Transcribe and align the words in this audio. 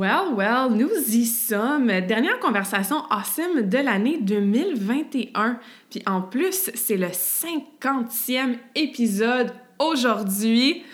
Well, 0.00 0.32
well, 0.34 0.70
nous 0.70 1.14
y 1.14 1.26
sommes. 1.26 1.88
Dernière 1.88 2.38
conversation 2.38 3.02
awesome 3.10 3.68
de 3.68 3.76
l'année 3.76 4.16
2021. 4.18 5.58
Puis 5.90 6.02
en 6.06 6.22
plus, 6.22 6.70
c'est 6.74 6.96
le 6.96 7.08
50e 7.08 8.56
épisode 8.74 9.52
aujourd'hui. 9.78 10.84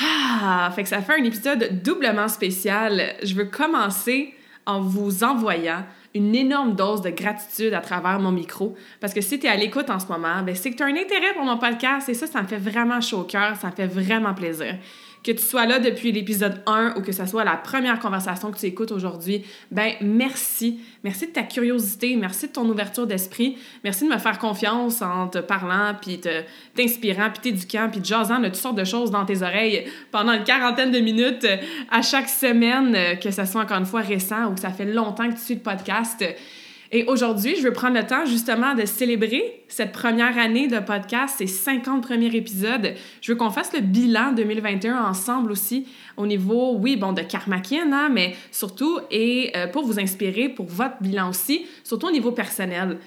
Ah, 0.00 0.72
fait 0.74 0.84
que 0.84 0.88
ça 0.88 1.02
fait 1.02 1.20
un 1.20 1.24
épisode 1.24 1.82
doublement 1.82 2.28
spécial. 2.28 3.14
Je 3.22 3.34
veux 3.34 3.44
commencer 3.44 4.32
en 4.64 4.80
vous 4.80 5.22
envoyant 5.22 5.84
une 6.14 6.34
énorme 6.34 6.74
dose 6.74 7.02
de 7.02 7.10
gratitude 7.10 7.74
à 7.74 7.82
travers 7.82 8.18
mon 8.20 8.32
micro. 8.32 8.74
Parce 9.00 9.12
que 9.12 9.20
si 9.20 9.38
tu 9.38 9.44
es 9.44 9.50
à 9.50 9.56
l'écoute 9.56 9.90
en 9.90 9.98
ce 9.98 10.06
moment, 10.06 10.42
ben 10.42 10.54
c'est 10.54 10.70
que 10.70 10.76
tu 10.76 10.82
as 10.82 10.86
un 10.86 10.96
intérêt 10.96 11.34
pour 11.34 11.44
mon 11.44 11.58
podcast 11.58 12.08
et 12.08 12.14
ça, 12.14 12.26
ça 12.26 12.40
me 12.40 12.46
fait 12.46 12.56
vraiment 12.56 13.02
chaud 13.02 13.18
au 13.18 13.24
cœur, 13.24 13.54
ça 13.56 13.66
me 13.66 13.72
fait 13.72 13.86
vraiment 13.86 14.32
plaisir 14.32 14.76
que 15.24 15.32
tu 15.32 15.42
sois 15.42 15.64
là 15.64 15.78
depuis 15.78 16.12
l'épisode 16.12 16.60
1 16.66 16.94
ou 16.96 17.00
que 17.00 17.10
ce 17.10 17.24
soit 17.24 17.44
la 17.44 17.56
première 17.56 17.98
conversation 17.98 18.52
que 18.52 18.58
tu 18.58 18.66
écoutes 18.66 18.92
aujourd'hui, 18.92 19.42
ben 19.70 19.94
merci. 20.02 20.80
Merci 21.02 21.28
de 21.28 21.32
ta 21.32 21.42
curiosité, 21.42 22.14
merci 22.16 22.48
de 22.48 22.52
ton 22.52 22.68
ouverture 22.68 23.06
d'esprit, 23.06 23.56
merci 23.82 24.04
de 24.06 24.12
me 24.12 24.18
faire 24.18 24.38
confiance 24.38 25.00
en 25.00 25.28
te 25.28 25.38
parlant, 25.38 25.94
puis 26.00 26.20
t'inspirant, 26.74 27.30
puis 27.30 27.40
t'éduquant, 27.50 27.88
puis 27.90 28.04
jasant 28.04 28.38
de 28.38 28.46
toutes 28.46 28.56
sortes 28.56 28.78
de 28.78 28.84
choses 28.84 29.10
dans 29.10 29.24
tes 29.24 29.42
oreilles 29.42 29.86
pendant 30.10 30.32
une 30.32 30.44
quarantaine 30.44 30.92
de 30.92 31.00
minutes 31.00 31.46
à 31.90 32.02
chaque 32.02 32.28
semaine, 32.28 33.18
que 33.18 33.30
ce 33.30 33.44
soit 33.46 33.62
encore 33.62 33.78
une 33.78 33.86
fois 33.86 34.02
récent 34.02 34.50
ou 34.50 34.54
que 34.54 34.60
ça 34.60 34.70
fait 34.70 34.84
longtemps 34.84 35.28
que 35.28 35.36
tu 35.36 35.40
suis 35.40 35.54
le 35.54 35.60
podcast. 35.60 36.22
Et 36.92 37.04
aujourd'hui, 37.04 37.56
je 37.56 37.62
veux 37.62 37.72
prendre 37.72 37.96
le 37.96 38.06
temps 38.06 38.26
justement 38.26 38.74
de 38.74 38.84
célébrer 38.84 39.62
cette 39.68 39.92
première 39.92 40.38
année 40.38 40.68
de 40.68 40.78
podcast, 40.78 41.36
ces 41.38 41.46
50 41.46 42.02
premiers 42.02 42.34
épisodes. 42.34 42.94
Je 43.20 43.32
veux 43.32 43.38
qu'on 43.38 43.50
fasse 43.50 43.72
le 43.72 43.80
bilan 43.80 44.32
2021 44.32 45.02
ensemble 45.04 45.50
aussi 45.52 45.86
au 46.16 46.26
niveau, 46.26 46.76
oui, 46.76 46.96
bon, 46.96 47.12
de 47.12 47.22
Karmakin, 47.22 47.92
hein, 47.92 48.08
mais 48.12 48.36
surtout, 48.52 48.98
et 49.10 49.52
euh, 49.56 49.66
pour 49.66 49.84
vous 49.84 49.98
inspirer 49.98 50.48
pour 50.48 50.66
votre 50.66 50.96
bilan 51.00 51.30
aussi, 51.30 51.66
surtout 51.82 52.08
au 52.08 52.12
niveau 52.12 52.32
personnel. 52.32 52.98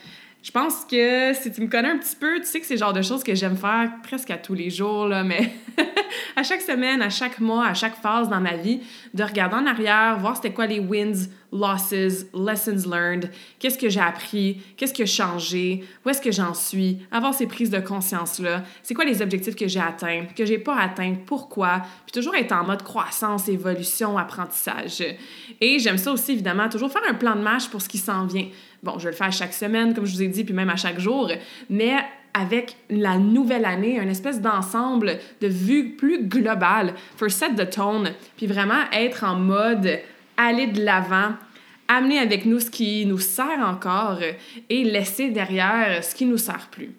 Je 0.47 0.51
pense 0.53 0.85
que 0.85 1.33
si 1.33 1.51
tu 1.51 1.59
me 1.59 1.67
connais 1.67 1.89
un 1.89 1.97
petit 1.97 2.15
peu, 2.15 2.39
tu 2.39 2.45
sais 2.45 2.61
que 2.61 2.65
c'est 2.65 2.75
le 2.75 2.79
genre 2.79 2.93
de 2.93 3.01
choses 3.01 3.21
que 3.21 3.35
j'aime 3.35 3.57
faire 3.57 3.91
presque 4.01 4.31
à 4.31 4.37
tous 4.37 4.53
les 4.53 4.69
jours, 4.69 5.05
là, 5.05 5.21
mais 5.21 5.51
à 6.37 6.43
chaque 6.43 6.61
semaine, 6.61 7.01
à 7.01 7.09
chaque 7.09 7.41
mois, 7.41 7.67
à 7.67 7.73
chaque 7.73 7.97
phase 7.97 8.29
dans 8.29 8.39
ma 8.39 8.55
vie, 8.55 8.79
de 9.13 9.23
regarder 9.25 9.57
en 9.57 9.65
arrière, 9.65 10.17
voir 10.19 10.37
c'était 10.37 10.53
quoi 10.53 10.65
les 10.65 10.79
wins, 10.79 11.27
losses, 11.51 12.27
lessons 12.33 12.89
learned, 12.89 13.29
qu'est-ce 13.59 13.77
que 13.77 13.89
j'ai 13.89 13.99
appris, 13.99 14.61
qu'est-ce 14.77 14.93
qui 14.93 15.03
a 15.03 15.05
changé, 15.05 15.83
où 16.05 16.09
est-ce 16.09 16.21
que 16.21 16.31
j'en 16.31 16.53
suis, 16.53 16.99
avoir 17.11 17.33
ces 17.33 17.47
prises 17.47 17.69
de 17.69 17.79
conscience-là, 17.79 18.63
c'est 18.83 18.93
quoi 18.93 19.03
les 19.03 19.21
objectifs 19.21 19.55
que 19.55 19.67
j'ai 19.67 19.81
atteints, 19.81 20.27
que 20.33 20.45
j'ai 20.45 20.59
pas 20.59 20.77
atteints, 20.77 21.15
pourquoi, 21.25 21.81
puis 22.05 22.13
toujours 22.13 22.35
être 22.35 22.53
en 22.53 22.63
mode 22.63 22.83
croissance, 22.83 23.49
évolution, 23.49 24.17
apprentissage. 24.17 25.03
Et 25.59 25.79
j'aime 25.79 25.97
ça 25.97 26.13
aussi, 26.13 26.31
évidemment, 26.31 26.69
toujours 26.69 26.89
faire 26.89 27.03
un 27.09 27.15
plan 27.15 27.35
de 27.35 27.41
match 27.41 27.67
pour 27.67 27.81
ce 27.81 27.89
qui 27.89 27.97
s'en 27.97 28.25
vient. 28.25 28.47
Bon, 28.83 28.99
je 28.99 29.07
le 29.07 29.15
faire 29.15 29.31
chaque 29.31 29.53
semaine, 29.53 29.93
comme 29.93 30.05
je 30.05 30.13
vous 30.13 30.23
ai 30.23 30.27
dit, 30.27 30.43
puis 30.43 30.53
même 30.53 30.69
à 30.69 30.75
chaque 30.75 30.99
jour, 30.99 31.31
mais 31.69 31.95
avec 32.33 32.75
la 32.89 33.17
nouvelle 33.17 33.65
année, 33.65 33.99
une 33.99 34.09
espèce 34.09 34.41
d'ensemble 34.41 35.17
de 35.41 35.47
vue 35.47 35.95
plus 35.95 36.25
globale 36.27 36.93
for 37.15 37.31
set 37.31 37.55
the 37.55 37.69
tone, 37.69 38.13
puis 38.35 38.45
vraiment 38.45 38.83
être 38.93 39.23
en 39.23 39.35
mode 39.35 39.99
aller 40.37 40.67
de 40.67 40.83
l'avant, 40.83 41.33
amener 41.87 42.19
avec 42.19 42.45
nous 42.45 42.59
ce 42.59 42.69
qui 42.69 43.05
nous 43.05 43.17
sert 43.17 43.59
encore 43.59 44.19
et 44.69 44.83
laisser 44.83 45.29
derrière 45.29 46.03
ce 46.03 46.13
qui 46.13 46.25
nous 46.25 46.37
sert 46.37 46.67
plus. 46.69 46.91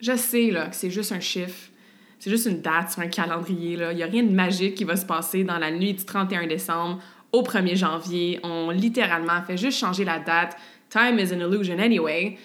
Je 0.00 0.16
sais 0.16 0.50
là 0.50 0.66
que 0.66 0.76
c'est 0.76 0.90
juste 0.90 1.12
un 1.12 1.20
chiffre, 1.20 1.70
c'est 2.18 2.30
juste 2.30 2.46
une 2.46 2.60
date 2.60 2.90
sur 2.90 3.02
un 3.02 3.08
calendrier 3.08 3.76
là, 3.76 3.92
il 3.92 3.96
n'y 3.96 4.02
a 4.02 4.06
rien 4.06 4.24
de 4.24 4.32
magique 4.32 4.74
qui 4.74 4.84
va 4.84 4.96
se 4.96 5.06
passer 5.06 5.44
dans 5.44 5.58
la 5.58 5.70
nuit 5.70 5.94
du 5.94 6.04
31 6.04 6.48
décembre 6.48 7.00
au 7.32 7.42
1er 7.42 7.76
janvier. 7.76 8.40
On 8.42 8.70
littéralement 8.70 9.42
fait 9.46 9.56
juste 9.56 9.78
changer 9.78 10.04
la 10.04 10.18
date 10.18 10.56
time 10.90 11.18
is 11.18 11.32
an 11.32 11.40
illusion 11.40 11.78
anyway. 11.78 12.38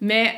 Mais 0.00 0.34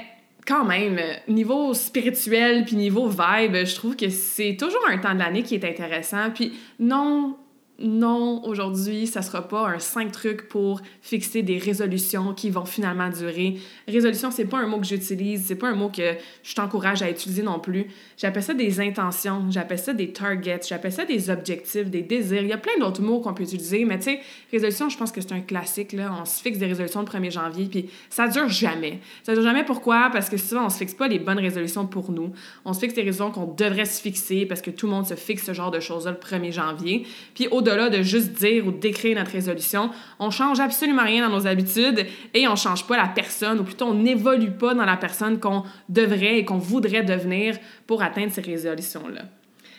quand 0.47 0.65
même, 0.65 0.99
niveau 1.29 1.75
spirituel 1.75 2.65
puis 2.65 2.77
niveau 2.77 3.09
vibe, 3.09 3.65
je 3.65 3.75
trouve 3.75 3.97
que 3.97 4.09
c'est 4.09 4.57
toujours 4.59 4.87
un 4.89 4.99
temps 4.99 5.15
de 5.15 5.19
l'année 5.19 5.43
qui 5.43 5.55
est 5.55 5.65
intéressant. 5.65 6.31
Puis 6.35 6.53
non, 6.79 7.37
non, 7.81 8.45
aujourd'hui, 8.45 9.07
ça 9.07 9.23
sera 9.23 9.49
pas 9.49 9.69
un 9.69 9.79
5 9.79 10.13
trucs 10.13 10.49
pour 10.49 10.83
fixer 11.01 11.43
des 11.43 11.57
résolutions 11.57 12.35
qui 12.35 12.51
vont 12.51 12.67
finalement 12.67 13.09
durer. 13.09 13.59
Résolution, 13.89 14.31
c'est 14.31 14.45
pas 14.45 14.59
un 14.59 14.67
mot 14.67 14.79
que 14.79 14.87
j'utilise, 14.87 15.47
c'est 15.47 15.55
pas 15.55 15.69
un 15.69 15.75
mot 15.75 15.89
que 15.89 16.15
je 16.43 16.55
t'encourage 16.55 17.03
à 17.03 17.11
utiliser 17.11 17.43
non 17.43 17.59
plus. 17.59 17.87
J'appelle 18.19 18.43
ça 18.43 18.53
des 18.53 18.81
intentions, 18.81 19.47
j'appelle 19.51 19.79
ça 19.79 19.95
des 19.95 20.13
targets, 20.13 20.61
j'appelle 20.69 20.93
ça 20.93 21.07
des 21.07 21.31
objectifs, 21.31 21.89
des 21.89 22.03
désirs. 22.03 22.43
Il 22.43 22.49
y 22.49 22.53
a 22.53 22.59
plein 22.59 22.79
d'autres 22.79 23.03
mots 23.03 23.21
qu'on 23.21 23.33
peut 23.33 23.45
utiliser, 23.45 23.85
mais 23.87 23.99
tu 23.99 24.05
sais, 24.05 24.21
résolution, 24.53 24.91
je 24.91 24.99
pense 24.99 25.11
que 25.11 25.23
c'est 25.23 25.33
un 25.33 25.41
classique, 25.41 25.93
là. 25.93 26.15
On 26.21 26.27
se 26.27 26.43
fixe 26.43 26.59
des 26.59 26.67
résolutions 26.67 27.01
le 27.01 27.07
1er 27.07 27.31
janvier, 27.31 27.67
puis 27.67 27.89
ça 28.11 28.29
dure 28.29 28.49
jamais. 28.49 29.01
Ça 29.23 29.33
dure 29.33 29.43
jamais 29.43 29.65
pourquoi? 29.65 30.11
Parce 30.13 30.29
que 30.29 30.37
souvent, 30.37 30.67
on 30.67 30.71
se 30.71 30.77
fixe 30.77 30.95
pas 30.95 31.09
les 31.09 31.19
bonnes 31.19 31.39
résolutions 31.39 31.87
pour 31.87 32.13
nous. 32.13 32.33
On 32.67 32.75
se 32.75 32.81
fixe 32.81 32.93
des 32.93 33.03
résolutions 33.03 33.33
qu'on 33.33 33.53
devrait 33.55 33.87
se 33.87 34.03
fixer 34.03 34.45
parce 34.45 34.61
que 34.61 34.71
tout 34.71 34.87
le 34.87 34.93
monde 34.93 35.07
se 35.07 35.15
fixe 35.15 35.45
ce 35.47 35.55
genre 35.55 35.71
de 35.71 35.81
choses-là 35.81 36.11
le 36.11 36.19
1er 36.19 36.53
janvier. 36.53 37.07
Puis 37.35 37.49
au 37.49 37.63
de 37.77 38.03
juste 38.03 38.33
dire 38.33 38.67
ou 38.67 38.73
d'écrire 38.73 39.17
notre 39.17 39.33
résolution. 39.33 39.91
On 40.19 40.31
change 40.31 40.61
absolument 40.61 41.05
rien 41.05 41.29
dans 41.29 41.35
nos 41.35 41.47
habitudes 41.47 42.07
et 42.35 42.49
on 42.49 42.57
change 42.57 42.87
pas 42.87 42.97
la 42.97 43.09
personne, 43.09 43.61
ou 43.61 43.65
plutôt 43.65 43.87
on 43.87 43.95
n'évolue 43.95 44.51
pas 44.51 44.75
dans 44.75 44.85
la 44.85 44.97
personne 44.97 45.39
qu'on 45.39 45.63
devrait 45.89 46.39
et 46.39 46.45
qu'on 46.45 46.59
voudrait 46.59 47.03
devenir 47.03 47.57
pour 47.87 48.03
atteindre 48.03 48.33
ces 48.33 48.41
résolutions-là. 48.41 49.23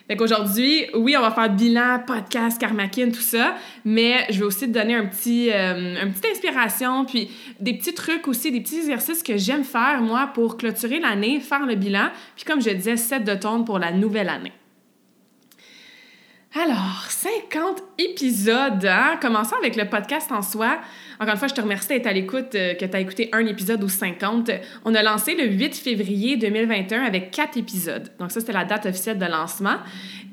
Fait 0.08 0.18
qu'aujourd'hui, 0.18 0.88
oui, 0.96 1.16
on 1.18 1.22
va 1.22 1.32
faire 1.32 1.50
bilan, 1.50 2.00
podcast, 2.06 2.60
karmakin, 2.60 3.12
tout 3.12 3.22
ça, 3.22 3.56
mais 3.86 4.26
je 4.30 4.40
vais 4.40 4.46
aussi 4.46 4.68
te 4.68 4.78
donner 4.78 4.96
un 4.96 5.06
petit, 5.06 5.50
euh, 5.52 6.04
une 6.04 6.12
petite 6.12 6.32
inspiration, 6.34 7.06
puis 7.06 7.30
des 7.60 7.74
petits 7.76 7.94
trucs 7.94 8.28
aussi, 8.28 8.52
des 8.52 8.60
petits 8.60 8.78
exercices 8.78 9.24
que 9.24 9.38
j'aime 9.38 9.64
faire, 9.64 10.02
moi, 10.02 10.30
pour 10.34 10.58
clôturer 10.58 11.00
l'année, 11.00 11.40
faire 11.40 11.66
le 11.66 11.76
bilan, 11.76 12.10
puis 12.36 12.44
comme 12.44 12.62
je 12.62 12.72
disais, 12.72 12.98
set 12.98 13.24
de 13.24 13.36
tone 13.36 13.64
pour 13.64 13.80
la 13.80 13.92
nouvelle 13.92 14.30
année. 14.30 14.52
Alors, 16.54 17.06
50 17.08 17.82
épisodes, 17.98 18.86
hein? 18.86 19.18
Commençons 19.22 19.56
avec 19.56 19.78
le 19.78 19.88
podcast 19.88 20.34
en 20.34 20.42
soi. 20.42 20.80
Encore 21.18 21.36
une 21.36 21.40
fois, 21.40 21.48
je 21.48 21.54
te 21.54 21.62
remercie 21.62 21.88
d'être 21.88 22.08
à 22.08 22.12
l'écoute, 22.12 22.56
euh, 22.56 22.74
que 22.74 22.84
tu 22.84 22.94
as 22.94 23.00
écouté 23.00 23.30
un 23.32 23.46
épisode 23.46 23.82
ou 23.82 23.88
50. 23.88 24.52
On 24.84 24.94
a 24.94 25.02
lancé 25.02 25.34
le 25.34 25.46
8 25.46 25.76
février 25.78 26.36
2021 26.36 27.04
avec 27.04 27.32
quatre 27.32 27.58
épisodes. 27.58 28.12
Donc 28.20 28.32
ça, 28.32 28.42
c'était 28.42 28.52
la 28.52 28.66
date 28.66 28.86
officielle 28.86 29.18
de 29.18 29.26
lancement. 29.28 29.78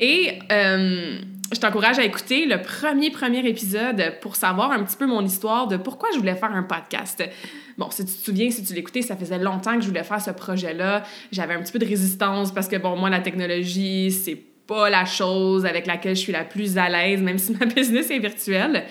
Et 0.01 0.41
euh, 0.51 1.21
je 1.53 1.61
t'encourage 1.61 2.01
à 2.01 2.05
écouter 2.05 2.47
le 2.47 2.61
premier, 2.63 3.11
premier 3.11 3.47
épisode 3.49 4.15
pour 4.21 4.35
savoir 4.35 4.73
un 4.73 4.83
petit 4.83 4.97
peu 4.97 5.07
mon 5.07 5.25
histoire 5.25 5.69
de 5.69 5.77
pourquoi 5.77 6.09
je 6.13 6.19
voulais 6.19 6.35
faire 6.35 6.53
un 6.53 6.65
podcast. 6.65 7.23
Bon, 7.77 7.91
si 7.91 8.05
tu 8.05 8.13
te 8.13 8.25
souviens, 8.25 8.51
si 8.51 8.65
tu 8.65 8.75
l'écoutais, 8.75 9.03
ça 9.03 9.17
faisait 9.17 9.39
longtemps 9.39 9.77
que 9.77 9.83
je 9.83 9.87
voulais 9.87 10.03
faire 10.03 10.21
ce 10.21 10.33
projet-là. 10.33 11.05
J'avais 11.31 11.55
un 11.55 11.63
petit 11.63 11.71
peu 11.71 11.79
de 11.79 11.87
résistance 11.87 12.53
parce 12.53 12.67
que, 12.67 12.75
bon, 12.75 12.97
moi, 12.97 13.09
la 13.09 13.21
technologie, 13.21 14.11
c'est 14.11 14.35
pas 14.69 14.89
la 14.91 15.05
chose 15.05 15.67
avec 15.67 15.87
laquelle 15.87 16.15
je 16.15 16.21
suis 16.21 16.33
la 16.33 16.45
plus 16.45 16.79
à 16.79 16.89
l'aise, 16.89 17.21
même 17.21 17.39
si 17.39 17.53
ma 17.53 17.67
business 17.75 18.11
est 18.11 18.19
virtuelle. 18.19 18.85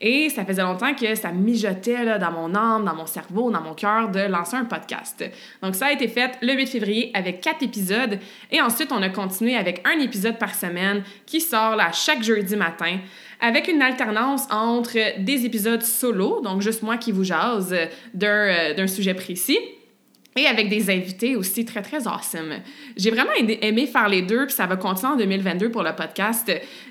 Et 0.00 0.28
ça 0.28 0.44
faisait 0.44 0.62
longtemps 0.62 0.94
que 0.94 1.14
ça 1.14 1.30
mijotait 1.30 2.04
là, 2.04 2.18
dans 2.18 2.32
mon 2.32 2.54
âme, 2.54 2.84
dans 2.84 2.94
mon 2.94 3.06
cerveau, 3.06 3.50
dans 3.50 3.60
mon 3.60 3.74
cœur 3.74 4.10
de 4.10 4.20
lancer 4.20 4.56
un 4.56 4.64
podcast. 4.64 5.24
Donc 5.62 5.74
ça 5.74 5.86
a 5.86 5.92
été 5.92 6.08
fait 6.08 6.32
le 6.40 6.52
8 6.52 6.66
février 6.66 7.10
avec 7.14 7.40
quatre 7.40 7.62
épisodes. 7.62 8.18
Et 8.50 8.60
ensuite, 8.60 8.92
on 8.92 9.02
a 9.02 9.08
continué 9.08 9.56
avec 9.56 9.82
un 9.84 9.98
épisode 10.00 10.38
par 10.38 10.54
semaine 10.54 11.02
qui 11.26 11.40
sort 11.40 11.76
là, 11.76 11.90
chaque 11.92 12.22
jeudi 12.22 12.56
matin 12.56 12.98
avec 13.40 13.68
une 13.68 13.82
alternance 13.82 14.46
entre 14.50 15.20
des 15.20 15.44
épisodes 15.44 15.82
solo, 15.82 16.40
donc 16.40 16.62
juste 16.62 16.82
moi 16.82 16.96
qui 16.96 17.12
vous 17.12 17.24
jase 17.24 17.74
d'un, 18.14 18.28
euh, 18.28 18.74
d'un 18.74 18.86
sujet 18.86 19.14
précis, 19.14 19.58
et 20.36 20.46
avec 20.46 20.68
des 20.68 20.90
invités 20.90 21.36
aussi 21.36 21.64
très, 21.64 21.82
très 21.82 22.06
awesome. 22.08 22.54
J'ai 22.96 23.10
vraiment 23.10 23.32
aimé 23.38 23.86
faire 23.86 24.08
les 24.08 24.22
deux, 24.22 24.46
puis 24.46 24.54
ça 24.54 24.66
va 24.66 24.76
continuer 24.76 25.12
en 25.12 25.16
2022 25.16 25.70
pour 25.70 25.82
le 25.82 25.94
podcast, 25.94 26.50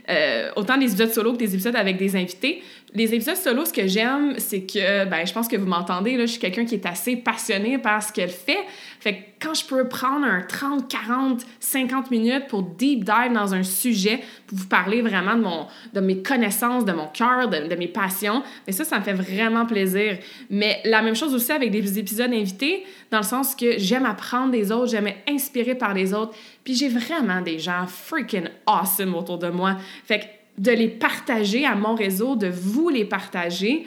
euh, 0.10 0.50
autant 0.56 0.78
des 0.78 0.86
épisodes 0.86 1.12
solo 1.12 1.34
que 1.34 1.38
des 1.38 1.54
épisodes 1.54 1.76
avec 1.76 1.98
des 1.98 2.16
invités. 2.16 2.64
Les 2.96 3.12
épisodes 3.12 3.36
solo, 3.36 3.66
ce 3.66 3.74
que 3.74 3.88
j'aime, 3.88 4.36
c'est 4.38 4.62
que, 4.62 5.06
ben, 5.06 5.26
je 5.26 5.34
pense 5.34 5.48
que 5.48 5.56
vous 5.56 5.66
m'entendez, 5.66 6.16
là, 6.16 6.28
je 6.28 6.32
suis 6.32 6.40
quelqu'un 6.40 6.64
qui 6.64 6.76
est 6.76 6.86
assez 6.86 7.16
passionné 7.16 7.80
par 7.80 8.04
ce 8.04 8.14
qu'elle 8.14 8.30
fait. 8.30 8.60
Fait 9.00 9.16
que 9.16 9.20
quand 9.42 9.56
je 9.56 9.66
peux 9.66 9.88
prendre 9.88 10.26
un 10.28 10.42
30, 10.42 10.88
40, 10.88 11.44
50 11.60 12.12
minutes 12.12 12.46
pour 12.48 12.62
deep 12.62 13.04
dive 13.04 13.34
dans 13.34 13.56
un 13.56 13.64
sujet, 13.64 14.20
pour 14.46 14.60
vous 14.60 14.68
parler 14.68 15.02
vraiment 15.02 15.34
de, 15.36 15.42
mon, 15.42 15.68
de 15.94 16.02
mes 16.02 16.22
connaissances, 16.22 16.86
de 16.86 16.92
mon 16.92 17.08
cœur, 17.08 17.50
de, 17.50 17.68
de 17.68 17.76
mes 17.76 17.88
passions, 17.88 18.44
mais 18.68 18.74
ça, 18.74 18.84
ça 18.84 19.00
me 19.00 19.04
fait 19.04 19.14
vraiment 19.14 19.66
plaisir. 19.66 20.20
Mais 20.52 20.80
la 20.86 21.02
même 21.02 21.16
chose 21.16 21.34
aussi 21.34 21.52
avec 21.52 21.72
des 21.72 21.98
épisodes 21.98 22.32
invités, 22.32 22.84
dans 23.10 23.20
le 23.20 23.24
sens 23.24 23.56
que 23.56 23.80
j'aime 23.80 24.06
apprendre 24.06 24.52
des 24.52 24.72
autres, 24.72 24.92
j'aime 24.92 25.08
être 25.08 25.24
inspirée 25.28 25.76
par 25.76 25.96
les 25.96 26.14
autres, 26.14 26.36
puis 26.64 26.76
j'ai 26.76 26.90
vraiment 26.90 27.42
des 27.42 27.58
gens 27.58 27.88
freaking 27.88 28.50
awesome 28.68 29.16
autour 29.16 29.40
de 29.40 29.50
moi. 29.50 29.78
Fait 30.06 30.20
que 30.20 30.26
de 30.58 30.72
les 30.72 30.88
partager 30.88 31.66
à 31.66 31.76
mon 31.76 31.96
réseau, 31.96 32.36
de 32.36 32.48
vous 32.48 32.90
les 32.90 33.06
partager, 33.06 33.86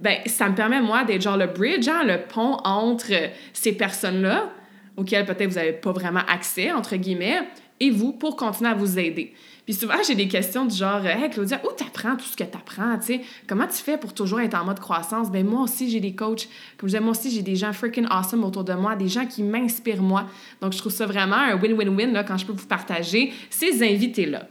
ben 0.00 0.18
ça 0.26 0.48
me 0.48 0.54
permet, 0.54 0.80
moi, 0.80 1.04
d'être 1.04 1.22
genre 1.22 1.36
le 1.36 1.46
bridge, 1.46 1.88
hein, 1.88 2.04
le 2.04 2.18
pont 2.26 2.56
entre 2.64 3.12
ces 3.52 3.72
personnes-là, 3.72 4.50
auxquelles 4.96 5.26
peut-être 5.26 5.48
vous 5.48 5.56
n'avez 5.56 5.72
pas 5.72 5.92
vraiment 5.92 6.22
accès, 6.28 6.72
entre 6.72 6.96
guillemets, 6.96 7.40
et 7.80 7.90
vous, 7.90 8.12
pour 8.12 8.36
continuer 8.36 8.70
à 8.70 8.74
vous 8.74 8.98
aider. 8.98 9.32
Puis 9.64 9.74
souvent, 9.74 9.96
j'ai 10.06 10.14
des 10.14 10.28
questions 10.28 10.64
du 10.64 10.74
genre 10.74 11.04
Hey 11.04 11.30
Claudia, 11.30 11.60
où 11.64 11.68
t'apprends 11.76 12.16
tout 12.16 12.24
ce 12.24 12.36
que 12.36 12.42
t'apprends? 12.42 12.98
Tu 12.98 13.06
sais, 13.06 13.20
comment 13.46 13.66
tu 13.66 13.74
fais 13.74 13.98
pour 13.98 14.14
toujours 14.14 14.40
être 14.40 14.54
en 14.54 14.64
mode 14.64 14.80
croissance? 14.80 15.30
Ben 15.30 15.46
moi 15.46 15.62
aussi, 15.62 15.90
j'ai 15.90 16.00
des 16.00 16.14
coachs. 16.14 16.48
Comme 16.78 16.88
je 16.88 16.94
disais, 16.94 17.00
moi 17.00 17.10
aussi, 17.10 17.30
j'ai 17.30 17.42
des 17.42 17.54
gens 17.54 17.72
freaking 17.72 18.06
awesome 18.10 18.44
autour 18.44 18.64
de 18.64 18.72
moi, 18.72 18.96
des 18.96 19.08
gens 19.08 19.26
qui 19.26 19.42
m'inspirent 19.42 20.02
moi. 20.02 20.26
Donc, 20.60 20.72
je 20.72 20.78
trouve 20.78 20.92
ça 20.92 21.06
vraiment 21.06 21.36
un 21.36 21.56
win-win-win 21.56 22.24
quand 22.26 22.38
je 22.38 22.46
peux 22.46 22.52
vous 22.52 22.66
partager 22.66 23.32
ces 23.50 23.82
invités-là. 23.82 24.48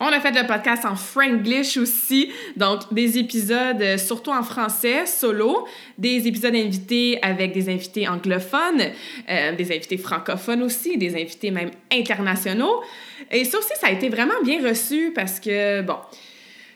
On 0.00 0.06
a 0.06 0.20
fait 0.20 0.30
le 0.30 0.46
podcast 0.46 0.84
en 0.84 0.94
franglish 0.94 1.76
aussi, 1.76 2.30
donc 2.56 2.92
des 2.94 3.18
épisodes 3.18 3.82
euh, 3.82 3.98
surtout 3.98 4.30
en 4.30 4.44
français, 4.44 5.06
solo, 5.06 5.66
des 5.96 6.28
épisodes 6.28 6.54
invités 6.54 7.18
avec 7.20 7.52
des 7.52 7.68
invités 7.68 8.06
anglophones, 8.06 8.92
euh, 9.28 9.56
des 9.56 9.72
invités 9.72 9.96
francophones 9.96 10.62
aussi, 10.62 10.98
des 10.98 11.20
invités 11.20 11.50
même 11.50 11.72
internationaux. 11.92 12.80
Et 13.32 13.44
ça 13.44 13.58
aussi, 13.58 13.72
ça 13.80 13.88
a 13.88 13.90
été 13.90 14.08
vraiment 14.08 14.40
bien 14.44 14.62
reçu 14.62 15.10
parce 15.12 15.40
que, 15.40 15.82
bon, 15.82 15.96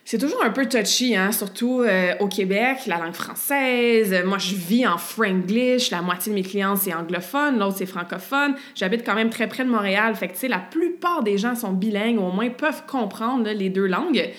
c'est 0.05 0.19
toujours 0.19 0.45
un 0.45 0.51
peu 0.51 0.67
touchy, 0.67 1.15
hein? 1.15 1.31
surtout 1.31 1.83
euh, 1.83 2.15
au 2.19 2.27
Québec, 2.27 2.79
la 2.87 2.99
langue 2.99 3.15
française. 3.15 4.15
Moi, 4.25 4.39
je 4.39 4.55
vis 4.55 4.87
en 4.87 4.99
franglish, 4.99 5.91
la 5.91 6.03
moitié 6.03 6.31
de 6.33 6.35
mes 6.35 6.43
clients, 6.43 6.75
c'est 6.75 6.93
anglophone, 6.93 7.59
l'autre, 7.59 7.77
c'est 7.79 7.87
francophone. 7.87 8.55
J'habite 8.75 9.07
quand 9.07 9.15
même 9.15 9.31
très 9.31 9.49
près 9.49 9.65
de 9.65 9.71
Montréal, 9.71 10.17
fait 10.17 10.29
que, 10.29 10.33
tu 10.33 10.41
sais, 10.41 10.49
la 10.49 10.59
plupart 10.59 11.23
des 11.23 11.39
gens 11.39 11.55
sont 11.55 11.73
bilingues, 11.73 12.19
au 12.19 12.33
moins 12.33 12.51
peuvent 12.51 12.85
comprendre 12.87 13.49
les 13.51 13.71
deux 13.71 13.87
langues. 13.87 14.31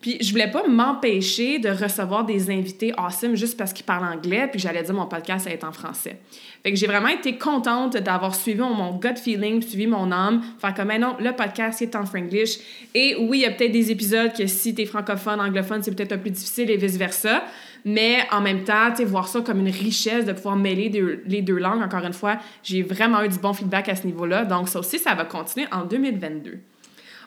Puis 0.00 0.16
je 0.22 0.30
voulais 0.30 0.50
pas 0.50 0.66
m'empêcher 0.66 1.58
de 1.58 1.68
recevoir 1.68 2.24
des 2.24 2.50
invités 2.50 2.92
awesome 2.96 3.34
juste 3.36 3.58
parce 3.58 3.72
qu'ils 3.72 3.84
parlent 3.84 4.04
anglais, 4.04 4.48
puis 4.50 4.58
j'allais 4.58 4.82
dire 4.82 4.94
mon 4.94 5.06
podcast 5.06 5.46
à 5.46 5.50
être 5.50 5.64
en 5.64 5.72
français. 5.72 6.18
Fait 6.62 6.70
que 6.70 6.76
j'ai 6.76 6.86
vraiment 6.86 7.08
été 7.08 7.36
contente 7.36 7.96
d'avoir 7.98 8.34
suivi 8.34 8.60
mon 8.60 8.96
gut 8.96 9.16
feeling, 9.16 9.60
suivi 9.60 9.86
mon 9.86 10.10
âme, 10.10 10.42
faire 10.58 10.72
comme, 10.74 10.92
non, 10.96 11.16
le 11.20 11.32
podcast 11.32 11.82
est 11.82 11.94
en 11.94 12.06
franglish. 12.06 12.58
Et 12.94 13.14
oui, 13.18 13.38
il 13.38 13.40
y 13.42 13.44
a 13.46 13.50
peut-être 13.50 13.72
des 13.72 13.90
épisodes 13.90 14.32
que 14.32 14.46
si 14.46 14.74
tu 14.74 14.82
es 14.82 14.86
francophone, 14.86 15.38
anglophone, 15.38 15.82
c'est 15.82 15.94
peut-être 15.94 16.12
un 16.12 16.16
peu 16.16 16.22
plus 16.22 16.30
difficile 16.30 16.70
et 16.70 16.76
vice-versa. 16.76 17.44
Mais 17.84 18.18
en 18.30 18.40
même 18.40 18.64
temps, 18.64 18.90
tu 18.90 18.96
sais, 18.96 19.04
voir 19.04 19.28
ça 19.28 19.40
comme 19.40 19.60
une 19.60 19.72
richesse 19.72 20.24
de 20.24 20.32
pouvoir 20.32 20.56
mêler 20.56 20.90
les 21.26 21.42
deux 21.42 21.58
langues, 21.58 21.82
encore 21.82 22.04
une 22.04 22.12
fois, 22.12 22.38
j'ai 22.62 22.82
vraiment 22.82 23.22
eu 23.22 23.28
du 23.28 23.38
bon 23.38 23.52
feedback 23.52 23.88
à 23.88 23.96
ce 23.96 24.06
niveau-là. 24.06 24.44
Donc 24.44 24.68
ça 24.68 24.80
aussi, 24.80 24.98
ça 24.98 25.14
va 25.14 25.24
continuer 25.24 25.66
en 25.72 25.84
2022. 25.84 26.58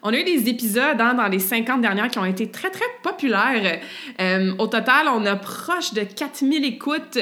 On 0.05 0.13
a 0.13 0.19
eu 0.19 0.23
des 0.25 0.49
épisodes 0.49 0.99
hein, 0.99 1.13
dans 1.13 1.27
les 1.27 1.39
50 1.39 1.81
dernières 1.81 2.09
qui 2.09 2.19
ont 2.19 2.25
été 2.25 2.47
très, 2.51 2.69
très 2.69 2.85
populaires. 3.01 3.79
Euh, 4.19 4.53
au 4.59 4.67
total, 4.67 5.07
on 5.07 5.25
a 5.25 5.37
proche 5.37 5.93
de 5.93 6.01
4000 6.01 6.65
écoutes. 6.65 7.17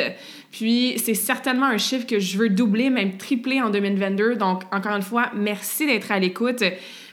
Puis, 0.49 0.95
c'est 0.97 1.13
certainement 1.13 1.67
un 1.67 1.77
chiffre 1.77 2.07
que 2.07 2.17
je 2.17 2.39
veux 2.39 2.49
doubler, 2.49 2.89
même 2.89 3.17
tripler 3.17 3.61
en 3.61 3.69
2022. 3.69 4.35
Donc, 4.35 4.63
encore 4.71 4.95
une 4.95 5.03
fois, 5.03 5.29
merci 5.35 5.85
d'être 5.85 6.11
à 6.11 6.17
l'écoute. 6.17 6.63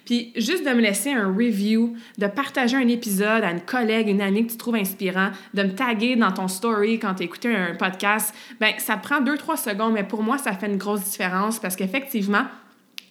Puis 0.06 0.32
juste 0.36 0.64
de 0.64 0.70
me 0.70 0.80
laisser 0.80 1.12
un 1.12 1.28
review, 1.28 1.94
de 2.16 2.26
partager 2.28 2.78
un 2.78 2.88
épisode 2.88 3.44
à 3.44 3.50
une 3.50 3.60
collègue, 3.60 4.08
une 4.08 4.22
amie 4.22 4.46
que 4.46 4.52
tu 4.52 4.56
trouves 4.56 4.76
inspirant, 4.76 5.32
de 5.52 5.64
me 5.64 5.74
taguer 5.74 6.16
dans 6.16 6.32
ton 6.32 6.48
story 6.48 6.98
quand 6.98 7.16
tu 7.16 7.24
écoutes 7.24 7.44
un 7.44 7.74
podcast, 7.74 8.34
ben 8.58 8.72
ça 8.78 8.96
prend 8.96 9.20
deux, 9.20 9.36
trois 9.36 9.58
secondes, 9.58 9.92
mais 9.92 10.04
pour 10.04 10.22
moi, 10.22 10.38
ça 10.38 10.54
fait 10.54 10.66
une 10.66 10.78
grosse 10.78 11.04
différence 11.04 11.58
parce 11.58 11.76
qu'effectivement, 11.76 12.44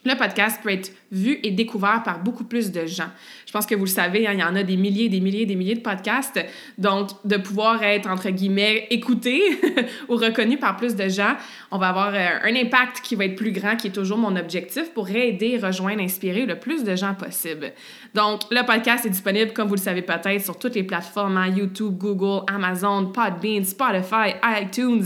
le 0.07 0.17
podcast 0.17 0.59
peut 0.63 0.71
être 0.71 0.91
vu 1.11 1.39
et 1.43 1.51
découvert 1.51 2.03
par 2.03 2.19
beaucoup 2.23 2.43
plus 2.43 2.71
de 2.71 2.85
gens. 2.85 3.09
Je 3.47 3.53
pense 3.53 3.65
que 3.65 3.75
vous 3.75 3.85
le 3.85 3.89
savez, 3.89 4.27
hein, 4.27 4.31
il 4.33 4.39
y 4.41 4.43
en 4.43 4.57
a 4.57 4.63
des 4.63 4.75
milliers, 4.75 5.07
des 5.07 5.21
milliers, 5.21 5.45
des 5.45 5.55
milliers 5.55 5.75
de 5.75 5.79
podcasts. 5.79 6.37
Donc, 6.77 7.11
de 7.23 7.37
pouvoir 7.37 7.81
être, 7.81 8.09
entre 8.09 8.29
guillemets, 8.29 8.87
écouté 8.89 9.41
ou 10.09 10.17
reconnu 10.17 10.57
par 10.57 10.75
plus 10.75 10.97
de 10.97 11.07
gens, 11.07 11.33
on 11.71 11.77
va 11.77 11.87
avoir 11.87 12.13
euh, 12.13 12.27
un 12.43 12.55
impact 12.57 12.99
qui 13.01 13.15
va 13.15 13.23
être 13.23 13.37
plus 13.37 13.53
grand, 13.53 13.77
qui 13.77 13.87
est 13.87 13.91
toujours 13.91 14.17
mon 14.17 14.35
objectif 14.35 14.93
pour 14.93 15.09
aider, 15.09 15.57
rejoindre, 15.57 16.01
inspirer 16.01 16.45
le 16.45 16.59
plus 16.59 16.83
de 16.83 16.93
gens 16.97 17.13
possible. 17.13 17.71
Donc, 18.13 18.41
le 18.51 18.65
podcast 18.65 19.05
est 19.05 19.11
disponible, 19.11 19.53
comme 19.53 19.69
vous 19.69 19.75
le 19.75 19.79
savez 19.81 20.01
peut-être, 20.01 20.43
sur 20.43 20.59
toutes 20.59 20.75
les 20.75 20.83
plateformes, 20.83 21.37
hein, 21.37 21.47
YouTube, 21.47 21.97
Google, 21.97 22.43
Amazon, 22.53 23.13
Podbean, 23.13 23.63
Spotify, 23.63 24.35
iTunes. 24.61 25.05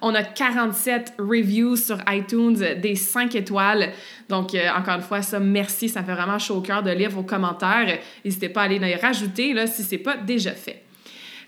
On 0.00 0.14
a 0.14 0.22
47 0.22 1.14
reviews 1.18 1.74
sur 1.74 1.98
iTunes, 2.08 2.56
des 2.80 2.94
5 2.94 3.34
étoiles. 3.34 3.90
Donc, 4.28 4.54
euh, 4.54 4.68
encore 4.78 4.94
une 4.94 5.02
fois, 5.02 5.22
ça, 5.22 5.40
merci. 5.40 5.88
Ça 5.88 6.04
fait 6.04 6.14
vraiment 6.14 6.38
chaud 6.38 6.58
au 6.58 6.60
cœur 6.60 6.84
de 6.84 6.90
lire 6.92 7.10
vos 7.10 7.24
commentaires. 7.24 7.79
N'hésitez 8.24 8.48
pas 8.48 8.62
à 8.62 8.64
aller 8.64 8.78
les 8.78 8.96
rajouter 8.96 9.52
là, 9.52 9.66
si 9.66 9.82
ce 9.82 9.92
n'est 9.92 10.02
pas 10.02 10.16
déjà 10.16 10.52
fait. 10.52 10.82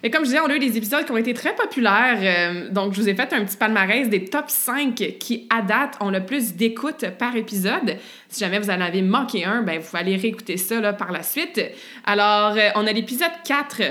Et 0.05 0.11
comme 0.11 0.25
je 0.25 0.31
disais, 0.31 0.40
on 0.40 0.50
a 0.50 0.56
eu 0.56 0.58
des 0.58 0.76
épisodes 0.76 1.05
qui 1.05 1.12
ont 1.12 1.17
été 1.17 1.32
très 1.32 1.55
populaires. 1.55 2.19
Euh, 2.20 2.69
donc, 2.70 2.93
je 2.93 3.00
vous 3.00 3.08
ai 3.08 3.14
fait 3.14 3.32
un 3.32 3.44
petit 3.44 3.56
palmarès 3.56 4.08
des 4.08 4.25
top 4.25 4.46
5 4.49 4.94
qui, 4.94 5.46
à 5.49 5.62
date, 5.62 5.96
ont 6.00 6.11
le 6.11 6.25
plus 6.26 6.55
d'écoute 6.55 7.05
par 7.19 7.37
épisode. 7.37 7.99
Si 8.29 8.40
jamais 8.40 8.58
vous 8.58 8.70
en 8.70 8.81
avez 8.81 9.00
manqué 9.00 9.44
un, 9.44 9.62
ben, 9.62 9.79
vous 9.79 9.87
pouvez 9.87 10.00
aller 10.00 10.17
réécouter 10.17 10.56
ça 10.56 10.81
là, 10.81 10.93
par 10.93 11.12
la 11.12 11.23
suite. 11.23 11.61
Alors, 12.05 12.56
euh, 12.56 12.70
on 12.75 12.87
a 12.87 12.93
l'épisode 12.93 13.31
4 13.44 13.82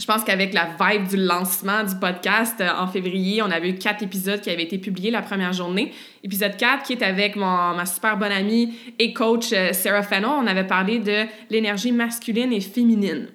je 0.00 0.06
pense 0.06 0.22
qu'avec 0.22 0.54
la 0.54 0.68
vibe 0.80 1.08
du 1.08 1.16
lancement 1.16 1.82
du 1.82 1.96
podcast 1.96 2.60
euh, 2.60 2.68
en 2.78 2.86
février, 2.86 3.42
on 3.42 3.50
avait 3.50 3.70
eu 3.70 3.74
quatre 3.74 4.02
épisodes 4.02 4.40
qui 4.40 4.48
avaient 4.48 4.62
été 4.62 4.78
publiés 4.78 5.10
la 5.10 5.22
première 5.22 5.52
journée. 5.52 5.92
Épisode 6.22 6.56
4 6.56 6.84
qui 6.84 6.92
est 6.92 7.02
avec 7.02 7.34
mon, 7.34 7.74
ma 7.74 7.84
super 7.84 8.16
bonne 8.16 8.30
amie 8.30 8.74
et 9.00 9.12
coach 9.12 9.52
euh, 9.52 9.72
Sarah 9.72 10.02
Fennell. 10.02 10.30
On 10.30 10.46
avait 10.46 10.66
parlé 10.66 11.00
de 11.00 11.24
l'énergie 11.50 11.90
masculine 11.90 12.52
et 12.52 12.60
féminine. 12.60 13.28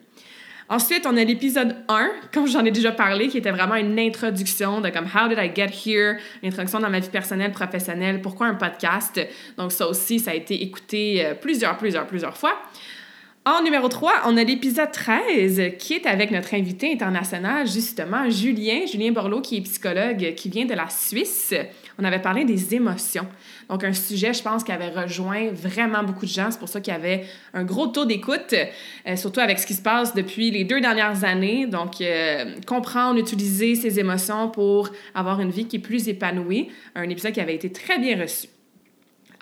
Ensuite, 0.69 1.05
on 1.05 1.17
a 1.17 1.23
l'épisode 1.23 1.75
1, 1.89 2.09
comme 2.33 2.47
j'en 2.47 2.63
ai 2.63 2.71
déjà 2.71 2.91
parlé, 2.91 3.27
qui 3.27 3.37
était 3.37 3.51
vraiment 3.51 3.75
une 3.75 3.99
introduction 3.99 4.79
de 4.79 4.89
comme 4.89 5.05
How 5.05 5.27
did 5.27 5.37
I 5.37 5.51
get 5.53 5.69
here? 5.85 6.17
Une 6.41 6.49
introduction 6.49 6.79
dans 6.79 6.89
ma 6.89 6.99
vie 6.99 7.09
personnelle, 7.09 7.51
professionnelle, 7.51 8.21
pourquoi 8.21 8.47
un 8.47 8.55
podcast? 8.55 9.19
Donc 9.57 9.73
ça 9.73 9.87
aussi, 9.87 10.19
ça 10.19 10.31
a 10.31 10.33
été 10.33 10.63
écouté 10.63 11.25
euh, 11.25 11.33
plusieurs, 11.35 11.77
plusieurs, 11.77 12.07
plusieurs 12.07 12.37
fois. 12.37 12.57
En 13.45 13.61
numéro 13.61 13.89
3, 13.89 14.21
on 14.27 14.37
a 14.37 14.43
l'épisode 14.45 14.93
13 14.93 15.73
qui 15.77 15.95
est 15.95 16.05
avec 16.05 16.31
notre 16.31 16.53
invité 16.53 16.93
international, 16.93 17.67
justement, 17.67 18.29
Julien, 18.29 18.85
Julien 18.89 19.11
Borloo, 19.11 19.41
qui 19.41 19.57
est 19.57 19.61
psychologue, 19.61 20.33
qui 20.35 20.47
vient 20.47 20.63
de 20.63 20.73
la 20.73 20.87
Suisse. 20.87 21.53
On 21.99 22.05
avait 22.05 22.21
parlé 22.21 22.45
des 22.45 22.73
émotions. 22.73 23.27
Donc, 23.67 23.83
un 23.83 23.91
sujet, 23.91 24.33
je 24.33 24.41
pense, 24.41 24.63
qui 24.63 24.71
avait 24.71 24.87
rejoint 24.87 25.49
vraiment 25.51 26.03
beaucoup 26.03 26.25
de 26.25 26.31
gens. 26.31 26.51
C'est 26.51 26.59
pour 26.59 26.69
ça 26.69 26.79
qu'il 26.79 26.93
y 26.93 26.95
avait 26.95 27.25
un 27.53 27.65
gros 27.65 27.87
taux 27.87 28.05
d'écoute, 28.05 28.53
euh, 28.53 29.15
surtout 29.17 29.41
avec 29.41 29.59
ce 29.59 29.67
qui 29.67 29.73
se 29.73 29.81
passe 29.81 30.15
depuis 30.15 30.49
les 30.49 30.63
deux 30.63 30.79
dernières 30.79 31.25
années. 31.25 31.67
Donc, 31.67 31.99
euh, 31.99 32.45
comprendre, 32.65 33.19
utiliser 33.19 33.75
ses 33.75 33.99
émotions 33.99 34.51
pour 34.51 34.89
avoir 35.13 35.41
une 35.41 35.51
vie 35.51 35.67
qui 35.67 35.75
est 35.75 35.79
plus 35.79 36.07
épanouie. 36.07 36.69
Un 36.95 37.09
épisode 37.09 37.33
qui 37.33 37.41
avait 37.41 37.55
été 37.55 37.69
très 37.73 37.99
bien 37.99 38.17
reçu. 38.21 38.47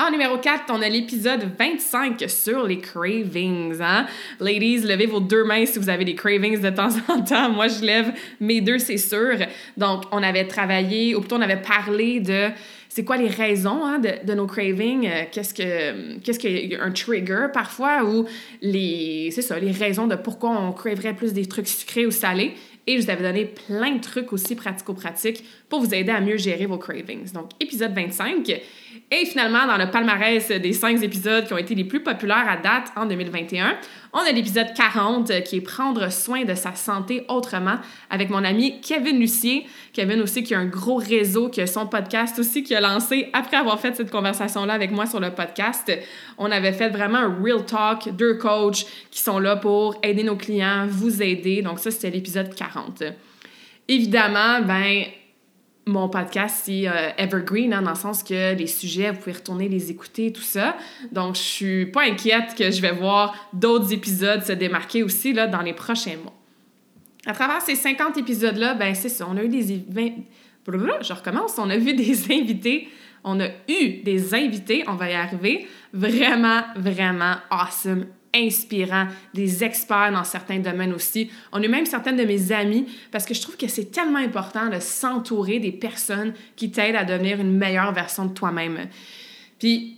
En 0.01 0.09
numéro 0.09 0.39
4, 0.39 0.63
on 0.69 0.81
a 0.81 0.89
l'épisode 0.89 1.43
25 1.59 2.23
sur 2.27 2.65
les 2.65 2.79
cravings. 2.79 3.79
Hein? 3.81 4.07
Ladies, 4.39 4.79
levez 4.79 5.05
vos 5.05 5.19
deux 5.19 5.43
mains 5.43 5.67
si 5.67 5.77
vous 5.77 5.89
avez 5.89 6.05
des 6.05 6.15
cravings 6.15 6.59
de 6.59 6.69
temps 6.71 6.89
en 7.07 7.21
temps. 7.21 7.51
Moi, 7.51 7.67
je 7.67 7.85
lève 7.85 8.11
mes 8.39 8.61
deux, 8.61 8.79
c'est 8.79 8.97
sûr. 8.97 9.37
Donc, 9.77 10.05
on 10.11 10.23
avait 10.23 10.47
travaillé, 10.47 11.13
ou 11.13 11.19
plutôt 11.19 11.35
on 11.35 11.41
avait 11.41 11.61
parlé 11.61 12.19
de 12.19 12.47
c'est 12.89 13.05
quoi 13.05 13.17
les 13.17 13.27
raisons 13.27 13.85
hein, 13.85 13.99
de, 13.99 14.33
nos 14.33 14.47
cravings, 14.47 15.07
euh, 15.07 15.23
qu'est-ce 15.31 15.53
que 15.53 16.17
qu'est-ce 16.19 16.39
qu'un 16.39 16.91
trigger 16.91 17.47
parfois 17.53 18.03
ou 18.03 18.25
les 18.61 19.29
c'est 19.31 19.41
ça 19.41 19.59
les 19.59 19.71
raisons 19.71 20.07
de 20.07 20.15
pourquoi 20.15 20.49
on 20.49 20.73
craverait 20.73 21.13
plus 21.13 21.31
des 21.31 21.45
trucs 21.45 21.69
sucrés 21.69 22.05
ou 22.05 22.11
salés 22.11 22.53
et 22.87 22.99
je 22.99 23.05
vous 23.05 23.09
avais 23.09 23.23
donné 23.23 23.45
plein 23.45 23.95
de 23.95 24.01
trucs 24.01 24.33
aussi 24.33 24.55
pratico-pratiques 24.55 25.45
pour 25.71 25.79
vous 25.79 25.95
aider 25.95 26.11
à 26.11 26.19
mieux 26.19 26.35
gérer 26.35 26.65
vos 26.65 26.77
cravings. 26.77 27.31
Donc 27.31 27.51
épisode 27.61 27.93
25 27.93 28.45
Et 29.09 29.25
finalement, 29.25 29.65
dans 29.65 29.77
le 29.77 29.89
palmarès 29.89 30.49
des 30.49 30.73
cinq 30.73 31.01
épisodes 31.01 31.47
qui 31.47 31.53
ont 31.53 31.57
été 31.57 31.73
les 31.75 31.85
plus 31.85 32.03
populaires 32.03 32.45
à 32.47 32.57
date 32.57 32.91
en 32.97 33.05
2021, 33.05 33.77
on 34.11 34.19
a 34.19 34.31
l'épisode 34.33 34.73
40 34.75 35.31
euh, 35.31 35.39
qui 35.39 35.55
est 35.55 35.61
Prendre 35.61 36.11
soin 36.11 36.43
de 36.43 36.53
sa 36.55 36.75
santé 36.75 37.23
autrement 37.29 37.77
avec 38.09 38.29
mon 38.29 38.43
ami 38.43 38.81
Kevin 38.81 39.17
Lucier. 39.17 39.65
Kevin 39.93 40.19
aussi 40.19 40.43
qui 40.43 40.53
a 40.53 40.59
un 40.59 40.65
gros 40.65 40.97
réseau, 40.97 41.47
qui 41.47 41.61
a 41.61 41.67
son 41.67 41.87
podcast 41.87 42.37
aussi, 42.37 42.63
qui 42.63 42.75
a 42.75 42.81
lancé 42.81 43.29
après 43.31 43.55
avoir 43.55 43.79
fait 43.79 43.95
cette 43.95 44.11
conversation-là 44.11 44.73
avec 44.73 44.91
moi 44.91 45.05
sur 45.05 45.21
le 45.21 45.31
podcast. 45.31 45.89
On 46.37 46.51
avait 46.51 46.73
fait 46.73 46.89
vraiment 46.89 47.19
un 47.19 47.41
real 47.41 47.65
talk, 47.65 48.13
deux 48.17 48.33
coachs 48.33 48.85
qui 49.09 49.21
sont 49.21 49.39
là 49.39 49.55
pour 49.55 49.95
aider 50.03 50.23
nos 50.23 50.35
clients, 50.35 50.85
vous 50.89 51.23
aider. 51.23 51.61
Donc 51.61 51.79
ça, 51.79 51.91
c'était 51.91 52.09
l'épisode 52.09 52.53
40. 52.53 53.03
Évidemment, 53.87 54.59
ben 54.67 55.05
mon 55.87 56.09
podcast, 56.09 56.61
c'est 56.65 56.87
euh, 56.87 57.09
evergreen, 57.17 57.73
hein, 57.73 57.81
dans 57.81 57.91
le 57.91 57.95
sens 57.95 58.23
que 58.23 58.55
les 58.55 58.67
sujets, 58.67 59.11
vous 59.11 59.19
pouvez 59.19 59.33
retourner 59.33 59.67
les 59.67 59.89
écouter, 59.89 60.31
tout 60.31 60.41
ça. 60.41 60.77
Donc, 61.11 61.35
je 61.35 61.41
suis 61.41 61.85
pas 61.87 62.03
inquiète 62.03 62.55
que 62.55 62.69
je 62.69 62.81
vais 62.81 62.91
voir 62.91 63.49
d'autres 63.53 63.91
épisodes 63.91 64.43
se 64.43 64.51
démarquer 64.51 65.03
aussi 65.03 65.33
là, 65.33 65.47
dans 65.47 65.61
les 65.61 65.73
prochains 65.73 66.17
mois. 66.17 66.33
À 67.25 67.33
travers 67.33 67.61
ces 67.61 67.75
50 67.75 68.17
épisodes-là, 68.17 68.73
ben 68.73 68.95
c'est 68.95 69.09
ça, 69.09 69.27
on 69.29 69.37
a 69.37 69.43
eu 69.43 69.49
des... 69.49 69.83
Je 70.67 71.13
recommence, 71.13 71.57
on 71.57 71.69
a 71.69 71.77
vu 71.77 71.93
des 71.93 72.31
invités, 72.31 72.87
on 73.23 73.39
a 73.39 73.47
eu 73.67 74.01
des 74.03 74.33
invités, 74.33 74.83
on 74.87 74.95
va 74.95 75.09
y 75.09 75.13
arriver, 75.13 75.67
vraiment, 75.93 76.61
vraiment 76.75 77.35
awesome, 77.49 78.05
inspirants, 78.33 79.07
des 79.33 79.63
experts 79.63 80.11
dans 80.11 80.23
certains 80.23 80.59
domaines 80.59 80.93
aussi. 80.93 81.29
On 81.51 81.61
a 81.61 81.67
même 81.67 81.85
certaines 81.85 82.17
de 82.17 82.23
mes 82.23 82.51
amies 82.51 82.85
parce 83.11 83.25
que 83.25 83.33
je 83.33 83.41
trouve 83.41 83.57
que 83.57 83.67
c'est 83.67 83.91
tellement 83.91 84.19
important 84.19 84.69
de 84.69 84.79
s'entourer 84.79 85.59
des 85.59 85.71
personnes 85.71 86.33
qui 86.55 86.71
t'aident 86.71 86.95
à 86.95 87.03
devenir 87.03 87.39
une 87.39 87.57
meilleure 87.57 87.93
version 87.93 88.25
de 88.25 88.33
toi-même. 88.33 88.87
Puis 89.59 89.97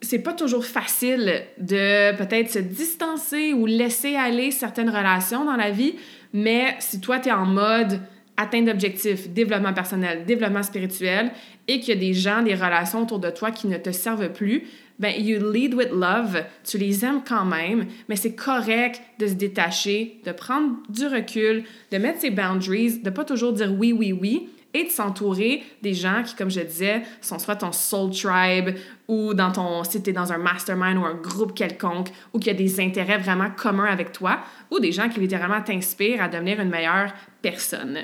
c'est 0.00 0.18
pas 0.18 0.32
toujours 0.32 0.64
facile 0.64 1.44
de 1.58 2.16
peut-être 2.16 2.50
se 2.50 2.58
distancer 2.58 3.52
ou 3.52 3.66
laisser 3.66 4.16
aller 4.16 4.50
certaines 4.50 4.90
relations 4.90 5.44
dans 5.44 5.56
la 5.56 5.70
vie, 5.70 5.94
mais 6.32 6.76
si 6.78 7.00
toi 7.00 7.18
tu 7.18 7.28
es 7.28 7.32
en 7.32 7.46
mode 7.46 8.00
atteinte 8.36 8.66
d'objectifs, 8.66 9.28
développement 9.28 9.72
personnel, 9.72 10.24
développement 10.24 10.62
spirituel 10.62 11.30
et 11.68 11.80
qu'il 11.80 11.94
y 11.94 11.96
a 11.96 12.00
des 12.00 12.14
gens, 12.14 12.42
des 12.42 12.54
relations 12.54 13.02
autour 13.02 13.18
de 13.18 13.30
toi 13.30 13.50
qui 13.50 13.68
ne 13.68 13.76
te 13.76 13.92
servent 13.92 14.32
plus, 14.32 14.64
ben 14.98 15.14
you 15.18 15.38
lead 15.52 15.74
with 15.74 15.90
love, 15.90 16.44
tu 16.64 16.78
les 16.78 17.04
aimes 17.04 17.22
quand 17.26 17.44
même, 17.44 17.86
mais 18.08 18.16
c'est 18.16 18.34
correct 18.34 19.00
de 19.18 19.26
se 19.26 19.34
détacher, 19.34 20.20
de 20.24 20.32
prendre 20.32 20.76
du 20.88 21.06
recul, 21.06 21.64
de 21.90 21.98
mettre 21.98 22.20
ses 22.20 22.30
boundaries, 22.30 23.00
de 23.00 23.10
pas 23.10 23.24
toujours 23.24 23.52
dire 23.52 23.72
oui, 23.72 23.92
oui, 23.92 24.12
oui, 24.12 24.48
et 24.74 24.84
de 24.84 24.90
s'entourer 24.90 25.62
des 25.82 25.94
gens 25.94 26.22
qui, 26.24 26.34
comme 26.34 26.50
je 26.50 26.60
disais, 26.60 27.02
sont 27.20 27.38
soit 27.38 27.56
ton 27.56 27.72
soul 27.72 28.10
tribe 28.10 28.76
ou 29.06 29.32
dans 29.32 29.52
ton, 29.52 29.84
si 29.84 30.02
tu 30.02 30.10
es 30.10 30.12
dans 30.12 30.32
un 30.32 30.38
mastermind 30.38 30.98
ou 30.98 31.04
un 31.04 31.14
groupe 31.14 31.54
quelconque 31.54 32.08
ou 32.32 32.40
qui 32.40 32.50
a 32.50 32.54
des 32.54 32.80
intérêts 32.80 33.18
vraiment 33.18 33.50
communs 33.50 33.84
avec 33.84 34.12
toi 34.12 34.40
ou 34.70 34.80
des 34.80 34.90
gens 34.90 35.08
qui 35.08 35.20
littéralement 35.20 35.62
t'inspirent 35.62 36.22
à 36.22 36.28
devenir 36.28 36.60
une 36.60 36.70
meilleure 36.70 37.12
personne. 37.40 37.98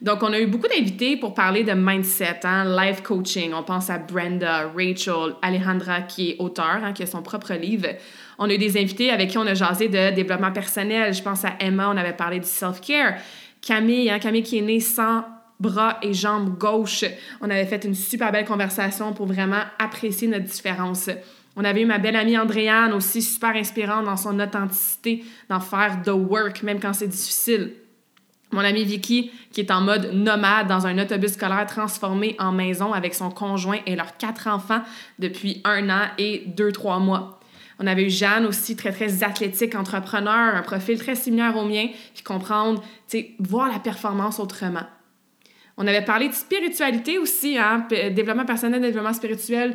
Donc, 0.00 0.22
on 0.22 0.32
a 0.32 0.40
eu 0.40 0.46
beaucoup 0.46 0.68
d'invités 0.68 1.16
pour 1.16 1.34
parler 1.34 1.64
de 1.64 1.72
mindset, 1.72 2.40
hein, 2.44 2.64
life 2.64 3.02
coaching. 3.02 3.52
On 3.52 3.62
pense 3.62 3.90
à 3.90 3.98
Brenda, 3.98 4.70
Rachel, 4.74 5.34
Alejandra, 5.42 6.02
qui 6.02 6.30
est 6.30 6.36
auteur, 6.38 6.80
hein, 6.82 6.92
qui 6.92 7.02
a 7.02 7.06
son 7.06 7.22
propre 7.22 7.54
livre. 7.54 7.88
On 8.38 8.48
a 8.48 8.54
eu 8.54 8.58
des 8.58 8.76
invités 8.78 9.10
avec 9.10 9.30
qui 9.30 9.38
on 9.38 9.46
a 9.46 9.54
jasé 9.54 9.88
de 9.88 10.14
développement 10.14 10.52
personnel. 10.52 11.12
Je 11.12 11.22
pense 11.22 11.44
à 11.44 11.54
Emma, 11.60 11.90
on 11.90 11.96
avait 11.96 12.12
parlé 12.12 12.38
du 12.38 12.46
self-care. 12.46 13.14
Camille, 13.60 14.10
hein, 14.10 14.18
Camille 14.18 14.42
qui 14.42 14.58
est 14.58 14.62
née 14.62 14.80
sans 14.80 15.24
bras 15.60 15.98
et 16.02 16.12
jambes 16.12 16.58
gauche. 16.58 17.04
On 17.40 17.50
avait 17.50 17.66
fait 17.66 17.84
une 17.84 17.94
super 17.94 18.32
belle 18.32 18.44
conversation 18.44 19.12
pour 19.12 19.26
vraiment 19.26 19.62
apprécier 19.78 20.28
notre 20.28 20.44
différence. 20.44 21.10
On 21.56 21.64
avait 21.64 21.82
eu 21.82 21.86
ma 21.86 21.98
belle 21.98 22.16
amie 22.16 22.36
Andréane 22.36 22.92
aussi, 22.92 23.22
super 23.22 23.54
inspirante 23.54 24.04
dans 24.04 24.16
son 24.16 24.40
authenticité, 24.40 25.24
d'en 25.48 25.60
faire 25.60 26.02
the 26.02 26.08
work, 26.08 26.62
même 26.62 26.80
quand 26.80 26.92
c'est 26.92 27.08
difficile. 27.08 27.74
Mon 28.50 28.60
amie 28.60 28.84
Vicky, 28.84 29.32
qui 29.52 29.60
est 29.60 29.70
en 29.70 29.80
mode 29.80 30.12
nomade 30.12 30.68
dans 30.68 30.86
un 30.86 30.98
autobus 30.98 31.32
scolaire 31.32 31.66
transformé 31.66 32.36
en 32.38 32.52
maison 32.52 32.92
avec 32.92 33.14
son 33.14 33.30
conjoint 33.30 33.78
et 33.86 33.96
leurs 33.96 34.16
quatre 34.16 34.46
enfants 34.46 34.82
depuis 35.18 35.60
un 35.64 35.90
an 35.90 36.06
et 36.18 36.44
deux, 36.46 36.70
trois 36.70 36.98
mois. 36.98 37.40
On 37.80 37.86
avait 37.86 38.04
eu 38.04 38.10
Jeanne 38.10 38.46
aussi, 38.46 38.76
très, 38.76 38.92
très 38.92 39.24
athlétique, 39.24 39.74
entrepreneur, 39.74 40.54
un 40.54 40.62
profil 40.62 40.98
très 40.98 41.16
similaire 41.16 41.56
au 41.56 41.64
mien, 41.64 41.88
puis 42.14 42.22
comprendre, 42.22 42.80
tu 43.08 43.18
sais, 43.18 43.30
voir 43.40 43.68
la 43.68 43.80
performance 43.80 44.38
autrement. 44.38 44.86
On 45.76 45.86
avait 45.86 46.04
parlé 46.04 46.28
de 46.28 46.34
spiritualité 46.34 47.18
aussi, 47.18 47.58
hein? 47.58 47.86
développement 48.12 48.44
personnel, 48.44 48.80
développement 48.80 49.12
spirituel. 49.12 49.74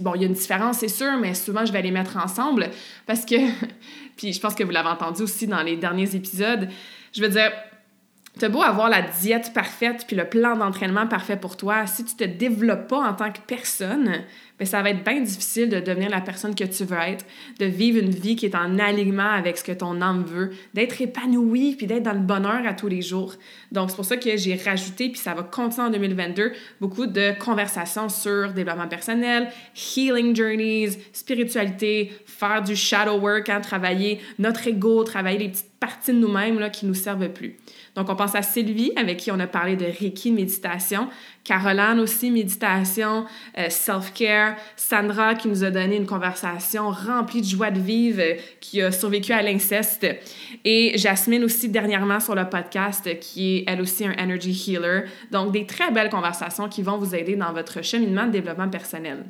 Bon, 0.00 0.14
il 0.14 0.20
y 0.20 0.24
a 0.24 0.26
une 0.26 0.34
différence, 0.34 0.78
c'est 0.78 0.88
sûr, 0.88 1.16
mais 1.18 1.32
souvent, 1.32 1.64
je 1.64 1.72
vais 1.72 1.80
les 1.80 1.90
mettre 1.90 2.18
ensemble 2.18 2.68
parce 3.06 3.24
que, 3.24 3.36
puis 4.16 4.32
je 4.34 4.40
pense 4.40 4.54
que 4.54 4.62
vous 4.62 4.70
l'avez 4.70 4.90
entendu 4.90 5.22
aussi 5.22 5.46
dans 5.46 5.62
les 5.62 5.76
derniers 5.76 6.14
épisodes, 6.14 6.68
je 7.14 7.22
veux 7.22 7.30
dire, 7.30 7.50
T'as 8.38 8.50
beau 8.50 8.62
avoir 8.62 8.90
la 8.90 9.00
diète 9.00 9.52
parfaite 9.54 10.04
puis 10.06 10.14
le 10.14 10.28
plan 10.28 10.58
d'entraînement 10.58 11.06
parfait 11.06 11.38
pour 11.38 11.56
toi, 11.56 11.86
si 11.86 12.04
tu 12.04 12.16
te 12.16 12.24
développes 12.24 12.86
pas 12.86 12.98
en 12.98 13.14
tant 13.14 13.32
que 13.32 13.38
personne, 13.46 14.12
bien, 14.58 14.66
ça 14.66 14.82
va 14.82 14.90
être 14.90 15.02
bien 15.02 15.22
difficile 15.22 15.70
de 15.70 15.80
devenir 15.80 16.10
la 16.10 16.20
personne 16.20 16.54
que 16.54 16.64
tu 16.64 16.84
veux 16.84 16.98
être, 16.98 17.24
de 17.58 17.64
vivre 17.64 17.98
une 17.98 18.10
vie 18.10 18.36
qui 18.36 18.44
est 18.44 18.54
en 18.54 18.78
alignement 18.78 19.30
avec 19.30 19.56
ce 19.56 19.64
que 19.64 19.72
ton 19.72 20.02
âme 20.02 20.22
veut, 20.22 20.50
d'être 20.74 21.00
épanoui 21.00 21.76
puis 21.76 21.86
d'être 21.86 22.02
dans 22.02 22.12
le 22.12 22.20
bonheur 22.20 22.66
à 22.66 22.74
tous 22.74 22.88
les 22.88 23.00
jours. 23.00 23.32
Donc, 23.72 23.88
c'est 23.88 23.96
pour 23.96 24.04
ça 24.04 24.18
que 24.18 24.36
j'ai 24.36 24.56
rajouté, 24.56 25.08
puis 25.08 25.18
ça 25.18 25.32
va 25.32 25.42
continuer 25.42 25.86
en 25.86 25.90
2022, 25.90 26.52
beaucoup 26.78 27.06
de 27.06 27.32
conversations 27.38 28.10
sur 28.10 28.52
développement 28.52 28.88
personnel, 28.88 29.48
healing 29.74 30.36
journeys, 30.36 30.98
spiritualité, 31.14 32.12
faire 32.26 32.62
du 32.62 32.76
shadow 32.76 33.18
work, 33.18 33.48
hein, 33.48 33.62
travailler 33.62 34.20
notre 34.38 34.68
ego, 34.68 35.04
travailler 35.04 35.38
les 35.38 35.48
petites 35.48 35.70
parties 35.80 36.12
de 36.12 36.18
nous-mêmes 36.18 36.58
là, 36.58 36.68
qui 36.68 36.84
nous 36.84 36.92
servent 36.92 37.30
plus. 37.30 37.56
Donc, 37.96 38.10
on 38.10 38.14
pense 38.14 38.34
à 38.34 38.42
Sylvie, 38.42 38.92
avec 38.94 39.16
qui 39.16 39.32
on 39.32 39.40
a 39.40 39.46
parlé 39.46 39.74
de 39.74 39.86
Reiki, 39.86 40.30
méditation. 40.30 41.08
Caroline 41.44 41.98
aussi, 41.98 42.30
méditation, 42.30 43.24
euh, 43.56 43.70
self-care. 43.70 44.56
Sandra, 44.76 45.34
qui 45.34 45.48
nous 45.48 45.64
a 45.64 45.70
donné 45.70 45.96
une 45.96 46.06
conversation 46.06 46.90
remplie 46.90 47.40
de 47.40 47.46
joie 47.46 47.70
de 47.70 47.80
vivre, 47.80 48.20
euh, 48.20 48.34
qui 48.60 48.82
a 48.82 48.92
survécu 48.92 49.32
à 49.32 49.40
l'inceste. 49.40 50.06
Et 50.64 50.98
Jasmine 50.98 51.42
aussi, 51.42 51.70
dernièrement 51.70 52.20
sur 52.20 52.34
le 52.34 52.46
podcast, 52.48 53.18
qui 53.18 53.56
est 53.56 53.64
elle 53.66 53.80
aussi 53.80 54.06
un 54.06 54.14
energy 54.22 54.52
healer. 54.52 55.04
Donc, 55.30 55.52
des 55.52 55.64
très 55.64 55.90
belles 55.90 56.10
conversations 56.10 56.68
qui 56.68 56.82
vont 56.82 56.98
vous 56.98 57.14
aider 57.14 57.34
dans 57.34 57.52
votre 57.54 57.82
cheminement 57.82 58.26
de 58.26 58.32
développement 58.32 58.68
personnel. 58.68 59.24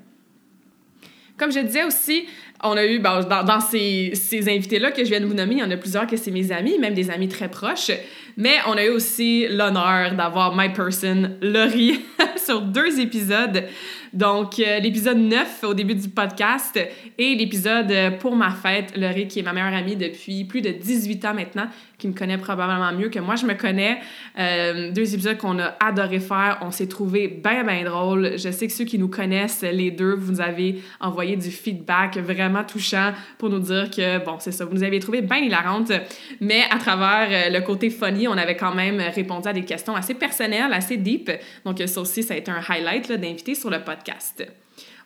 Comme 1.37 1.52
je 1.52 1.61
disais 1.61 1.85
aussi, 1.85 2.26
on 2.62 2.76
a 2.76 2.86
eu, 2.86 2.98
dans, 2.98 3.22
dans, 3.22 3.60
ces, 3.60 4.12
ces 4.14 4.48
invités-là 4.48 4.90
que 4.90 5.04
je 5.04 5.10
viens 5.10 5.20
de 5.20 5.26
vous 5.26 5.34
nommer, 5.34 5.54
il 5.54 5.60
y 5.60 5.62
en 5.62 5.70
a 5.70 5.76
plusieurs 5.76 6.06
que 6.06 6.16
c'est 6.16 6.30
mes 6.30 6.52
amis, 6.52 6.78
même 6.78 6.94
des 6.94 7.10
amis 7.10 7.28
très 7.28 7.48
proches. 7.48 7.90
Mais 8.36 8.56
on 8.66 8.72
a 8.72 8.84
eu 8.84 8.90
aussi 8.90 9.46
l'honneur 9.48 10.14
d'avoir 10.14 10.54
my 10.54 10.70
person, 10.70 11.36
Laurie, 11.40 12.00
sur 12.36 12.60
deux 12.60 13.00
épisodes. 13.00 13.64
Donc, 14.12 14.58
euh, 14.58 14.78
l'épisode 14.78 15.18
9 15.18 15.64
au 15.64 15.75
début 15.75 15.94
du 15.94 16.08
podcast 16.08 16.78
et 17.18 17.34
l'épisode 17.34 17.90
euh, 17.90 18.10
pour 18.10 18.36
ma 18.36 18.50
fête, 18.50 18.96
Laurie, 18.96 19.26
qui 19.26 19.40
est 19.40 19.42
ma 19.42 19.52
meilleure 19.52 19.75
amie 19.75 19.96
depuis 19.96 20.44
plus 20.44 20.62
de 20.62 20.70
18 20.70 21.25
ans 21.25 21.34
maintenant, 21.34 21.66
qui 21.98 22.08
me 22.08 22.14
connaît 22.14 22.38
probablement 22.38 22.92
mieux 22.92 23.08
que 23.08 23.18
moi 23.18 23.36
je 23.36 23.46
me 23.46 23.54
connais. 23.54 23.98
Euh, 24.38 24.90
deux 24.92 25.14
épisodes 25.14 25.36
qu'on 25.36 25.58
a 25.58 25.76
adoré 25.80 26.20
faire. 26.20 26.58
On 26.62 26.70
s'est 26.70 26.88
trouvé 26.88 27.28
bien, 27.28 27.64
bien 27.64 27.84
drôle. 27.84 28.38
Je 28.38 28.50
sais 28.50 28.66
que 28.66 28.72
ceux 28.72 28.84
qui 28.84 28.98
nous 28.98 29.08
connaissent, 29.08 29.62
les 29.62 29.90
deux, 29.90 30.14
vous 30.14 30.40
avez 30.40 30.82
envoyé 31.00 31.36
du 31.36 31.50
feedback 31.50 32.16
vraiment 32.18 32.46
touchant 32.65 33.12
pour 33.38 33.49
nous 33.49 33.59
dire 33.59 33.91
que, 33.91 34.25
bon, 34.25 34.37
c'est 34.38 34.53
ça, 34.53 34.65
vous 34.65 34.75
nous 34.75 34.83
avez 34.83 35.00
trouvé 35.00 35.23
bien 35.23 35.38
hilarante. 35.38 35.93
Mais 36.41 36.62
à 36.71 36.79
travers 36.79 37.50
le 37.50 37.61
côté 37.61 37.91
funny, 37.91 38.29
on 38.29 38.33
avait 38.33 38.57
quand 38.57 38.75
même 38.75 39.00
répondu 39.15 39.49
à 39.49 39.53
des 39.53 39.65
questions 39.65 39.95
assez 39.95 40.15
personnelles, 40.15 40.73
assez 40.73 40.97
deep. 40.97 41.31
Donc, 41.65 41.83
ça 41.87 42.00
aussi, 42.00 42.23
ça 42.23 42.35
a 42.35 42.37
été 42.37 42.50
un 42.50 42.61
highlight 42.69 43.12
d'inviter 43.12 43.55
sur 43.55 43.71
le 43.71 43.81
podcast. 43.81 44.45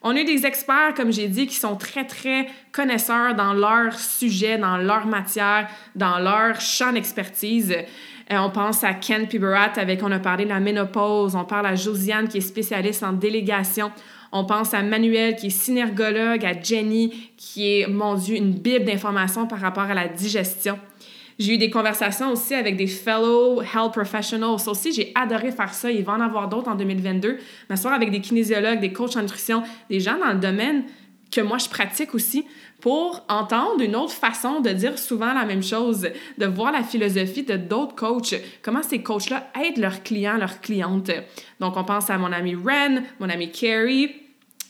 On 0.03 0.17
a 0.17 0.21
eu 0.21 0.25
des 0.25 0.47
experts, 0.47 0.95
comme 0.97 1.13
j'ai 1.13 1.29
dit, 1.29 1.47
qui 1.47 1.57
sont 1.57 1.77
très, 1.77 2.07
très 2.07 2.47
connaisseurs 2.73 3.35
dans 3.35 3.53
leur 3.53 3.99
sujet, 3.99 4.57
dans 4.57 4.79
leur 4.79 5.07
matière, 5.07 5.69
dans 5.95 6.19
leur 6.19 6.59
champ 6.59 6.93
d'expertise. 6.93 7.75
Euh, 8.33 8.39
on 8.39 8.49
pense 8.49 8.83
à 8.83 8.95
Ken 8.95 9.29
Piberat, 9.29 9.73
avec 9.77 10.03
on 10.03 10.11
a 10.11 10.19
parlé 10.19 10.45
de 10.45 10.49
la 10.49 10.61
ménopause. 10.61 11.35
On 11.35 11.45
parle 11.45 11.67
à 11.67 11.75
Josiane, 11.75 12.29
qui 12.29 12.39
est 12.39 12.43
spécialiste 12.43 13.03
en 13.03 13.13
délégation. 13.13 13.93
On 14.33 14.45
pense 14.45 14.75
à 14.75 14.83
Manuel, 14.83 15.37
qui 15.37 15.49
est 15.49 15.51
synergologue, 15.51 16.45
à 16.45 16.61
Jenny, 16.61 17.31
qui 17.37 17.81
est, 17.81 17.87
mon 17.89 18.15
Dieu, 18.15 18.37
une 18.37 18.53
bible 18.53 18.85
d'informations 18.85 19.47
par 19.47 19.61
rapport 19.61 19.85
à 19.85 19.95
la 19.95 20.09
digestion. 20.09 20.79
J'ai 21.39 21.55
eu 21.55 21.59
des 21.59 21.71
conversations 21.71 22.31
aussi 22.31 22.55
avec 22.55 22.77
des 22.77 22.87
fellow 22.87 23.63
health 23.63 23.93
professionals. 23.93 24.59
Aussi, 24.67 24.93
j'ai 24.93 25.11
adoré 25.15 25.51
faire 25.51 25.73
ça. 25.73 25.91
Il 25.91 26.05
va 26.05 26.13
en 26.13 26.21
avoir 26.21 26.49
d'autres 26.49 26.69
en 26.69 26.75
2022. 26.75 27.39
M'asseoir 27.71 27.95
avec 27.95 28.11
des 28.11 28.21
kinésiologues, 28.21 28.79
des 28.79 28.93
coachs 28.93 29.17
en 29.17 29.23
nutrition, 29.23 29.63
des 29.89 30.01
gens 30.01 30.19
dans 30.19 30.33
le 30.35 30.39
domaine 30.39 30.85
que 31.31 31.41
moi 31.41 31.59
je 31.59 31.69
pratique 31.69 32.15
aussi 32.15 32.45
pour 32.81 33.25
entendre 33.29 33.83
une 33.83 33.95
autre 33.95 34.13
façon 34.13 34.61
de 34.61 34.71
dire 34.71 34.99
souvent 34.99 35.33
la 35.33 35.45
même 35.45 35.63
chose, 35.63 36.09
de 36.39 36.47
voir 36.47 36.73
la 36.73 36.83
philosophie 36.83 37.43
de 37.43 37.57
d'autres 37.57 37.95
coachs, 37.95 38.35
comment 38.63 38.83
ces 38.83 39.03
coachs-là 39.03 39.51
aident 39.63 39.79
leurs 39.79 40.03
clients, 40.03 40.37
leurs 40.37 40.61
clientes. 40.61 41.11
Donc, 41.61 41.77
on 41.77 41.85
pense 41.85 42.11
à 42.11 42.19
mon 42.19 42.33
ami 42.33 42.55
Ren, 42.55 43.03
mon 43.19 43.29
ami 43.29 43.51
Carrie, 43.51 44.11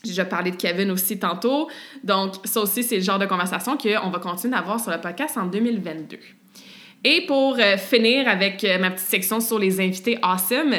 J'ai 0.03 0.11
déjà 0.11 0.25
parlé 0.25 0.51
de 0.51 0.57
Kevin 0.57 0.91
aussi 0.91 1.19
tantôt. 1.19 1.69
Donc, 2.03 2.35
ça 2.45 2.61
aussi, 2.61 2.83
c'est 2.83 2.97
le 2.97 3.03
genre 3.03 3.19
de 3.19 3.27
conversation 3.27 3.77
qu'on 3.77 4.11
va 4.11 4.19
continuer 4.19 4.55
d'avoir 4.55 4.81
sur 4.81 4.91
le 4.91 5.01
podcast 5.01 5.37
en 5.37 5.47
2022. 5.47 6.19
Et 7.05 7.25
pour 7.27 7.57
euh, 7.59 7.77
finir 7.77 8.29
avec 8.29 8.63
euh, 8.65 8.79
ma 8.79 8.91
petite 8.91 9.07
section 9.07 9.41
sur 9.41 9.59
les 9.59 9.81
invités 9.81 10.19
awesome, 10.23 10.75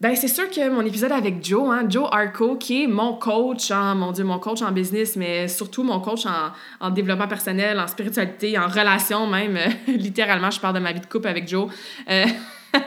ben 0.00 0.14
c'est 0.14 0.28
sûr 0.28 0.48
que 0.50 0.68
mon 0.70 0.80
épisode 0.82 1.12
avec 1.12 1.44
Joe, 1.44 1.70
hein, 1.70 1.84
Joe 1.88 2.08
Arco, 2.10 2.56
qui 2.56 2.84
est 2.84 2.86
mon 2.86 3.14
coach 3.14 3.70
en, 3.70 3.94
mon 3.94 4.12
Dieu, 4.12 4.24
mon 4.24 4.38
coach 4.38 4.62
en 4.62 4.72
business, 4.72 5.16
mais 5.16 5.46
surtout 5.46 5.82
mon 5.82 6.00
coach 6.00 6.24
en, 6.24 6.52
en 6.80 6.90
développement 6.90 7.28
personnel, 7.28 7.78
en 7.78 7.86
spiritualité, 7.86 8.58
en 8.58 8.66
relation 8.66 9.26
même. 9.26 9.58
littéralement, 9.86 10.50
je 10.50 10.60
parle 10.60 10.74
de 10.74 10.80
ma 10.80 10.92
vie 10.92 11.00
de 11.00 11.06
couple 11.06 11.28
avec 11.28 11.46
Joe. 11.46 11.70
Euh, 12.08 12.24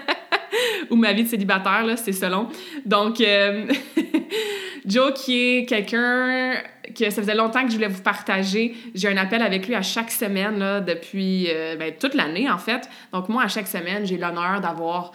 ou 0.90 0.96
ma 0.96 1.14
vie 1.14 1.24
de 1.24 1.30
célibataire, 1.30 1.86
là, 1.86 1.98
c'est 1.98 2.14
selon. 2.14 2.48
Donc, 2.86 3.18
Joe, 4.86 5.14
qui 5.14 5.58
est 5.58 5.66
quelqu'un 5.66 6.56
que 6.94 7.10
ça 7.10 7.22
faisait 7.22 7.36
longtemps 7.36 7.64
que 7.64 7.70
je 7.70 7.76
voulais 7.76 7.88
vous 7.88 8.02
partager. 8.02 8.76
J'ai 8.94 9.08
un 9.08 9.18
appel 9.18 9.42
avec 9.42 9.68
lui 9.68 9.76
à 9.76 9.82
chaque 9.82 10.12
semaine, 10.12 10.60
là, 10.60 10.82
depuis 10.82 11.48
euh, 11.50 11.76
ben, 11.78 11.94
toute 11.98 12.14
l'année, 12.14 12.50
en 12.50 12.58
fait. 12.58 12.90
Donc, 13.14 13.30
moi, 13.30 13.44
à 13.44 13.48
chaque 13.48 13.68
semaine, 13.68 14.06
j'ai 14.06 14.18
l'honneur 14.18 14.60
d'avoir 14.62 15.12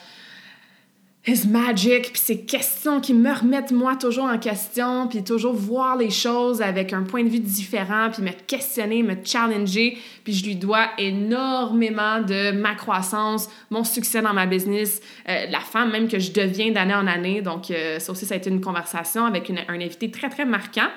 his 1.28 1.46
magic, 1.46 2.12
puis 2.12 2.20
ces 2.20 2.40
questions 2.40 3.00
qui 3.00 3.12
me 3.12 3.32
remettent 3.32 3.70
moi 3.70 3.96
toujours 3.96 4.24
en 4.24 4.38
question, 4.38 5.08
puis 5.08 5.22
toujours 5.22 5.52
voir 5.52 5.96
les 5.96 6.08
choses 6.08 6.62
avec 6.62 6.94
un 6.94 7.02
point 7.02 7.22
de 7.22 7.28
vue 7.28 7.38
différent, 7.38 8.08
puis 8.10 8.22
me 8.22 8.32
questionner, 8.46 9.02
me 9.02 9.14
challenger, 9.22 9.98
puis 10.24 10.32
je 10.32 10.44
lui 10.46 10.56
dois 10.56 10.86
énormément 10.96 12.22
de 12.22 12.52
ma 12.52 12.74
croissance, 12.74 13.50
mon 13.70 13.84
succès 13.84 14.22
dans 14.22 14.32
ma 14.32 14.46
business, 14.46 15.02
euh, 15.28 15.44
la 15.50 15.60
femme 15.60 15.92
même 15.92 16.08
que 16.08 16.18
je 16.18 16.32
deviens 16.32 16.72
d'année 16.72 16.94
en 16.94 17.06
année. 17.06 17.42
Donc 17.42 17.70
euh, 17.70 17.98
ça 17.98 18.12
aussi, 18.12 18.24
ça 18.24 18.34
a 18.34 18.38
été 18.38 18.48
une 18.48 18.62
conversation 18.62 19.26
avec 19.26 19.50
un 19.50 19.80
invité 19.80 20.10
très, 20.10 20.30
très 20.30 20.46
marquant. 20.46 20.88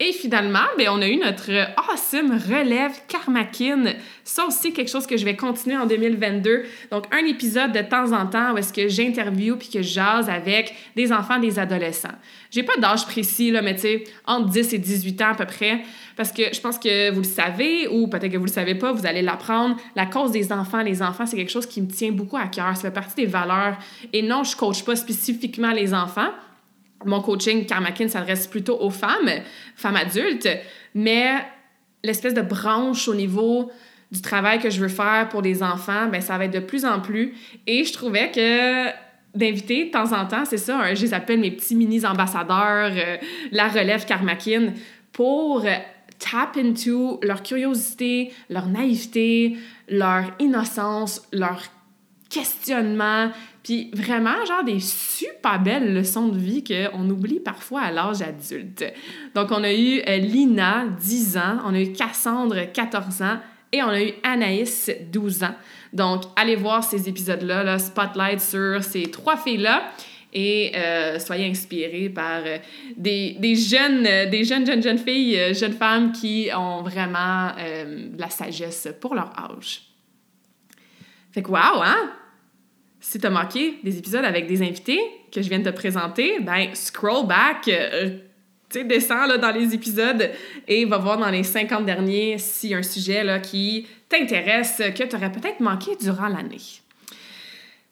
Et 0.00 0.12
finalement, 0.12 0.66
ben, 0.76 0.88
on 0.90 1.00
a 1.00 1.06
eu 1.06 1.16
notre 1.16 1.50
awesome 1.76 2.32
relève 2.32 2.92
Karmakin. 3.06 3.84
Ça 4.24 4.44
aussi, 4.46 4.72
quelque 4.72 4.90
chose 4.90 5.06
que 5.06 5.16
je 5.16 5.24
vais 5.24 5.36
continuer 5.36 5.76
en 5.76 5.86
2022. 5.86 6.64
Donc, 6.90 7.04
un 7.12 7.24
épisode 7.24 7.70
de 7.72 7.82
temps 7.82 8.10
en 8.12 8.26
temps 8.26 8.52
où 8.52 8.58
est-ce 8.58 8.72
que 8.72 8.88
j'interview 8.88 9.56
puis 9.56 9.68
que 9.68 9.80
je 9.80 9.94
jase 9.94 10.28
avec 10.28 10.74
des 10.96 11.12
enfants, 11.12 11.38
des 11.38 11.58
adolescents. 11.58 12.16
J'ai 12.50 12.64
pas 12.64 12.76
d'âge 12.78 13.06
précis, 13.06 13.52
là, 13.52 13.62
mais 13.62 13.74
tu 13.74 13.82
sais, 13.82 14.04
entre 14.26 14.48
10 14.48 14.74
et 14.74 14.78
18 14.78 15.22
ans 15.22 15.30
à 15.30 15.34
peu 15.34 15.46
près. 15.46 15.82
Parce 16.16 16.32
que 16.32 16.42
je 16.52 16.60
pense 16.60 16.78
que 16.78 17.10
vous 17.10 17.20
le 17.20 17.24
savez, 17.24 17.86
ou 17.86 18.08
peut-être 18.08 18.32
que 18.32 18.38
vous 18.38 18.46
le 18.46 18.50
savez 18.50 18.74
pas, 18.74 18.92
vous 18.92 19.06
allez 19.06 19.22
l'apprendre. 19.22 19.76
La 19.94 20.06
cause 20.06 20.32
des 20.32 20.52
enfants, 20.52 20.82
les 20.82 21.00
enfants, 21.00 21.26
c'est 21.26 21.36
quelque 21.36 21.52
chose 21.52 21.66
qui 21.66 21.80
me 21.80 21.88
tient 21.88 22.10
beaucoup 22.10 22.36
à 22.36 22.48
cœur. 22.48 22.74
Ça 22.76 22.82
fait 22.82 22.90
partie 22.90 23.14
des 23.14 23.26
valeurs. 23.26 23.76
Et 24.12 24.22
non, 24.22 24.42
je 24.42 24.56
coach 24.56 24.84
pas 24.84 24.96
spécifiquement 24.96 25.70
les 25.70 25.94
enfants 25.94 26.30
mon 27.04 27.20
coaching 27.20 27.66
Karmakin 27.66 28.08
s'adresse 28.08 28.46
plutôt 28.46 28.78
aux 28.80 28.90
femmes, 28.90 29.30
femmes 29.76 29.96
adultes, 29.96 30.48
mais 30.94 31.44
l'espèce 32.04 32.34
de 32.34 32.42
branche 32.42 33.08
au 33.08 33.14
niveau 33.14 33.70
du 34.10 34.20
travail 34.20 34.58
que 34.58 34.70
je 34.70 34.80
veux 34.80 34.88
faire 34.88 35.28
pour 35.30 35.42
les 35.42 35.62
enfants, 35.62 36.08
ben 36.10 36.20
ça 36.20 36.36
va 36.36 36.44
être 36.44 36.52
de 36.52 36.60
plus 36.60 36.84
en 36.84 37.00
plus. 37.00 37.34
Et 37.66 37.84
je 37.84 37.92
trouvais 37.92 38.30
que 38.30 38.88
d'inviter 39.36 39.86
de 39.86 39.90
temps 39.90 40.12
en 40.12 40.26
temps, 40.26 40.44
c'est 40.44 40.58
ça, 40.58 40.94
je 40.94 41.00
les 41.00 41.14
appelle 41.14 41.40
mes 41.40 41.50
petits 41.50 41.74
mini-ambassadeurs, 41.74 42.92
euh, 42.94 43.16
la 43.50 43.68
relève 43.68 44.04
Karmakin, 44.04 44.74
pour 45.12 45.64
tap 46.18 46.56
into 46.56 47.18
leur 47.22 47.42
curiosité, 47.42 48.32
leur 48.48 48.66
naïveté, 48.66 49.56
leur 49.88 50.24
innocence, 50.38 51.22
leur 51.32 51.62
questionnement, 52.30 53.30
puis 53.62 53.90
vraiment, 53.94 54.44
genre 54.44 54.64
des 54.64 54.80
super 54.80 55.60
belles 55.60 55.94
leçons 55.94 56.28
de 56.28 56.38
vie 56.38 56.64
qu'on 56.64 57.08
oublie 57.08 57.38
parfois 57.38 57.82
à 57.82 57.90
l'âge 57.92 58.20
adulte. 58.20 58.84
Donc, 59.34 59.48
on 59.52 59.62
a 59.62 59.72
eu 59.72 60.02
euh, 60.08 60.16
Lina, 60.16 60.86
10 61.00 61.36
ans, 61.36 61.58
on 61.64 61.74
a 61.74 61.80
eu 61.80 61.92
Cassandre, 61.92 62.72
14 62.72 63.22
ans, 63.22 63.38
et 63.70 63.82
on 63.82 63.88
a 63.88 64.02
eu 64.02 64.12
Anaïs, 64.24 64.90
12 65.12 65.44
ans. 65.44 65.54
Donc, 65.92 66.22
allez 66.34 66.56
voir 66.56 66.82
ces 66.82 67.08
épisodes-là, 67.08 67.62
là, 67.62 67.78
spotlight 67.78 68.40
sur 68.40 68.82
ces 68.82 69.04
trois 69.10 69.36
filles-là 69.36 69.84
et 70.34 70.72
euh, 70.74 71.18
soyez 71.18 71.48
inspirés 71.48 72.08
par 72.08 72.40
euh, 72.44 72.56
des, 72.96 73.36
des, 73.38 73.54
jeunes, 73.54 74.02
des 74.30 74.44
jeunes, 74.44 74.66
jeunes, 74.66 74.82
jeunes 74.82 74.98
filles, 74.98 75.54
jeunes 75.54 75.74
femmes 75.74 76.10
qui 76.10 76.48
ont 76.56 76.82
vraiment 76.82 77.50
de 77.54 78.18
la 78.18 78.30
sagesse 78.30 78.88
pour 79.00 79.14
leur 79.14 79.30
âge. 79.38 79.82
Fait 81.30 81.42
que 81.42 81.48
wow, 81.48 81.82
hein? 81.82 82.12
Si 83.04 83.18
tu 83.18 83.26
as 83.26 83.30
manqué 83.30 83.80
des 83.82 83.98
épisodes 83.98 84.24
avec 84.24 84.46
des 84.46 84.62
invités 84.62 85.00
que 85.34 85.42
je 85.42 85.48
viens 85.48 85.58
de 85.58 85.68
te 85.68 85.74
présenter, 85.74 86.38
ben 86.40 86.68
scroll 86.72 87.26
back, 87.26 87.66
euh, 87.66 88.10
tu 88.70 88.84
descends 88.84 89.26
là, 89.26 89.38
dans 89.38 89.50
les 89.50 89.74
épisodes 89.74 90.30
et 90.68 90.84
va 90.84 90.98
voir 90.98 91.18
dans 91.18 91.28
les 91.28 91.42
50 91.42 91.84
derniers 91.84 92.38
s'il 92.38 92.70
y 92.70 92.74
a 92.74 92.78
un 92.78 92.82
sujet 92.84 93.24
là, 93.24 93.40
qui 93.40 93.88
t'intéresse, 94.08 94.80
que 94.96 95.02
tu 95.02 95.16
aurais 95.16 95.32
peut-être 95.32 95.58
manqué 95.58 95.96
durant 96.00 96.28
l'année. 96.28 96.60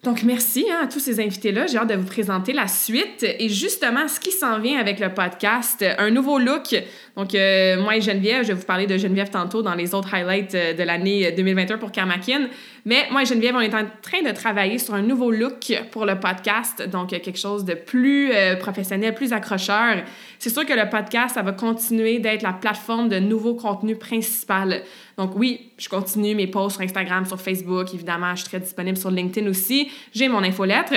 Donc, 0.03 0.23
merci 0.23 0.64
hein, 0.70 0.85
à 0.85 0.87
tous 0.87 0.99
ces 0.99 1.20
invités-là. 1.20 1.66
J'ai 1.66 1.77
hâte 1.77 1.90
de 1.90 1.94
vous 1.94 2.07
présenter 2.07 2.55
la 2.55 2.66
suite 2.68 3.23
et 3.23 3.51
justement 3.51 4.09
ce 4.09 4.18
qui 4.18 4.31
s'en 4.31 4.59
vient 4.59 4.81
avec 4.81 4.99
le 4.99 5.12
podcast, 5.12 5.85
un 5.99 6.11
nouveau 6.11 6.38
look. 6.38 6.75
Donc, 7.16 7.35
euh, 7.35 7.83
moi 7.83 7.96
et 7.99 8.01
Geneviève, 8.01 8.42
je 8.42 8.49
vais 8.49 8.55
vous 8.55 8.64
parler 8.64 8.87
de 8.87 8.96
Geneviève 8.96 9.29
tantôt 9.29 9.61
dans 9.61 9.75
les 9.75 9.94
autres 9.94 10.14
highlights 10.14 10.55
euh, 10.55 10.73
de 10.73 10.83
l'année 10.85 11.31
2021 11.33 11.77
pour 11.77 11.92
Karmakin. 11.92 12.49
Mais 12.85 13.07
moi 13.11 13.23
et 13.23 13.27
Geneviève, 13.27 13.55
on 13.55 13.61
est 13.61 13.75
en 13.75 13.85
train 14.03 14.23
de 14.23 14.31
travailler 14.33 14.79
sur 14.79 14.95
un 14.95 15.03
nouveau 15.03 15.31
look 15.31 15.73
pour 15.90 16.07
le 16.07 16.19
podcast. 16.19 16.83
Donc, 16.88 17.11
quelque 17.11 17.38
chose 17.38 17.64
de 17.64 17.75
plus 17.75 18.33
euh, 18.33 18.57
professionnel, 18.57 19.14
plus 19.14 19.33
accrocheur. 19.33 20.03
C'est 20.38 20.51
sûr 20.51 20.64
que 20.64 20.73
le 20.73 20.88
podcast, 20.88 21.35
ça 21.35 21.43
va 21.43 21.53
continuer 21.53 22.19
d'être 22.19 22.43
la 22.43 22.53
plateforme 22.53 23.09
de 23.09 23.19
nouveaux 23.19 23.55
contenus 23.55 23.99
principal. 23.99 24.83
Donc 25.19 25.37
oui, 25.37 25.73
je 25.77 25.88
continue 25.88 26.35
mes 26.35 26.47
posts 26.47 26.77
sur 26.77 26.85
Instagram, 26.85 27.27
sur 27.27 27.40
Facebook, 27.40 27.93
évidemment, 27.93 28.35
je 28.35 28.40
suis 28.40 28.49
très 28.49 28.61
disponible 28.61 28.97
sur 28.97 29.11
LinkedIn 29.11 29.49
aussi. 29.49 29.90
J'ai 30.14 30.29
mon 30.29 30.43
infolettre, 30.43 30.95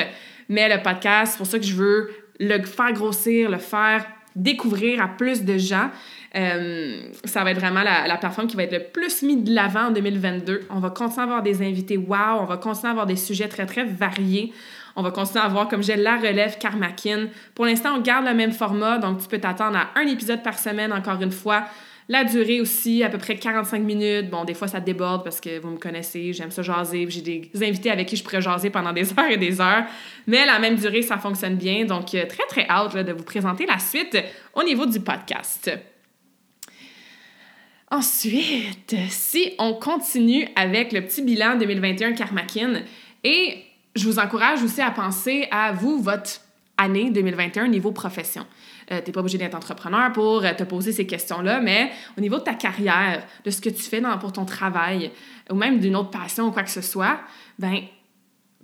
mais 0.48 0.74
le 0.74 0.82
podcast, 0.82 1.34
c'est 1.34 1.38
pour 1.38 1.48
ça 1.48 1.60
que 1.60 1.66
je 1.66 1.76
veux 1.76 2.10
le 2.40 2.64
faire 2.64 2.94
grossir, 2.94 3.50
le 3.50 3.58
faire 3.58 4.06
découvrir 4.36 5.02
à 5.02 5.08
plus 5.08 5.44
de 5.44 5.58
gens. 5.58 5.90
Euh, 6.36 7.02
ça 7.26 7.44
va 7.44 7.52
être 7.52 7.60
vraiment 7.60 7.84
la, 7.84 8.08
la, 8.08 8.18
plateforme 8.18 8.48
qui 8.48 8.56
va 8.56 8.64
être 8.64 8.74
le 8.74 8.84
plus 8.84 9.22
mise 9.22 9.44
de 9.44 9.54
l'avant 9.54 9.88
en 9.88 9.92
2022. 9.92 10.62
On 10.72 10.80
va 10.80 10.90
continuer 10.90 11.22
à 11.22 11.24
avoir 11.24 11.44
des 11.44 11.62
invités 11.62 11.96
wow, 11.96 12.40
on 12.40 12.46
va 12.46 12.58
continuer 12.58 12.88
à 12.88 12.92
avoir 12.92 13.06
des 13.06 13.16
sujets 13.16 13.48
très, 13.48 13.68
très 13.68 13.84
variés. 13.84 14.52
On 14.96 15.02
va 15.02 15.12
continuer 15.12 15.44
à 15.44 15.48
voir 15.48 15.68
comme 15.68 15.84
j'ai 15.84 15.96
la 15.96 16.18
relève 16.18 16.58
Karmakin. 16.58 17.28
Pour 17.56 17.66
l'instant, 17.66 17.96
on 17.98 18.02
garde 18.02 18.26
le 18.26 18.34
même 18.34 18.52
format, 18.52 18.98
donc 18.98 19.22
tu 19.22 19.28
peux 19.28 19.40
t'attendre 19.40 19.78
à 19.78 19.90
un 19.96 20.08
épisode 20.08 20.44
par 20.44 20.58
semaine, 20.58 20.94
encore 20.94 21.22
une 21.22 21.32
fois. 21.32 21.66
La 22.10 22.26
durée 22.26 22.60
aussi, 22.60 23.02
à 23.04 23.10
peu 23.10 23.18
près 23.18 23.38
45 23.38 23.82
minutes. 23.82 24.30
Bon, 24.30 24.44
des 24.44 24.54
fois, 24.54 24.68
ça 24.68 24.80
déborde 24.80 25.24
parce 25.24 25.40
que 25.40 25.60
vous 25.60 25.70
me 25.70 25.78
connaissez, 25.78 26.34
j'aime 26.34 26.52
ça 26.52 26.62
jaser. 26.62 27.06
J'ai 27.10 27.22
des 27.22 27.50
invités 27.64 27.92
avec 27.92 28.08
qui 28.08 28.18
je 28.18 28.24
pourrais 28.24 28.42
jaser 28.42 28.70
pendant 28.70 28.92
des 28.92 29.10
heures 29.20 29.32
et 29.32 29.38
des 29.38 29.62
heures. 29.62 29.86
Mais 30.28 30.46
la 30.46 30.60
même 30.60 30.76
durée, 30.76 31.02
ça 31.02 31.18
fonctionne 31.18 31.56
bien. 31.56 31.86
Donc, 31.86 32.14
euh, 32.14 32.26
très, 32.26 32.44
très 32.50 32.68
hâte 32.68 32.96
de 32.98 33.14
vous 33.14 33.24
présenter 33.24 33.66
la 33.66 33.80
suite 33.80 34.18
au 34.54 34.64
niveau 34.64 34.86
du 34.86 35.00
podcast. 35.00 35.72
Ensuite, 37.94 38.96
si 39.10 39.54
on 39.60 39.76
continue 39.76 40.48
avec 40.56 40.94
le 40.94 41.02
petit 41.02 41.22
bilan 41.22 41.60
2021 41.60 42.14
Karmakin, 42.14 42.82
et 43.24 43.64
je 43.96 44.06
vous 44.08 44.18
encourage 44.18 44.64
aussi 44.64 44.82
à 44.82 44.90
penser 44.90 45.48
à 45.52 45.74
vous, 45.74 46.02
votre 46.02 46.42
année 46.76 47.12
2021 47.12 47.68
niveau 47.68 47.92
profession. 47.92 48.48
Euh, 48.92 49.00
tu 49.00 49.06
n'es 49.06 49.14
pas 49.14 49.20
obligé 49.20 49.38
d'être 49.38 49.54
entrepreneur 49.54 50.12
pour 50.12 50.44
euh, 50.44 50.54
te 50.54 50.64
poser 50.64 50.92
ces 50.92 51.06
questions-là, 51.06 51.60
mais 51.60 51.92
au 52.18 52.22
niveau 52.22 52.40
de 52.40 52.44
ta 52.44 52.56
carrière, 52.56 53.24
de 53.46 53.52
ce 53.52 53.62
que 53.62 53.70
tu 53.70 53.84
fais 53.84 54.02
pour 54.20 54.34
ton 54.34 54.46
travail, 54.46 55.12
ou 55.52 55.56
même 55.56 55.80
d'une 55.80 55.96
autre 55.96 56.10
passion 56.10 56.48
ou 56.48 56.52
quoi 56.52 56.64
que 56.64 56.72
ce 56.72 56.82
soit, 56.82 57.20
ben 57.60 57.76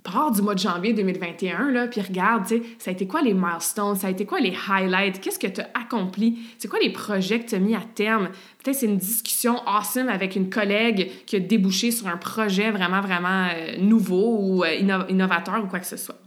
pars 0.02 0.30
du 0.30 0.42
mois 0.42 0.54
de 0.54 0.60
janvier 0.60 0.92
2021, 0.92 1.70
là, 1.70 1.86
puis 1.86 2.00
regarde, 2.00 2.46
ça 2.78 2.90
a 2.90 2.92
été 2.92 3.06
quoi 3.06 3.22
les 3.22 3.34
milestones, 3.34 3.96
ça 3.96 4.06
a 4.06 4.10
été 4.10 4.24
quoi 4.24 4.40
les 4.40 4.54
highlights, 4.68 5.20
qu'est-ce 5.20 5.38
que 5.38 5.46
tu 5.46 5.60
as 5.60 5.68
accompli, 5.74 6.38
c'est 6.58 6.68
quoi 6.68 6.78
les 6.80 6.90
projets 6.90 7.40
que 7.40 7.50
tu 7.50 7.54
as 7.54 7.58
mis 7.58 7.74
à 7.74 7.82
terme? 7.94 8.30
Peut-être 8.62 8.76
c'est 8.76 8.86
une 8.86 8.98
discussion 8.98 9.56
awesome 9.66 10.08
avec 10.08 10.36
une 10.36 10.48
collègue 10.48 11.10
qui 11.26 11.36
a 11.36 11.40
débouché 11.40 11.90
sur 11.90 12.06
un 12.08 12.16
projet 12.16 12.70
vraiment, 12.70 13.00
vraiment 13.00 13.48
euh, 13.54 13.76
nouveau 13.78 14.38
ou 14.40 14.64
innovateur 14.64 15.62
ou 15.64 15.66
quoi 15.66 15.80
que 15.80 15.86
ce 15.86 15.96
soit. 15.96 16.18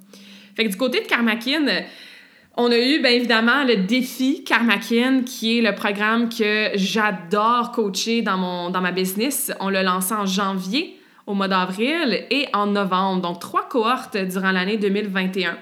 Fait 0.56 0.66
que 0.66 0.70
du 0.70 0.78
côté 0.78 1.02
de 1.02 1.08
Karmakin, 1.08 1.66
on 2.56 2.72
a 2.72 2.78
eu, 2.78 3.02
bien 3.02 3.12
évidemment, 3.12 3.64
le 3.64 3.78
défi 3.78 4.44
Karmakin, 4.44 5.24
qui 5.24 5.58
est 5.58 5.62
le 5.62 5.74
programme 5.74 6.30
que 6.30 6.70
j'adore 6.76 7.72
coacher 7.72 8.22
dans, 8.22 8.38
mon, 8.38 8.70
dans 8.70 8.82
ma 8.82 8.92
business. 8.92 9.52
On 9.60 9.70
l'a 9.70 9.82
lancé 9.82 10.14
en 10.14 10.28
janvier, 10.28 11.00
au 11.26 11.34
mois 11.34 11.48
d'avril 11.48 12.26
et 12.30 12.48
en 12.54 12.68
novembre. 12.68 13.22
Donc, 13.22 13.40
trois 13.40 13.68
cohortes 13.68 14.18
durant 14.18 14.52
l'année 14.52 14.78
2021. 14.78 15.58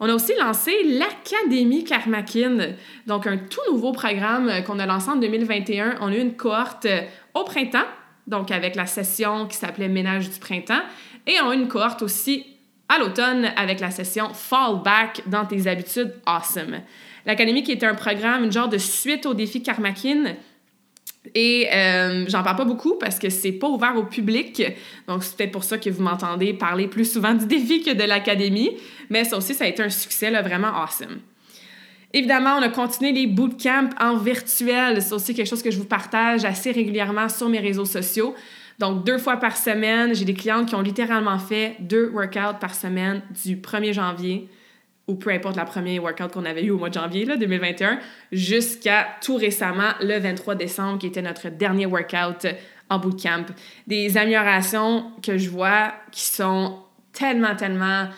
On 0.00 0.08
a 0.08 0.14
aussi 0.14 0.32
lancé 0.38 0.72
l'Académie 0.84 1.84
Karmakin, 1.84 2.74
donc 3.06 3.26
un 3.28 3.36
tout 3.36 3.60
nouveau 3.70 3.92
programme 3.92 4.50
qu'on 4.66 4.80
a 4.80 4.86
lancé 4.86 5.10
en 5.10 5.16
2021. 5.16 5.98
On 6.00 6.08
a 6.08 6.16
eu 6.16 6.20
une 6.20 6.34
cohorte 6.34 6.88
au 7.34 7.44
printemps, 7.44 7.86
donc 8.26 8.50
avec 8.50 8.74
la 8.74 8.86
session 8.86 9.46
qui 9.46 9.56
s'appelait 9.56 9.88
Ménage 9.88 10.28
du 10.28 10.40
printemps, 10.40 10.82
et 11.26 11.40
on 11.40 11.50
a 11.50 11.54
eu 11.54 11.58
une 11.58 11.68
cohorte 11.68 12.02
aussi 12.02 12.44
à 12.88 12.98
l'automne 12.98 13.52
avec 13.56 13.78
la 13.78 13.90
session 13.90 14.34
Fall 14.34 14.82
Back 14.82 15.22
dans 15.26 15.46
tes 15.46 15.68
habitudes 15.68 16.12
awesome. 16.26 16.80
L'académie 17.24 17.62
qui 17.62 17.72
était 17.72 17.86
un 17.86 17.94
programme, 17.94 18.44
une 18.44 18.52
genre 18.52 18.68
de 18.68 18.78
suite 18.78 19.24
au 19.24 19.34
défi 19.34 19.62
Karmakin. 19.62 20.34
Et 21.34 21.68
euh, 21.72 22.24
j'en 22.28 22.42
parle 22.42 22.56
pas 22.56 22.64
beaucoup 22.64 22.96
parce 22.98 23.18
que 23.18 23.30
c'est 23.30 23.52
pas 23.52 23.68
ouvert 23.68 23.96
au 23.96 24.04
public. 24.04 24.62
Donc, 25.06 25.22
c'est 25.22 25.36
peut-être 25.36 25.52
pour 25.52 25.64
ça 25.64 25.78
que 25.78 25.88
vous 25.88 26.02
m'entendez 26.02 26.52
parler 26.52 26.88
plus 26.88 27.10
souvent 27.10 27.34
du 27.34 27.46
défi 27.46 27.82
que 27.82 27.92
de 27.92 28.02
l'académie. 28.02 28.76
Mais 29.08 29.24
ça 29.24 29.36
aussi, 29.36 29.54
ça 29.54 29.64
a 29.64 29.68
été 29.68 29.82
un 29.82 29.90
succès 29.90 30.30
vraiment 30.42 30.68
awesome. 30.68 31.20
Évidemment, 32.12 32.56
on 32.58 32.62
a 32.62 32.68
continué 32.68 33.12
les 33.12 33.26
bootcamps 33.26 33.90
en 34.00 34.16
virtuel. 34.16 35.00
C'est 35.00 35.14
aussi 35.14 35.34
quelque 35.34 35.48
chose 35.48 35.62
que 35.62 35.70
je 35.70 35.78
vous 35.78 35.86
partage 35.86 36.44
assez 36.44 36.72
régulièrement 36.72 37.28
sur 37.28 37.48
mes 37.48 37.60
réseaux 37.60 37.86
sociaux. 37.86 38.34
Donc, 38.78 39.04
deux 39.04 39.18
fois 39.18 39.36
par 39.36 39.56
semaine, 39.56 40.14
j'ai 40.14 40.24
des 40.24 40.34
clientes 40.34 40.68
qui 40.68 40.74
ont 40.74 40.82
littéralement 40.82 41.38
fait 41.38 41.76
deux 41.78 42.10
workouts 42.10 42.58
par 42.60 42.74
semaine 42.74 43.22
du 43.44 43.56
1er 43.56 43.92
janvier 43.92 44.48
ou 45.08 45.14
peu 45.16 45.30
importe 45.30 45.56
la 45.56 45.64
première 45.64 46.02
workout 46.02 46.32
qu'on 46.32 46.44
avait 46.44 46.64
eu 46.64 46.70
au 46.70 46.78
mois 46.78 46.88
de 46.88 46.94
janvier 46.94 47.24
là, 47.24 47.36
2021, 47.36 47.98
jusqu'à 48.30 49.06
tout 49.20 49.36
récemment, 49.36 49.92
le 50.00 50.18
23 50.18 50.54
décembre, 50.54 50.98
qui 50.98 51.06
était 51.06 51.22
notre 51.22 51.48
dernier 51.48 51.86
workout 51.86 52.46
en 52.88 52.98
bootcamp. 52.98 53.46
Des 53.86 54.16
améliorations 54.16 55.10
que 55.22 55.38
je 55.38 55.50
vois 55.50 55.92
qui 56.12 56.24
sont 56.24 56.78
tellement, 57.12 57.56
tellement 57.56 58.08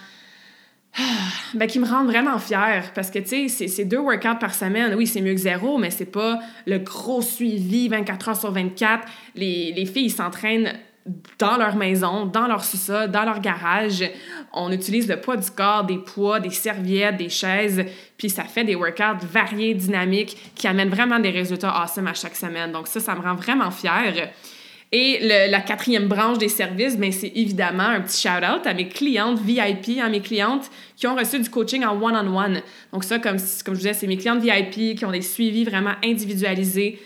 ben, 1.55 1.67
qui 1.67 1.79
me 1.79 1.87
rendent 1.87 2.09
vraiment 2.09 2.39
fière 2.39 2.93
parce 2.95 3.11
que, 3.11 3.19
tu 3.19 3.49
sais, 3.49 3.69
c'est 3.69 3.85
deux 3.85 3.99
workouts 3.99 4.39
par 4.39 4.55
semaine. 4.55 4.95
Oui, 4.95 5.07
c'est 5.07 5.21
mieux 5.21 5.35
que 5.35 5.41
zéro, 5.41 5.79
mais 5.79 5.91
c'est 5.91 6.05
pas 6.05 6.39
le 6.67 6.79
gros 6.79 7.23
suivi 7.23 7.89
24 7.89 8.29
heures 8.29 8.37
sur 8.37 8.53
24. 8.53 9.09
Les, 9.35 9.73
les 9.73 9.87
filles 9.87 10.11
s'entraînent 10.11 10.73
dans 11.39 11.57
leur 11.57 11.77
maison, 11.77 12.27
dans 12.27 12.47
leur 12.47 12.65
sous-sol, 12.65 13.11
dans 13.11 13.25
leur 13.25 13.41
garage. 13.41 14.05
On 14.53 14.73
utilise 14.73 15.09
le 15.09 15.21
poids 15.21 15.37
du 15.37 15.51
corps, 15.51 15.85
des 15.85 15.99
poids, 15.99 16.41
des 16.41 16.51
serviettes, 16.51 17.17
des 17.17 17.29
chaises, 17.29 17.85
puis 18.17 18.31
ça 18.31 18.45
fait 18.45 18.65
des 18.65 18.75
workouts 18.75 19.27
variés, 19.31 19.75
dynamiques, 19.75 20.37
qui 20.55 20.67
amènent 20.67 20.89
vraiment 20.89 21.19
des 21.19 21.31
résultats 21.31 21.71
awesome 21.71 22.07
à 22.07 22.15
chaque 22.15 22.37
semaine. 22.37 22.73
Donc 22.73 22.87
ça, 22.87 23.01
ça 23.01 23.15
me 23.15 23.21
rend 23.21 23.35
vraiment 23.35 23.71
fière. 23.71 24.31
Et 24.97 25.49
la 25.49 25.61
quatrième 25.61 26.07
branche 26.07 26.39
des 26.39 26.49
services, 26.49 26.97
ben, 26.97 27.11
c'est 27.11 27.33
évidemment 27.35 27.83
un 27.83 28.01
petit 28.01 28.23
shout-out 28.23 28.65
à 28.65 28.75
mes 28.75 28.89
clientes 28.89 29.41
VIP, 29.41 30.01
à 30.01 30.09
mes 30.09 30.21
clientes 30.21 30.71
qui 30.97 31.09
ont 31.09 31.17
reçu 31.17 31.41
du 31.41 31.51
coaching 31.51 31.85
en 31.85 32.01
one-on-one. 32.01 32.63
Donc 32.93 33.03
ça, 33.03 33.19
comme, 33.19 33.39
comme 33.65 33.75
je 33.75 33.81
disais, 33.81 33.95
c'est 33.95 34.07
mes 34.07 34.17
clientes 34.17 34.41
VIP 34.41 34.97
qui 34.97 35.05
ont 35.05 35.11
des 35.11 35.21
suivis 35.21 35.65
vraiment 35.65 35.95
individualisés. 36.05 37.01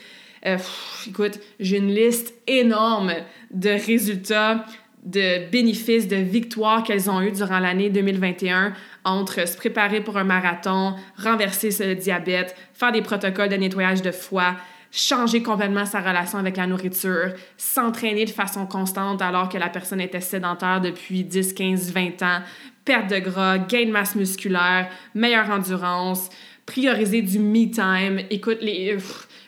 Euh, 0.46 0.59
écoute, 1.07 1.40
j'ai 1.61 1.79
une 1.79 1.94
liste 1.94 2.35
énorme 2.46 3.12
de 3.51 3.70
résultats, 3.70 4.64
de 5.05 5.48
bénéfices, 5.51 6.09
de 6.09 6.16
victoires 6.16 6.83
qu'elles 6.83 7.09
ont 7.09 7.20
eues 7.22 7.33
durant 7.33 7.59
l'année 7.59 7.90
2021 7.90 8.72
entre 9.05 9.48
se 9.48 9.57
préparer 9.57 10.01
pour 10.01 10.16
un 10.16 10.24
marathon, 10.24 10.94
renverser 11.16 11.70
ce 11.70 11.94
diabète, 11.94 12.55
faire 12.74 12.92
des 12.92 13.03
protocoles 13.03 13.48
de 13.48 13.57
nettoyage 13.57 14.03
de 14.03 14.11
foie, 14.11 14.57
changer 14.90 15.42
complètement 15.42 15.87
sa 15.87 16.01
relation 16.01 16.38
avec 16.38 16.57
la 16.57 16.66
nourriture, 16.66 17.33
s'entraîner 17.57 18.24
de 18.24 18.31
façon 18.31 18.66
constante 18.66 19.22
alors 19.22 19.48
que 19.48 19.59
la 19.59 19.68
personne 19.68 20.01
était 20.01 20.20
sédentaire 20.20 20.81
depuis 20.81 21.24
10, 21.24 21.53
15, 21.53 21.92
20 21.92 22.22
ans, 22.22 22.40
perte 22.85 23.11
de 23.11 23.18
gras, 23.18 23.59
gain 23.59 23.87
de 23.87 23.90
masse 23.90 24.14
musculaire, 24.14 24.88
meilleure 25.14 25.51
endurance, 25.51 26.31
prioriser 26.66 27.22
du 27.22 27.38
me 27.38 27.70
time. 27.70 28.27
Écoute, 28.31 28.59
les, 28.61 28.96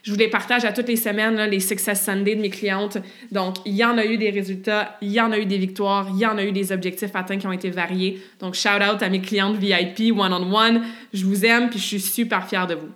je 0.02 0.12
vous 0.12 0.18
les 0.18 0.28
partage 0.28 0.64
à 0.64 0.72
toutes 0.72 0.88
les 0.88 0.96
semaines, 0.96 1.40
les 1.50 1.60
Success 1.60 2.04
Sunday 2.04 2.34
de 2.34 2.40
mes 2.40 2.50
clientes. 2.50 2.98
Donc, 3.30 3.56
il 3.66 3.74
y 3.74 3.84
en 3.84 3.98
a 3.98 4.04
eu 4.04 4.16
des 4.16 4.30
résultats, 4.30 4.96
il 5.02 5.10
y 5.10 5.20
en 5.20 5.32
a 5.32 5.38
eu 5.38 5.46
des 5.46 5.58
victoires, 5.58 6.08
il 6.12 6.18
y 6.18 6.26
en 6.26 6.38
a 6.38 6.44
eu 6.44 6.52
des 6.52 6.72
objectifs 6.72 7.14
atteints 7.14 7.38
qui 7.38 7.46
ont 7.46 7.52
été 7.52 7.70
variés. 7.70 8.20
Donc, 8.38 8.54
shout 8.54 8.68
out 8.68 9.02
à 9.02 9.08
mes 9.08 9.20
clientes 9.20 9.56
VIP 9.56 10.16
one-on-one. 10.16 10.82
Je 11.12 11.24
vous 11.24 11.44
aime 11.44 11.70
puis 11.70 11.78
je 11.78 11.84
suis 11.84 12.00
super 12.00 12.46
fière 12.48 12.66
de 12.66 12.74
vous. 12.74 12.88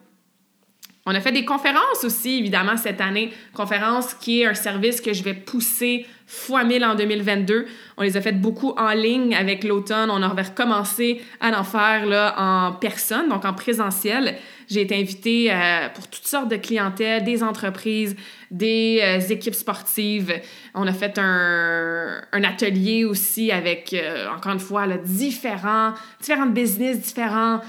On 1.06 1.14
a 1.14 1.20
fait 1.20 1.32
des 1.32 1.44
conférences 1.44 2.02
aussi, 2.02 2.38
évidemment, 2.38 2.78
cette 2.78 3.00
année. 3.00 3.30
Conférence 3.52 4.14
qui 4.14 4.40
est 4.40 4.46
un 4.46 4.54
service 4.54 5.02
que 5.02 5.12
je 5.12 5.22
vais 5.22 5.34
pousser 5.34 6.06
fois 6.26 6.64
mille 6.64 6.84
en 6.84 6.94
2022. 6.94 7.66
On 7.96 8.02
les 8.02 8.16
a 8.16 8.20
faites 8.20 8.40
beaucoup 8.40 8.70
en 8.76 8.90
ligne 8.90 9.34
avec 9.34 9.64
l'automne. 9.64 10.10
On 10.10 10.22
aurait 10.22 10.42
recommencé 10.42 11.22
à 11.40 11.58
en 11.58 11.64
faire 11.64 12.06
là, 12.06 12.34
en 12.38 12.72
personne, 12.72 13.28
donc 13.28 13.44
en 13.44 13.52
présentiel. 13.52 14.36
J'ai 14.68 14.82
été 14.82 14.96
invitée 14.96 15.52
euh, 15.52 15.88
pour 15.94 16.08
toutes 16.08 16.26
sortes 16.26 16.48
de 16.48 16.56
clientèles, 16.56 17.24
des 17.24 17.42
entreprises, 17.42 18.16
des 18.50 19.00
euh, 19.02 19.20
équipes 19.20 19.54
sportives. 19.54 20.40
On 20.74 20.86
a 20.86 20.92
fait 20.92 21.18
un, 21.18 22.22
atelier 22.32 23.04
aussi 23.04 23.52
avec, 23.52 23.92
euh, 23.92 24.26
encore 24.34 24.52
une 24.52 24.60
fois, 24.60 24.86
là, 24.86 24.96
différents, 24.96 25.92
différents 26.20 26.46
business, 26.46 27.00
différents 27.00 27.60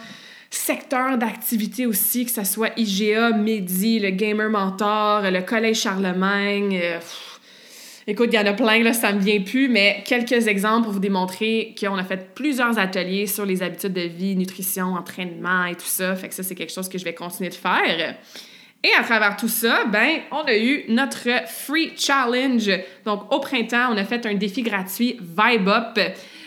secteurs 0.49 1.17
d'activité 1.17 1.85
aussi, 1.85 2.25
que 2.25 2.31
ce 2.31 2.45
soit 2.45 2.69
IGA, 2.77 3.31
Medi, 3.31 3.99
le 3.99 4.11
Gamer 4.11 4.49
Mentor, 4.49 5.23
le 5.23 5.41
Collège 5.41 5.81
Charlemagne. 5.81 6.81
Écoute, 8.07 8.29
il 8.31 8.35
y 8.35 8.39
en 8.39 8.45
a 8.45 8.53
plein, 8.53 8.83
là, 8.83 8.93
ça 8.93 9.11
me 9.13 9.19
vient 9.19 9.41
plus, 9.41 9.67
mais 9.67 10.03
quelques 10.05 10.47
exemples 10.47 10.83
pour 10.83 10.93
vous 10.93 10.99
démontrer 10.99 11.75
qu'on 11.79 11.95
a 11.95 12.03
fait 12.03 12.33
plusieurs 12.35 12.77
ateliers 12.77 13.27
sur 13.27 13.45
les 13.45 13.63
habitudes 13.63 13.93
de 13.93 14.01
vie, 14.01 14.35
nutrition, 14.35 14.93
entraînement 14.93 15.65
et 15.65 15.75
tout 15.75 15.85
ça. 15.85 16.15
Fait 16.15 16.29
que 16.29 16.35
ça, 16.35 16.43
c'est 16.43 16.55
quelque 16.55 16.73
chose 16.73 16.89
que 16.89 16.97
je 16.97 17.03
vais 17.03 17.13
continuer 17.13 17.49
de 17.49 17.55
faire. 17.55 18.15
Et 18.83 18.91
à 18.99 19.03
travers 19.03 19.35
tout 19.35 19.47
ça, 19.47 19.85
ben, 19.85 20.19
on 20.31 20.43
a 20.43 20.55
eu 20.55 20.85
notre 20.89 21.27
Free 21.47 21.93
Challenge. 21.97 22.69
Donc, 23.03 23.33
au 23.33 23.39
printemps, 23.39 23.89
on 23.91 23.97
a 23.97 24.03
fait 24.03 24.25
un 24.27 24.35
défi 24.35 24.61
gratuit 24.61 25.19
Vibe 25.19 25.67
Up 25.67 25.97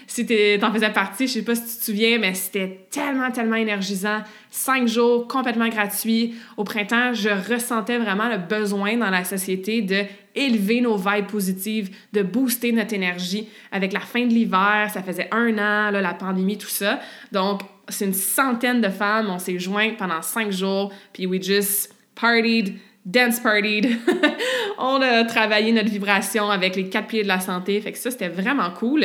si 0.09 0.27
t'en 0.59 0.73
faisais 0.73 0.90
partie, 0.90 1.27
je 1.27 1.35
sais 1.35 1.42
pas 1.42 1.55
si 1.55 1.62
tu 1.62 1.79
te 1.79 1.85
souviens, 1.85 2.18
mais 2.18 2.33
c'était 2.33 2.87
tellement, 2.90 3.31
tellement 3.31 3.57
énergisant. 3.57 4.23
Cinq 4.51 4.88
jours 4.88 5.29
complètement 5.29 5.68
gratuits. 5.68 6.35
Au 6.57 6.64
printemps, 6.64 7.12
je 7.12 7.29
ressentais 7.29 7.99
vraiment 7.99 8.29
le 8.29 8.38
besoin 8.38 8.97
dans 8.97 9.11
la 9.11 9.25
société 9.25 9.83
de 9.83 10.05
élever 10.35 10.81
nos 10.81 10.97
vibes 10.97 11.27
positives, 11.27 11.90
de 12.12 12.23
booster 12.23 12.73
notre 12.73 12.94
énergie. 12.94 13.49
Avec 13.71 13.92
la 13.92 14.01
fin 14.01 14.25
de 14.25 14.33
l'hiver, 14.33 14.88
ça 14.92 15.03
faisait 15.03 15.29
un 15.31 15.59
an, 15.59 15.90
la 15.90 16.14
pandémie, 16.14 16.57
tout 16.57 16.68
ça. 16.68 17.01
Donc, 17.31 17.61
c'est 17.88 18.07
une 18.07 18.14
centaine 18.14 18.81
de 18.81 18.88
femmes. 18.88 19.29
On 19.29 19.38
s'est 19.38 19.59
joints 19.59 19.90
pendant 19.99 20.23
cinq 20.23 20.51
jours, 20.53 20.92
puis 21.12 21.27
we 21.27 21.42
just 21.42 21.94
partied, 22.14 22.79
dance 23.05 23.40
partied. 23.40 23.99
on 24.79 25.03
a 25.03 25.25
travaillé 25.25 25.73
notre 25.73 25.90
vibration 25.90 26.51
avec 26.51 26.77
les 26.77 26.88
quatre 26.88 27.09
pieds 27.09 27.23
de 27.23 27.29
la 27.29 27.40
santé. 27.40 27.81
Fait 27.81 27.92
que 27.92 27.99
ça, 27.99 28.11
c'était 28.11 28.29
vraiment 28.29 28.71
cool. 28.71 29.05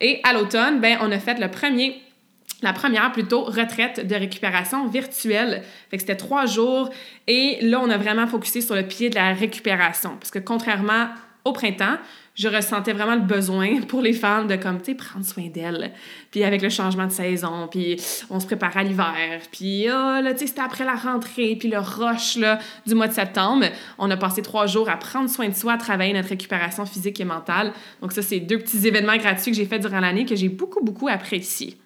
Et 0.00 0.20
à 0.24 0.32
l'automne, 0.32 0.80
ben, 0.80 0.98
on 1.00 1.12
a 1.12 1.18
fait 1.18 1.38
le 1.38 1.48
la 2.62 2.72
première 2.72 3.10
plutôt 3.12 3.44
retraite 3.44 4.06
de 4.06 4.14
récupération 4.14 4.86
virtuelle. 4.86 5.62
C'était 5.90 6.16
trois 6.16 6.46
jours 6.46 6.90
et 7.26 7.58
là 7.62 7.80
on 7.82 7.88
a 7.88 7.96
vraiment 7.96 8.26
focusé 8.26 8.60
sur 8.60 8.74
le 8.74 8.82
pied 8.82 9.08
de 9.10 9.14
la 9.14 9.32
récupération 9.32 10.16
parce 10.16 10.30
que 10.30 10.38
contrairement 10.38 11.08
au 11.44 11.52
printemps, 11.52 11.96
je 12.40 12.48
ressentais 12.48 12.92
vraiment 12.94 13.14
le 13.14 13.20
besoin 13.20 13.80
pour 13.88 14.00
les 14.00 14.14
femmes 14.14 14.46
de 14.46 14.56
comme, 14.56 14.80
tu 14.80 14.94
prendre 14.94 15.24
soin 15.24 15.48
d'elles. 15.48 15.92
Puis 16.30 16.42
avec 16.42 16.62
le 16.62 16.70
changement 16.70 17.06
de 17.06 17.12
saison, 17.12 17.68
puis 17.70 18.00
on 18.30 18.40
se 18.40 18.46
prépare 18.46 18.76
à 18.76 18.82
l'hiver. 18.82 19.40
Puis 19.52 19.86
oh, 19.88 20.20
là, 20.22 20.32
c'était 20.36 20.62
après 20.62 20.84
la 20.84 20.94
rentrée, 20.94 21.56
puis 21.58 21.68
le 21.68 21.78
rush 21.78 22.36
là, 22.36 22.58
du 22.86 22.94
mois 22.94 23.08
de 23.08 23.12
septembre. 23.12 23.66
On 23.98 24.10
a 24.10 24.16
passé 24.16 24.40
trois 24.40 24.66
jours 24.66 24.88
à 24.88 24.96
prendre 24.96 25.28
soin 25.28 25.48
de 25.48 25.54
soi, 25.54 25.74
à 25.74 25.78
travailler 25.78 26.14
notre 26.14 26.30
récupération 26.30 26.86
physique 26.86 27.20
et 27.20 27.24
mentale. 27.24 27.72
Donc 28.00 28.12
ça, 28.12 28.22
c'est 28.22 28.40
deux 28.40 28.58
petits 28.58 28.86
événements 28.86 29.16
gratuits 29.16 29.50
que 29.50 29.56
j'ai 29.56 29.66
faits 29.66 29.82
durant 29.82 30.00
l'année 30.00 30.24
que 30.24 30.34
j'ai 30.34 30.48
beaucoup, 30.48 30.82
beaucoup 30.82 31.08
appréciés 31.08 31.76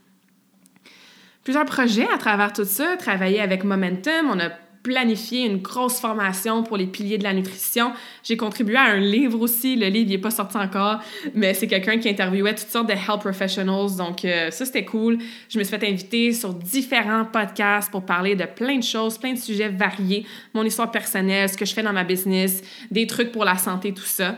plusieurs 1.42 1.66
projets 1.66 2.08
à 2.12 2.16
travers 2.16 2.52
tout 2.52 2.64
ça. 2.64 2.96
Travailler 2.96 3.40
avec 3.40 3.64
Momentum, 3.64 4.30
on 4.30 4.40
a 4.40 4.48
planifier 4.84 5.46
une 5.46 5.56
grosse 5.56 5.98
formation 5.98 6.62
pour 6.62 6.76
les 6.76 6.86
piliers 6.86 7.16
de 7.16 7.24
la 7.24 7.32
nutrition. 7.32 7.92
J'ai 8.22 8.36
contribué 8.36 8.76
à 8.76 8.82
un 8.82 9.00
livre 9.00 9.40
aussi. 9.40 9.76
Le 9.76 9.88
livre 9.88 10.10
n'est 10.10 10.18
pas 10.18 10.30
sorti 10.30 10.58
encore, 10.58 11.00
mais 11.34 11.54
c'est 11.54 11.66
quelqu'un 11.66 11.98
qui 11.98 12.08
interviewait 12.08 12.54
toutes 12.54 12.68
sortes 12.68 12.88
de 12.88 12.92
health 12.92 13.20
professionals. 13.20 13.96
Donc, 13.96 14.24
euh, 14.24 14.50
ça, 14.50 14.66
c'était 14.66 14.84
cool. 14.84 15.18
Je 15.48 15.58
me 15.58 15.64
suis 15.64 15.76
fait 15.76 15.88
inviter 15.88 16.32
sur 16.32 16.52
différents 16.52 17.24
podcasts 17.24 17.90
pour 17.90 18.04
parler 18.04 18.36
de 18.36 18.44
plein 18.44 18.76
de 18.76 18.84
choses, 18.84 19.16
plein 19.16 19.32
de 19.32 19.38
sujets 19.38 19.70
variés. 19.70 20.26
Mon 20.52 20.62
histoire 20.62 20.90
personnelle, 20.90 21.48
ce 21.48 21.56
que 21.56 21.64
je 21.64 21.72
fais 21.72 21.82
dans 21.82 21.94
ma 21.94 22.04
business, 22.04 22.62
des 22.90 23.06
trucs 23.06 23.32
pour 23.32 23.46
la 23.46 23.56
santé, 23.56 23.94
tout 23.94 24.02
ça. 24.02 24.36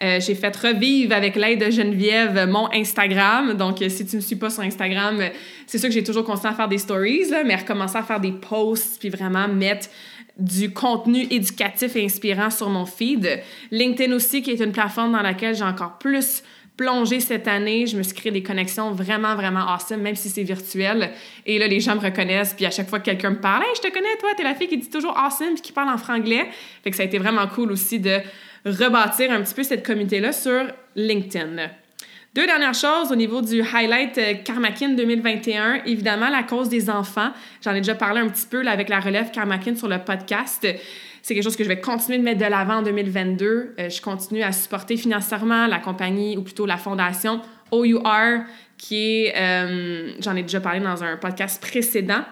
Euh, 0.00 0.20
j'ai 0.20 0.36
fait 0.36 0.56
revivre 0.56 1.12
avec 1.12 1.34
l'aide 1.34 1.64
de 1.64 1.70
Geneviève 1.70 2.46
mon 2.48 2.70
Instagram. 2.72 3.54
Donc, 3.54 3.82
euh, 3.82 3.88
si 3.88 4.06
tu 4.06 4.14
ne 4.16 4.20
me 4.20 4.26
suis 4.26 4.36
pas 4.36 4.48
sur 4.48 4.62
Instagram, 4.62 5.20
euh, 5.20 5.28
c'est 5.66 5.78
sûr 5.78 5.88
que 5.88 5.94
j'ai 5.94 6.04
toujours 6.04 6.24
continué 6.24 6.52
à 6.52 6.54
faire 6.54 6.68
des 6.68 6.78
stories, 6.78 7.30
là, 7.30 7.42
mais 7.44 7.56
recommencer 7.56 7.96
à 7.96 8.04
faire 8.04 8.20
des 8.20 8.30
posts 8.30 9.00
puis 9.00 9.08
vraiment 9.08 9.48
mettre 9.48 9.88
du 10.38 10.72
contenu 10.72 11.26
éducatif 11.30 11.96
et 11.96 12.04
inspirant 12.04 12.50
sur 12.50 12.68
mon 12.68 12.86
feed. 12.86 13.40
LinkedIn 13.72 14.14
aussi, 14.14 14.40
qui 14.40 14.52
est 14.52 14.60
une 14.60 14.70
plateforme 14.70 15.12
dans 15.12 15.22
laquelle 15.22 15.56
j'ai 15.56 15.64
encore 15.64 15.98
plus 15.98 16.44
plongé 16.76 17.18
cette 17.18 17.48
année. 17.48 17.88
Je 17.88 17.96
me 17.96 18.04
suis 18.04 18.14
créé 18.14 18.30
des 18.30 18.44
connexions 18.44 18.92
vraiment, 18.92 19.34
vraiment 19.34 19.66
awesome, 19.68 20.00
même 20.00 20.14
si 20.14 20.30
c'est 20.30 20.44
virtuel. 20.44 21.10
Et 21.44 21.58
là, 21.58 21.66
les 21.66 21.80
gens 21.80 21.96
me 21.96 22.00
reconnaissent. 22.00 22.54
Puis 22.54 22.66
à 22.66 22.70
chaque 22.70 22.88
fois 22.88 23.00
que 23.00 23.06
quelqu'un 23.06 23.30
me 23.30 23.40
parle, 23.40 23.64
hey, 23.64 23.70
je 23.74 23.80
te 23.80 23.92
connais, 23.92 24.16
toi, 24.20 24.30
t'es 24.36 24.44
la 24.44 24.54
fille 24.54 24.68
qui 24.68 24.78
dit 24.78 24.88
toujours 24.88 25.18
awesome 25.18 25.54
puis 25.54 25.62
qui 25.62 25.72
parle 25.72 25.88
en 25.88 25.98
franglais. 25.98 26.46
Fait 26.84 26.90
que 26.90 26.96
ça 26.96 27.02
a 27.02 27.06
été 27.06 27.18
vraiment 27.18 27.48
cool 27.48 27.72
aussi 27.72 27.98
de 27.98 28.20
rebâtir 28.70 29.30
un 29.30 29.42
petit 29.42 29.54
peu 29.54 29.62
cette 29.62 29.84
communauté-là 29.84 30.32
sur 30.32 30.66
LinkedIn. 30.96 31.68
Deux 32.34 32.46
dernières 32.46 32.74
choses 32.74 33.10
au 33.10 33.16
niveau 33.16 33.40
du 33.40 33.62
highlight 33.62 34.18
euh, 34.18 34.34
Karmakin 34.44 34.90
2021. 34.90 35.82
Évidemment, 35.86 36.28
la 36.28 36.42
cause 36.42 36.68
des 36.68 36.90
enfants. 36.90 37.30
J'en 37.64 37.74
ai 37.74 37.80
déjà 37.80 37.94
parlé 37.94 38.20
un 38.20 38.28
petit 38.28 38.46
peu 38.46 38.66
avec 38.66 38.88
la 38.88 39.00
relève 39.00 39.30
Karmakin 39.30 39.74
sur 39.74 39.88
le 39.88 39.98
podcast. 39.98 40.66
C'est 41.22 41.34
quelque 41.34 41.42
chose 41.42 41.56
que 41.56 41.64
je 41.64 41.68
vais 41.68 41.80
continuer 41.80 42.18
de 42.18 42.22
mettre 42.22 42.38
de 42.38 42.44
l'avant 42.44 42.76
en 42.76 42.82
2022. 42.82 43.74
Euh, 43.78 43.88
je 43.88 44.00
continue 44.00 44.42
à 44.42 44.52
supporter 44.52 44.96
financièrement 44.96 45.66
la 45.66 45.78
compagnie, 45.78 46.36
ou 46.36 46.42
plutôt 46.42 46.64
la 46.64 46.76
fondation 46.76 47.40
OUR, 47.72 48.44
qui 48.76 49.24
est, 49.24 49.34
euh, 49.36 50.12
j'en 50.20 50.36
ai 50.36 50.42
déjà 50.42 50.60
parlé 50.60 50.80
dans 50.80 51.02
un 51.02 51.16
podcast 51.16 51.60
précédent, 51.60 52.24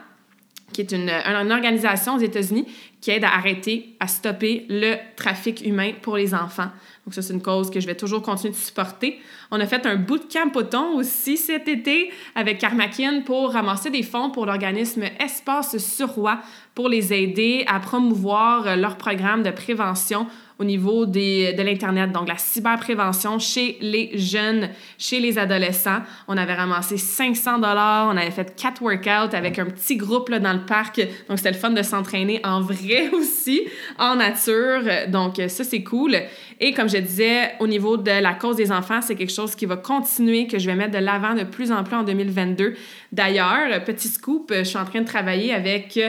qui 0.73 0.83
est 0.83 0.93
une 0.93 1.11
organisation 1.51 2.15
aux 2.15 2.21
États-Unis 2.21 2.67
qui 3.01 3.11
aide 3.11 3.25
à 3.25 3.35
arrêter, 3.35 3.97
à 4.01 4.07
stopper 4.07 4.67
le 4.69 4.97
trafic 5.17 5.65
humain 5.65 5.93
pour 6.03 6.17
les 6.17 6.35
enfants. 6.35 6.71
Donc 7.05 7.15
ça, 7.15 7.23
c'est 7.23 7.33
une 7.33 7.43
cause 7.43 7.71
que 7.71 7.79
je 7.79 7.87
vais 7.87 7.95
toujours 7.95 8.21
continuer 8.21 8.53
de 8.53 8.59
supporter. 8.59 9.21
On 9.53 9.61
a 9.61 9.67
fait 9.67 9.87
un 9.87 9.95
bootcamp 9.95 10.51
au 10.57 10.99
aussi 10.99 11.37
cet 11.37 11.69
été 11.69 12.11
avec 12.35 12.59
Karmakin 12.59 13.21
pour 13.21 13.53
ramasser 13.53 13.91
des 13.91 14.03
fonds 14.03 14.31
pour 14.31 14.45
l'organisme 14.45 15.05
Espace 15.21 15.79
sur 15.79 16.09
Roi 16.09 16.41
pour 16.75 16.89
les 16.89 17.13
aider 17.13 17.65
à 17.69 17.79
promouvoir 17.79 18.77
leur 18.77 18.97
programme 18.97 19.45
de 19.45 19.51
prévention 19.51 20.27
au 20.59 20.65
niveau 20.65 21.05
des, 21.05 21.53
de 21.53 21.63
l'Internet, 21.63 22.13
donc 22.13 22.29
la 22.29 22.39
cyberprévention 22.39 23.39
chez 23.39 23.77
les 23.81 24.17
jeunes, 24.17 24.71
chez 24.99 25.21
les 25.21 25.39
adolescents. 25.39 26.01
On 26.29 26.37
avait 26.37 26.55
ramassé 26.55 26.97
500 26.97 27.59
dollars, 27.59 28.09
on 28.13 28.17
avait 28.17 28.31
fait 28.31 28.57
quatre 28.57 28.81
workouts 28.81 29.35
avec 29.35 29.59
un 29.59 29.67
petit 29.67 29.97
groupe 29.97 30.31
là, 30.31 30.39
dans 30.39 30.55
le 30.55 30.65
parc, 30.65 31.01
donc 31.29 31.39
c'était 31.39 31.53
le 31.53 31.59
fun 31.59 31.71
de 31.71 31.83
s'entraîner 31.83 32.41
en 32.45 32.61
vrai 32.61 33.11
aussi, 33.13 33.63
en 33.99 34.17
nature, 34.17 34.83
donc 35.09 35.37
ça 35.49 35.65
c'est 35.65 35.83
cool. 35.83 36.17
Et 36.59 36.73
comme 36.73 36.89
je 36.89 36.97
disais, 36.97 37.53
au 37.61 37.67
niveau 37.67 37.99
de 37.99 38.11
la 38.11 38.33
cause 38.33 38.57
des 38.57 38.73
enfants, 38.73 39.03
c'est 39.03 39.15
quelque 39.15 39.33
chose 39.33 39.55
qui 39.55 39.67
va 39.67 39.77
continuer, 39.77 40.47
que 40.47 40.59
je 40.59 40.67
vais 40.67 40.75
mettre 40.75 40.99
de 40.99 41.05
l'avant 41.05 41.35
de 41.35 41.45
plus 41.45 41.71
en 41.71 41.85
plus 41.85 41.97
en 41.97 42.03
2022. 42.03 42.75
D'ailleurs, 43.13 43.85
petit 43.85 44.09
scoop, 44.09 44.53
je 44.57 44.65
suis 44.65 44.79
en 44.79 44.87
train 44.87 45.03
de 45.03 45.07
travailler 45.07 45.53
avec 45.53 46.01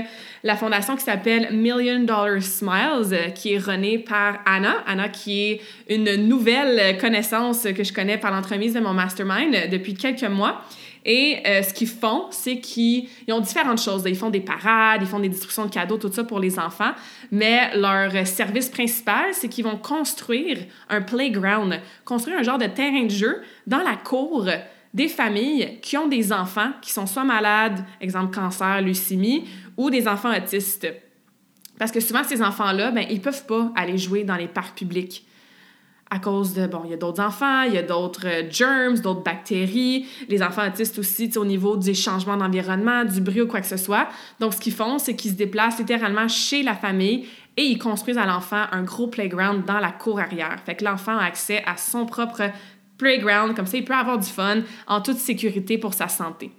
la 0.44 0.56
fondation 0.56 0.96
qui 0.96 1.04
s'appelle 1.04 1.50
Million 1.52 2.00
Dollar 2.00 2.42
Smiles, 2.42 3.34
qui 3.36 3.54
est 3.54 3.58
renée 3.58 3.98
Anna. 4.46 4.84
Anna, 4.86 5.10
qui 5.10 5.42
est 5.42 5.62
une 5.90 6.16
nouvelle 6.28 6.98
connaissance 6.98 7.64
que 7.76 7.84
je 7.84 7.94
connais 7.94 8.18
par 8.18 8.32
l'entremise 8.32 8.74
de 8.74 8.80
mon 8.80 8.94
mastermind 8.94 9.70
depuis 9.70 9.94
quelques 9.94 10.24
mois. 10.24 10.62
Et 11.08 11.38
euh, 11.48 11.64
ce 11.64 11.74
qu'ils 11.74 11.88
font, 11.88 12.26
c'est 12.32 12.60
qu'ils 12.60 13.08
ont 13.32 13.40
différentes 13.40 13.82
choses. 13.82 14.04
Ils 14.06 14.18
font 14.18 14.30
des 14.30 14.42
parades, 14.42 15.02
ils 15.02 15.08
font 15.08 15.22
des 15.22 15.30
distributions 15.30 15.66
de 15.66 15.72
cadeaux, 15.72 15.98
tout 15.98 16.12
ça 16.12 16.26
pour 16.26 16.40
les 16.40 16.60
enfants. 16.60 16.92
Mais 17.32 17.76
leur 17.78 18.28
service 18.28 18.68
principal, 18.68 19.28
c'est 19.32 19.48
qu'ils 19.48 19.64
vont 19.64 19.78
construire 19.78 20.58
un 20.90 21.02
playground, 21.02 21.80
construire 22.04 22.40
un 22.40 22.44
genre 22.44 22.58
de 22.58 22.66
terrain 22.66 23.06
de 23.06 23.10
jeu 23.10 23.42
dans 23.66 23.82
la 23.82 23.96
cour 23.96 24.50
des 24.94 25.08
familles 25.08 25.80
qui 25.82 25.98
ont 25.98 26.08
des 26.08 26.34
enfants 26.34 26.72
qui 26.82 26.92
sont 26.92 27.06
soit 27.06 27.24
malades, 27.24 27.86
exemple 28.02 28.36
cancer, 28.36 28.82
leucémie, 28.82 29.48
ou 29.78 29.90
des 29.90 30.08
enfants 30.08 30.36
autistes. 30.36 30.88
Parce 31.80 31.92
que 31.92 32.00
souvent, 32.00 32.24
ces 32.24 32.42
enfants-là, 32.42 32.92
ben, 32.92 33.06
ils 33.10 33.22
peuvent 33.22 33.46
pas 33.46 33.72
aller 33.76 33.98
jouer 33.98 34.24
dans 34.24 34.36
les 34.36 34.48
parcs 34.48 34.78
publics 34.78 35.28
à 36.10 36.20
cause 36.20 36.54
de, 36.54 36.68
bon, 36.68 36.82
il 36.86 36.92
y 36.92 36.94
a 36.94 36.98
d'autres 36.98 37.22
enfants, 37.22 37.64
il 37.64 37.74
y 37.74 37.78
a 37.78 37.84
d'autres 37.84 38.28
euh, 38.28 38.50
germs, 38.50 39.00
d'autres 39.00 39.24
bactéries, 39.24 40.08
les 40.30 40.42
enfants 40.42 40.66
autistes 40.66 40.98
aussi, 41.00 41.30
au 41.36 41.46
niveau 41.46 41.76
des 41.76 41.94
changements 41.94 42.38
d'environnement, 42.38 43.04
du 43.04 43.20
bruit 43.20 43.42
ou 43.42 43.48
quoi 43.48 43.62
que 43.62 43.68
ce 43.68 43.78
soit. 43.78 44.08
Donc, 44.40 44.54
ce 44.54 44.60
qu'ils 44.60 44.74
font, 44.74 45.00
c'est 45.00 45.16
qu'ils 45.16 45.32
se 45.32 45.36
déplacent 45.36 45.80
littéralement 45.80 46.28
chez 46.28 46.64
la 46.64 46.76
famille 46.76 47.28
et 47.58 47.64
ils 47.64 47.78
construisent 47.78 48.18
à 48.18 48.26
l'enfant 48.26 48.66
un 48.72 48.84
gros 48.84 49.08
playground 49.08 49.66
dans 49.66 49.80
la 49.80 49.92
cour 49.92 50.20
arrière. 50.20 50.58
Fait 50.66 50.76
que 50.76 50.86
l'enfant 50.86 51.18
a 51.18 51.26
accès 51.26 51.64
à 51.66 51.76
son 51.76 52.06
propre 52.06 52.44
playground, 52.98 53.56
comme 53.56 53.66
ça, 53.66 53.78
il 53.78 53.84
peut 53.84 53.94
avoir 53.94 54.18
du 54.18 54.28
fun 54.30 54.62
en 54.88 55.02
toute 55.02 55.18
sécurité 55.18 55.78
pour 55.78 55.94
sa 55.94 56.08
santé. 56.08 56.52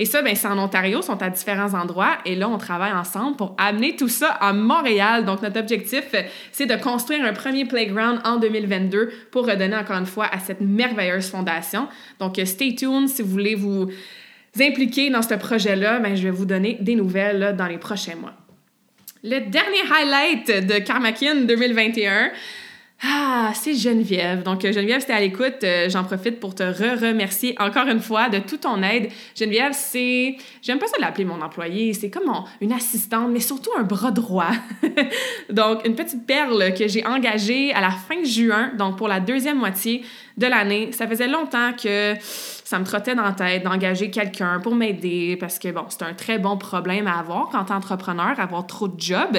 Et 0.00 0.04
ça, 0.04 0.22
ben, 0.22 0.34
c'est 0.36 0.46
en 0.46 0.58
Ontario, 0.58 1.02
sont 1.02 1.20
à 1.20 1.28
différents 1.28 1.74
endroits. 1.74 2.18
Et 2.24 2.36
là, 2.36 2.48
on 2.48 2.56
travaille 2.56 2.92
ensemble 2.92 3.36
pour 3.36 3.56
amener 3.58 3.96
tout 3.96 4.08
ça 4.08 4.28
à 4.28 4.52
Montréal. 4.52 5.24
Donc, 5.24 5.42
notre 5.42 5.58
objectif, 5.58 6.04
c'est 6.52 6.66
de 6.66 6.76
construire 6.76 7.24
un 7.24 7.32
premier 7.32 7.64
playground 7.64 8.20
en 8.24 8.36
2022 8.36 9.10
pour 9.32 9.46
redonner 9.46 9.76
encore 9.76 9.96
une 9.96 10.06
fois 10.06 10.26
à 10.32 10.38
cette 10.38 10.60
merveilleuse 10.60 11.28
fondation. 11.28 11.88
Donc, 12.20 12.40
stay 12.44 12.76
tuned 12.76 13.08
si 13.08 13.22
vous 13.22 13.28
voulez 13.30 13.56
vous 13.56 13.88
impliquer 14.60 15.10
dans 15.10 15.22
ce 15.22 15.34
projet-là. 15.34 15.98
Ben, 15.98 16.14
je 16.14 16.22
vais 16.22 16.30
vous 16.30 16.46
donner 16.46 16.78
des 16.80 16.94
nouvelles 16.94 17.56
dans 17.58 17.66
les 17.66 17.78
prochains 17.78 18.14
mois. 18.14 18.34
Le 19.24 19.40
dernier 19.40 19.82
highlight 19.92 20.68
de 20.68 20.78
Karmakin 20.78 21.42
2021, 21.42 22.30
ah, 23.00 23.52
c'est 23.54 23.74
Geneviève. 23.74 24.42
Donc, 24.42 24.64
euh, 24.64 24.72
Geneviève, 24.72 25.00
c'était 25.00 25.12
à 25.12 25.20
l'écoute. 25.20 25.62
Euh, 25.62 25.88
j'en 25.88 26.02
profite 26.02 26.40
pour 26.40 26.56
te 26.56 26.64
re-remercier 26.64 27.54
encore 27.60 27.86
une 27.86 28.00
fois 28.00 28.28
de 28.28 28.38
toute 28.38 28.62
ton 28.62 28.82
aide. 28.82 29.10
Geneviève, 29.36 29.72
c'est. 29.72 30.36
J'aime 30.62 30.80
pas 30.80 30.88
ça 30.88 30.96
l'appeler 30.98 31.24
mon 31.24 31.40
employé. 31.40 31.94
C'est 31.94 32.10
comme 32.10 32.28
une 32.60 32.72
assistante, 32.72 33.30
mais 33.30 33.38
surtout 33.38 33.70
un 33.78 33.84
bras 33.84 34.10
droit. 34.10 34.50
donc, 35.50 35.86
une 35.86 35.94
petite 35.94 36.26
perle 36.26 36.74
que 36.74 36.88
j'ai 36.88 37.06
engagée 37.06 37.72
à 37.72 37.80
la 37.80 37.90
fin 37.90 38.24
juin, 38.24 38.72
donc 38.76 38.98
pour 38.98 39.06
la 39.06 39.20
deuxième 39.20 39.58
moitié 39.58 40.02
de 40.38 40.46
l'année. 40.46 40.90
Ça 40.92 41.06
faisait 41.06 41.28
longtemps 41.28 41.72
que 41.72 42.14
ça 42.68 42.78
me 42.78 42.84
trottait 42.84 43.14
dans 43.14 43.22
la 43.22 43.32
tête 43.32 43.64
d'engager 43.64 44.10
quelqu'un 44.10 44.60
pour 44.60 44.74
m'aider 44.74 45.36
parce 45.40 45.58
que, 45.58 45.68
bon, 45.68 45.84
c'est 45.88 46.02
un 46.02 46.14
très 46.14 46.38
bon 46.38 46.56
problème 46.56 47.06
à 47.06 47.18
avoir 47.18 47.48
quand 47.48 47.70
entrepreneur, 47.70 48.38
avoir 48.38 48.66
trop 48.66 48.88
de 48.88 49.00
jobs. 49.00 49.38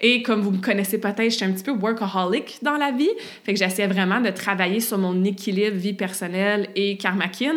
Et 0.00 0.22
comme 0.22 0.42
vous 0.42 0.50
me 0.50 0.60
connaissez 0.60 0.98
peut-être, 0.98 1.30
je 1.30 1.36
suis 1.36 1.44
un 1.44 1.52
petit 1.52 1.64
peu 1.64 1.72
workaholic 1.72 2.58
dans 2.62 2.76
la 2.76 2.90
vie. 2.90 3.08
Fait 3.44 3.54
que 3.54 3.58
j'essayais 3.58 3.88
vraiment 3.88 4.20
de 4.20 4.30
travailler 4.30 4.80
sur 4.80 4.98
mon 4.98 5.24
équilibre 5.24 5.76
vie 5.76 5.94
personnelle 5.94 6.68
et 6.76 6.96
karmakin. 6.96 7.54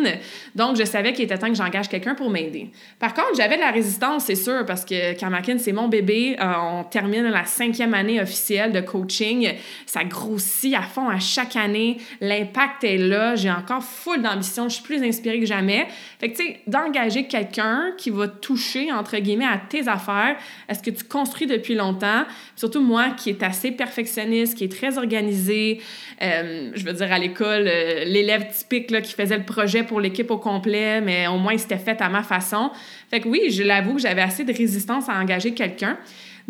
Donc, 0.54 0.76
je 0.76 0.84
savais 0.84 1.12
qu'il 1.12 1.26
était 1.26 1.38
temps 1.38 1.48
que 1.48 1.54
j'engage 1.54 1.88
quelqu'un 1.88 2.14
pour 2.14 2.30
m'aider. 2.30 2.70
Par 2.98 3.14
contre, 3.14 3.36
j'avais 3.36 3.56
de 3.56 3.60
la 3.60 3.70
résistance, 3.70 4.24
c'est 4.24 4.34
sûr, 4.34 4.64
parce 4.66 4.84
que 4.84 5.12
karmakin, 5.14 5.58
c'est 5.58 5.72
mon 5.72 5.88
bébé. 5.88 6.36
Euh, 6.40 6.52
on 6.62 6.84
termine 6.84 7.28
la 7.28 7.44
cinquième 7.44 7.92
année 7.92 8.20
officielle 8.20 8.72
de 8.72 8.80
coaching. 8.80 9.52
Ça 9.86 10.02
grossit 10.04 10.74
à 10.74 10.82
fond 10.82 11.08
à 11.08 11.18
chaque 11.18 11.56
année. 11.56 11.98
L'impact 12.22 12.79
est 12.84 12.98
là. 12.98 13.34
J'ai 13.34 13.50
encore 13.50 13.82
full 13.82 14.22
d'ambition. 14.22 14.68
Je 14.68 14.74
suis 14.74 14.82
plus 14.82 15.02
inspirée 15.02 15.40
que 15.40 15.46
jamais. 15.46 15.86
Fait 16.18 16.30
que, 16.30 16.36
tu 16.36 16.44
sais, 16.44 16.60
d'engager 16.66 17.24
quelqu'un 17.24 17.92
qui 17.96 18.10
va 18.10 18.28
toucher, 18.28 18.92
entre 18.92 19.16
guillemets, 19.18 19.46
à 19.46 19.58
tes 19.58 19.88
affaires, 19.88 20.36
est-ce 20.68 20.82
que 20.82 20.90
tu 20.90 21.04
construis 21.04 21.46
depuis 21.46 21.74
longtemps? 21.74 22.24
Surtout 22.56 22.80
moi, 22.80 23.10
qui 23.10 23.30
est 23.30 23.42
assez 23.42 23.70
perfectionniste, 23.70 24.56
qui 24.56 24.64
est 24.64 24.72
très 24.72 24.98
organisé. 24.98 25.80
Euh, 26.22 26.70
je 26.74 26.84
veux 26.84 26.92
dire, 26.92 27.12
à 27.12 27.18
l'école, 27.18 27.66
euh, 27.66 28.04
l'élève 28.04 28.48
typique 28.50 28.90
là, 28.90 29.00
qui 29.00 29.14
faisait 29.14 29.38
le 29.38 29.44
projet 29.44 29.82
pour 29.82 30.00
l'équipe 30.00 30.30
au 30.30 30.38
complet, 30.38 31.00
mais 31.00 31.26
au 31.26 31.38
moins, 31.38 31.56
c'était 31.58 31.78
fait 31.78 32.00
à 32.00 32.08
ma 32.08 32.22
façon. 32.22 32.70
Fait 33.10 33.20
que 33.20 33.28
oui, 33.28 33.50
je 33.50 33.62
l'avoue 33.62 33.94
que 33.94 34.00
j'avais 34.00 34.22
assez 34.22 34.44
de 34.44 34.52
résistance 34.52 35.08
à 35.08 35.14
engager 35.14 35.52
quelqu'un. 35.52 35.98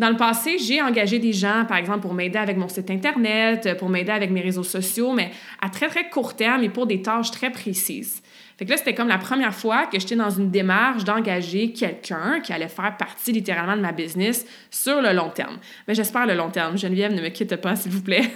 Dans 0.01 0.09
le 0.09 0.17
passé, 0.17 0.57
j'ai 0.57 0.81
engagé 0.81 1.19
des 1.19 1.31
gens, 1.31 1.63
par 1.67 1.77
exemple, 1.77 1.99
pour 1.99 2.15
m'aider 2.15 2.39
avec 2.39 2.57
mon 2.57 2.67
site 2.67 2.89
Internet, 2.89 3.77
pour 3.77 3.87
m'aider 3.87 4.11
avec 4.11 4.31
mes 4.31 4.41
réseaux 4.41 4.63
sociaux, 4.63 5.13
mais 5.13 5.29
à 5.61 5.69
très, 5.69 5.89
très 5.89 6.09
court 6.09 6.35
terme 6.35 6.63
et 6.63 6.69
pour 6.69 6.87
des 6.87 7.03
tâches 7.03 7.29
très 7.29 7.51
précises. 7.51 8.23
Fait 8.57 8.65
que 8.65 8.71
là, 8.71 8.77
c'était 8.77 8.95
comme 8.95 9.09
la 9.09 9.19
première 9.19 9.53
fois 9.53 9.85
que 9.85 9.99
j'étais 9.99 10.15
dans 10.15 10.31
une 10.31 10.49
démarche 10.49 11.03
d'engager 11.03 11.71
quelqu'un 11.71 12.39
qui 12.39 12.51
allait 12.51 12.67
faire 12.67 12.97
partie 12.97 13.31
littéralement 13.31 13.77
de 13.77 13.81
ma 13.81 13.91
business 13.91 14.43
sur 14.71 15.03
le 15.03 15.13
long 15.13 15.29
terme. 15.29 15.59
Mais 15.87 15.93
j'espère 15.93 16.25
le 16.25 16.33
long 16.33 16.49
terme. 16.49 16.79
Geneviève, 16.79 17.13
ne 17.13 17.21
me 17.21 17.29
quitte 17.29 17.55
pas, 17.57 17.75
s'il 17.75 17.91
vous 17.91 18.01
plaît. 18.01 18.27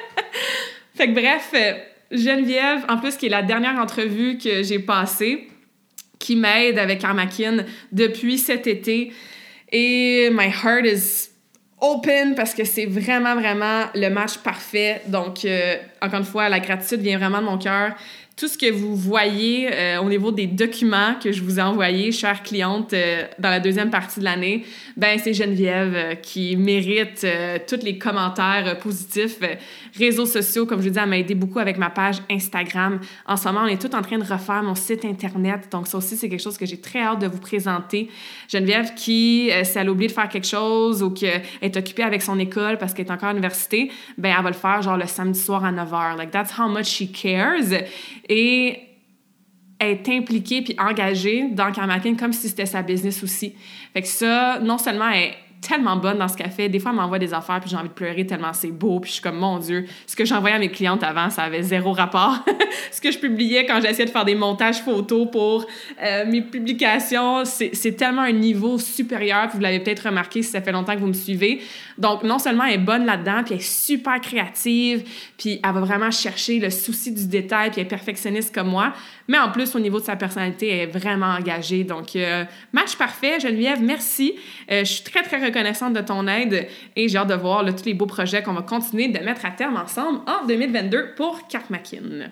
fait 0.96 1.06
que 1.06 1.14
bref, 1.14 1.54
Geneviève, 2.10 2.84
en 2.88 2.96
plus, 2.96 3.16
qui 3.16 3.26
est 3.26 3.28
la 3.28 3.42
dernière 3.42 3.78
entrevue 3.78 4.36
que 4.36 4.64
j'ai 4.64 4.80
passée, 4.80 5.46
qui 6.18 6.34
m'aide 6.34 6.76
avec 6.76 7.04
Armakin 7.04 7.58
depuis 7.92 8.36
cet 8.36 8.66
été. 8.66 9.12
Et 9.70 10.30
my 10.30 10.48
heart 10.48 10.86
is 10.86 11.30
open 11.80 12.34
parce 12.34 12.54
que 12.54 12.64
c'est 12.64 12.86
vraiment, 12.86 13.34
vraiment 13.34 13.84
le 13.94 14.08
match 14.08 14.38
parfait. 14.38 15.02
Donc, 15.06 15.44
euh, 15.44 15.76
encore 16.00 16.20
une 16.20 16.24
fois, 16.24 16.48
la 16.48 16.60
gratitude 16.60 17.00
vient 17.00 17.18
vraiment 17.18 17.40
de 17.40 17.44
mon 17.44 17.58
cœur 17.58 17.94
tout 18.38 18.46
ce 18.46 18.56
que 18.56 18.70
vous 18.70 18.94
voyez 18.94 19.68
euh, 19.72 20.00
au 20.00 20.08
niveau 20.08 20.30
des 20.30 20.46
documents 20.46 21.16
que 21.20 21.32
je 21.32 21.42
vous 21.42 21.58
ai 21.58 21.62
envoyés, 21.62 22.12
chère 22.12 22.44
cliente, 22.44 22.92
euh, 22.92 23.24
dans 23.40 23.50
la 23.50 23.58
deuxième 23.58 23.90
partie 23.90 24.20
de 24.20 24.24
l'année, 24.24 24.64
ben 24.96 25.18
c'est 25.18 25.34
Geneviève 25.34 25.94
euh, 25.96 26.14
qui 26.14 26.56
mérite 26.56 27.26
tous 27.66 27.82
les 27.82 27.98
commentaires 27.98 28.78
positifs. 28.78 29.38
réseaux 29.98 30.26
sociaux, 30.26 30.66
comme 30.66 30.80
je 30.82 30.88
dis, 30.88 30.98
elle 30.98 31.08
m'a 31.08 31.18
aidé 31.18 31.34
beaucoup 31.34 31.58
avec 31.58 31.78
ma 31.78 31.90
page 31.90 32.18
Instagram. 32.30 33.00
En 33.26 33.36
ce 33.36 33.48
moment, 33.48 33.62
on 33.64 33.66
est 33.66 33.80
tout 33.80 33.92
en 33.96 34.02
train 34.02 34.18
de 34.18 34.24
refaire 34.24 34.62
mon 34.62 34.76
site 34.76 35.04
Internet. 35.04 35.68
Donc, 35.72 35.88
ça 35.88 35.98
aussi, 35.98 36.16
c'est 36.16 36.28
quelque 36.28 36.42
chose 36.42 36.56
que 36.56 36.66
j'ai 36.66 36.80
très 36.80 37.00
hâte 37.00 37.20
de 37.20 37.26
vous 37.26 37.40
présenter. 37.40 38.08
Geneviève 38.48 38.94
qui, 38.94 39.50
si 39.64 39.78
elle 39.78 39.88
a 39.88 39.90
oublié 39.90 40.08
de 40.08 40.12
faire 40.12 40.28
quelque 40.28 40.46
chose 40.46 41.02
ou 41.02 41.10
qu'elle 41.10 41.42
est 41.60 41.76
occupée 41.76 42.04
avec 42.04 42.22
son 42.22 42.38
école 42.38 42.78
parce 42.78 42.94
qu'elle 42.94 43.06
est 43.06 43.10
encore 43.10 43.30
à 43.30 43.32
l'université, 43.32 43.90
ben 44.16 44.32
elle 44.36 44.44
va 44.44 44.50
le 44.50 44.56
faire 44.56 44.82
genre 44.82 44.96
le 44.96 45.06
samedi 45.06 45.40
soir 45.40 45.64
à 45.64 45.72
9h. 45.72 46.16
Like, 46.16 46.30
that's 46.30 46.56
how 46.56 46.68
much 46.68 46.86
she 46.86 47.10
cares 47.10 47.72
et 48.28 48.80
être 49.80 50.08
impliquée 50.08 50.62
puis 50.62 50.74
engagée 50.78 51.48
dans 51.50 51.70
Karmakin 51.72 52.14
comme 52.16 52.32
si 52.32 52.48
c'était 52.48 52.66
sa 52.66 52.82
business 52.82 53.22
aussi. 53.22 53.54
Fait 53.92 54.02
que 54.02 54.08
ça, 54.08 54.58
non 54.60 54.78
seulement 54.78 55.08
elle 55.08 55.34
tellement 55.60 55.96
bonne 55.96 56.18
dans 56.18 56.28
ce 56.28 56.36
qu'elle 56.36 56.50
fait. 56.50 56.68
Des 56.68 56.78
fois, 56.78 56.90
elle 56.90 56.96
m'envoie 56.96 57.18
des 57.18 57.34
affaires, 57.34 57.60
puis 57.60 57.70
j'ai 57.70 57.76
envie 57.76 57.88
de 57.88 57.94
pleurer 57.94 58.26
tellement 58.26 58.52
c'est 58.52 58.70
beau, 58.70 59.00
puis 59.00 59.08
je 59.08 59.14
suis 59.14 59.22
comme, 59.22 59.38
mon 59.38 59.58
Dieu, 59.58 59.86
ce 60.06 60.16
que 60.16 60.24
j'envoyais 60.24 60.56
à 60.56 60.58
mes 60.58 60.70
clientes 60.70 61.02
avant, 61.02 61.30
ça 61.30 61.42
avait 61.42 61.62
zéro 61.62 61.92
rapport. 61.92 62.44
ce 62.92 63.00
que 63.00 63.10
je 63.10 63.18
publiais 63.18 63.66
quand 63.66 63.80
j'essayais 63.80 64.06
de 64.06 64.10
faire 64.10 64.24
des 64.24 64.34
montages 64.34 64.82
photos 64.82 65.28
pour 65.30 65.66
euh, 66.02 66.24
mes 66.26 66.42
publications, 66.42 67.44
c'est 67.44 67.96
tellement 67.96 68.22
un 68.22 68.32
niveau 68.32 68.78
supérieur, 68.78 69.48
vous 69.52 69.60
l'avez 69.60 69.80
peut-être 69.80 70.06
remarqué 70.06 70.42
si 70.42 70.50
ça 70.50 70.60
fait 70.60 70.72
longtemps 70.72 70.94
que 70.94 71.00
vous 71.00 71.06
me 71.06 71.12
suivez. 71.12 71.60
Donc, 71.96 72.22
non 72.22 72.38
seulement 72.38 72.64
elle 72.64 72.74
est 72.74 72.78
bonne 72.78 73.04
là-dedans, 73.04 73.42
puis 73.44 73.54
elle 73.54 73.60
est 73.60 73.62
super 73.62 74.20
créative, 74.20 75.04
puis 75.36 75.60
elle 75.62 75.72
va 75.72 75.80
vraiment 75.80 76.10
chercher 76.10 76.58
le 76.58 76.70
souci 76.70 77.12
du 77.12 77.26
détail, 77.26 77.70
puis 77.70 77.80
elle 77.80 77.86
est 77.86 77.90
perfectionniste 77.90 78.54
comme 78.54 78.68
moi, 78.68 78.92
mais 79.28 79.38
en 79.38 79.50
plus, 79.50 79.74
au 79.76 79.78
niveau 79.78 80.00
de 80.00 80.04
sa 80.04 80.16
personnalité, 80.16 80.68
elle 80.68 80.88
est 80.88 80.98
vraiment 80.98 81.34
engagée. 81.34 81.84
Donc, 81.84 82.16
euh, 82.16 82.44
match 82.72 82.96
parfait, 82.96 83.38
Geneviève, 83.38 83.82
merci. 83.82 84.34
Euh, 84.70 84.80
je 84.80 84.92
suis 84.92 85.04
très, 85.04 85.22
très 85.22 85.44
reconnaissante 85.44 85.92
de 85.92 86.00
ton 86.00 86.26
aide 86.26 86.66
et 86.96 87.08
j'ai 87.08 87.18
hâte 87.18 87.28
de 87.28 87.34
voir 87.34 87.64
tous 87.74 87.84
les 87.84 87.94
beaux 87.94 88.06
projets 88.06 88.42
qu'on 88.42 88.54
va 88.54 88.62
continuer 88.62 89.08
de 89.08 89.18
mettre 89.18 89.44
à 89.44 89.50
terme 89.50 89.76
ensemble 89.76 90.20
en 90.26 90.46
2022 90.46 91.14
pour 91.14 91.46
Carmackin. 91.46 92.30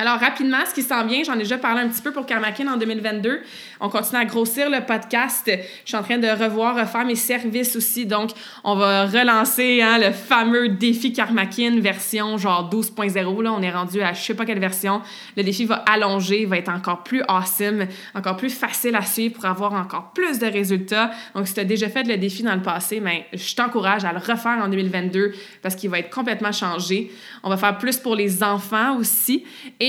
Alors, 0.00 0.20
rapidement, 0.20 0.58
ce 0.64 0.72
qui 0.72 0.84
s'en 0.84 1.04
vient, 1.04 1.24
j'en 1.24 1.34
ai 1.34 1.38
déjà 1.38 1.58
parlé 1.58 1.80
un 1.80 1.88
petit 1.88 2.02
peu 2.02 2.12
pour 2.12 2.24
Karmakin 2.24 2.68
en 2.68 2.76
2022. 2.76 3.40
On 3.80 3.88
continue 3.88 4.20
à 4.20 4.24
grossir 4.24 4.70
le 4.70 4.86
podcast. 4.86 5.50
Je 5.50 5.88
suis 5.88 5.96
en 5.96 6.04
train 6.04 6.18
de 6.18 6.28
revoir, 6.28 6.76
refaire 6.76 7.04
mes 7.04 7.16
services 7.16 7.74
aussi. 7.74 8.06
Donc, 8.06 8.30
on 8.62 8.76
va 8.76 9.06
relancer 9.06 9.82
hein, 9.82 9.98
le 9.98 10.12
fameux 10.12 10.68
défi 10.68 11.12
Karmakin 11.12 11.80
version 11.80 12.38
genre 12.38 12.70
12.0. 12.72 13.42
Là, 13.42 13.52
on 13.52 13.60
est 13.60 13.72
rendu 13.72 14.00
à 14.00 14.12
je 14.12 14.22
sais 14.22 14.34
pas 14.34 14.44
quelle 14.44 14.60
version. 14.60 15.02
Le 15.36 15.42
défi 15.42 15.64
va 15.64 15.82
allonger, 15.90 16.46
va 16.46 16.58
être 16.58 16.68
encore 16.68 17.02
plus 17.02 17.22
awesome, 17.26 17.86
encore 18.14 18.36
plus 18.36 18.50
facile 18.56 18.94
à 18.94 19.02
suivre 19.02 19.34
pour 19.34 19.46
avoir 19.46 19.72
encore 19.72 20.12
plus 20.12 20.38
de 20.38 20.46
résultats. 20.46 21.10
Donc, 21.34 21.48
si 21.48 21.54
tu 21.54 21.60
as 21.60 21.64
déjà 21.64 21.88
fait 21.88 22.04
le 22.04 22.16
défi 22.18 22.44
dans 22.44 22.54
le 22.54 22.62
passé, 22.62 23.00
ben, 23.00 23.18
je 23.32 23.54
t'encourage 23.56 24.04
à 24.04 24.12
le 24.12 24.18
refaire 24.18 24.60
en 24.62 24.68
2022 24.68 25.32
parce 25.60 25.74
qu'il 25.74 25.90
va 25.90 25.98
être 25.98 26.10
complètement 26.10 26.52
changé. 26.52 27.10
On 27.42 27.48
va 27.48 27.56
faire 27.56 27.76
plus 27.78 27.96
pour 27.96 28.14
les 28.14 28.44
enfants 28.44 28.96
aussi. 28.96 29.44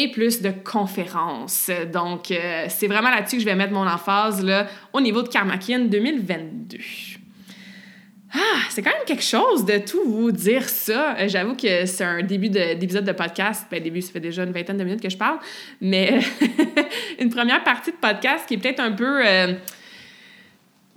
Plus 0.07 0.41
de 0.41 0.51
conférences. 0.51 1.69
Donc, 1.91 2.31
euh, 2.31 2.65
c'est 2.69 2.87
vraiment 2.87 3.09
là-dessus 3.09 3.37
que 3.37 3.41
je 3.41 3.45
vais 3.45 3.55
mettre 3.55 3.73
mon 3.73 3.87
emphase 3.87 4.43
là, 4.43 4.67
au 4.93 5.01
niveau 5.01 5.21
de 5.21 5.27
Karmakin 5.27 5.79
2022. 5.85 6.77
Ah, 8.33 8.59
c'est 8.69 8.83
quand 8.83 8.91
même 8.91 9.05
quelque 9.07 9.23
chose 9.23 9.65
de 9.65 9.79
tout 9.79 10.03
vous 10.05 10.31
dire 10.31 10.69
ça. 10.69 11.15
Euh, 11.17 11.27
j'avoue 11.27 11.55
que 11.55 11.85
c'est 11.85 12.03
un 12.03 12.21
début 12.21 12.49
d'épisode 12.49 13.03
de, 13.03 13.11
podcast. 13.11 13.65
Ben, 13.71 13.81
début, 13.81 14.01
ça 14.01 14.11
fait 14.11 14.19
déjà 14.19 14.43
une 14.43 14.51
vingtaine 14.51 14.77
de 14.77 14.83
minutes 14.83 15.01
que 15.01 15.09
je 15.09 15.17
parle. 15.17 15.39
Mais 15.81 16.19
une 17.19 17.29
première 17.29 17.63
partie 17.63 17.91
de 17.91 17.97
podcast 17.97 18.45
qui 18.47 18.53
est 18.53 18.57
peut-être 18.57 18.81
un 18.81 18.91
peu 18.91 19.25
euh, 19.25 19.53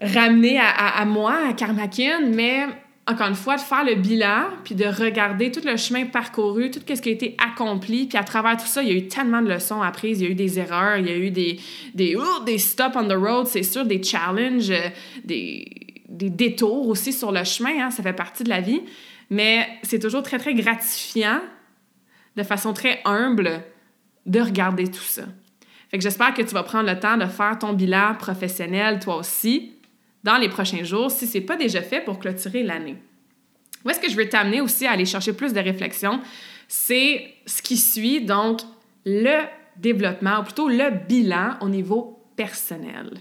ramenée 0.01 0.59
à, 0.59 0.69
à, 0.69 1.05
moi, 1.07 1.39
à 1.49 1.53
Karmakin, 1.55 2.21
mais 2.27 2.67
encore 3.07 3.29
une 3.29 3.35
fois, 3.35 3.57
de 3.57 3.61
faire 3.61 3.85
le 3.85 3.97
bilan, 3.97 4.45
puis 4.63 4.77
de 4.77 4.85
regarder 4.85 5.51
tout 5.51 5.63
le 5.65 5.77
chemin 5.77 6.07
parcouru, 6.07 6.71
tout 6.71 6.81
ce 6.87 7.01
qui 7.01 7.09
a 7.09 7.13
été 7.13 7.37
accompli, 7.43 8.07
puis 8.07 8.17
à 8.17 8.23
travers 8.23 8.57
tout 8.57 8.67
ça, 8.67 8.83
il 8.83 8.89
y 8.89 8.93
a 8.93 8.95
eu 8.95 9.09
tellement 9.09 9.43
de 9.43 9.49
leçons 9.49 9.83
apprises, 9.83 10.21
il 10.21 10.25
y 10.25 10.27
a 10.29 10.31
eu 10.31 10.37
des 10.37 10.61
erreurs, 10.61 10.99
il 10.99 11.07
y 11.07 11.11
a 11.11 11.17
eu 11.17 11.31
des, 11.31 11.59
des, 11.95 12.17
des 12.47 12.59
stops 12.59 12.95
on 12.95 13.09
the 13.09 13.13
road, 13.13 13.47
c'est 13.49 13.65
sûr, 13.65 13.85
des 13.85 14.01
challenges, 14.03 14.71
euh, 14.71 14.89
des, 15.25 15.67
des 16.09 16.31
détours 16.31 16.87
aussi 16.87 17.13
sur 17.13 17.33
le 17.33 17.43
chemin, 17.43 17.87
hein, 17.87 17.91
ça 17.91 18.05
fait 18.05 18.13
partie 18.13 18.45
de 18.45 18.49
la 18.49 18.61
vie, 18.61 18.83
mais 19.31 19.67
c'est 19.83 19.99
toujours 19.99 20.23
très, 20.23 20.39
très 20.39 20.55
gratifiant, 20.55 21.41
de 22.37 22.43
façon 22.45 22.73
très 22.73 23.01
humble, 23.05 23.65
de 24.27 24.41
regarder 24.41 24.87
tout 24.87 25.03
ça. 25.03 25.23
Fait 25.91 25.99
que 25.99 26.05
j'espère 26.05 26.33
que 26.35 26.43
tu 26.43 26.55
vas 26.55 26.63
prendre 26.63 26.89
le 26.89 26.99
temps 26.99 27.17
de 27.17 27.27
faire 27.27 27.59
ton 27.59 27.73
bilan 27.73 28.15
professionnel, 28.15 29.01
toi 29.01 29.17
aussi, 29.17 29.73
dans 30.23 30.37
les 30.37 30.49
prochains 30.49 30.85
jours 30.85 31.11
si 31.11 31.27
ce 31.27 31.39
n'est 31.39 31.45
pas 31.45 31.57
déjà 31.57 31.83
fait 31.83 32.01
pour 32.01 32.19
clôturer 32.19 32.63
l'année. 32.63 32.97
Où 33.85 33.91
est-ce 33.91 34.01
que 34.01 34.09
je 34.09 34.17
veux 34.17 34.29
t'amener 34.29 34.61
aussi 34.61 34.87
à 34.87 34.93
aller 34.93 35.07
chercher 35.07 35.33
plus 35.33 35.53
de 35.53 35.61
réflexion? 35.61 36.21
C'est 36.69 37.35
ce 37.47 37.61
qui 37.63 37.77
suit, 37.77 38.25
donc 38.25 38.61
le 39.05 39.45
développement, 39.77 40.41
ou 40.41 40.45
plutôt 40.45 40.69
le 40.69 40.91
bilan 40.91 41.57
au 41.61 41.69
niveau 41.69 42.25
personnel. 42.37 43.19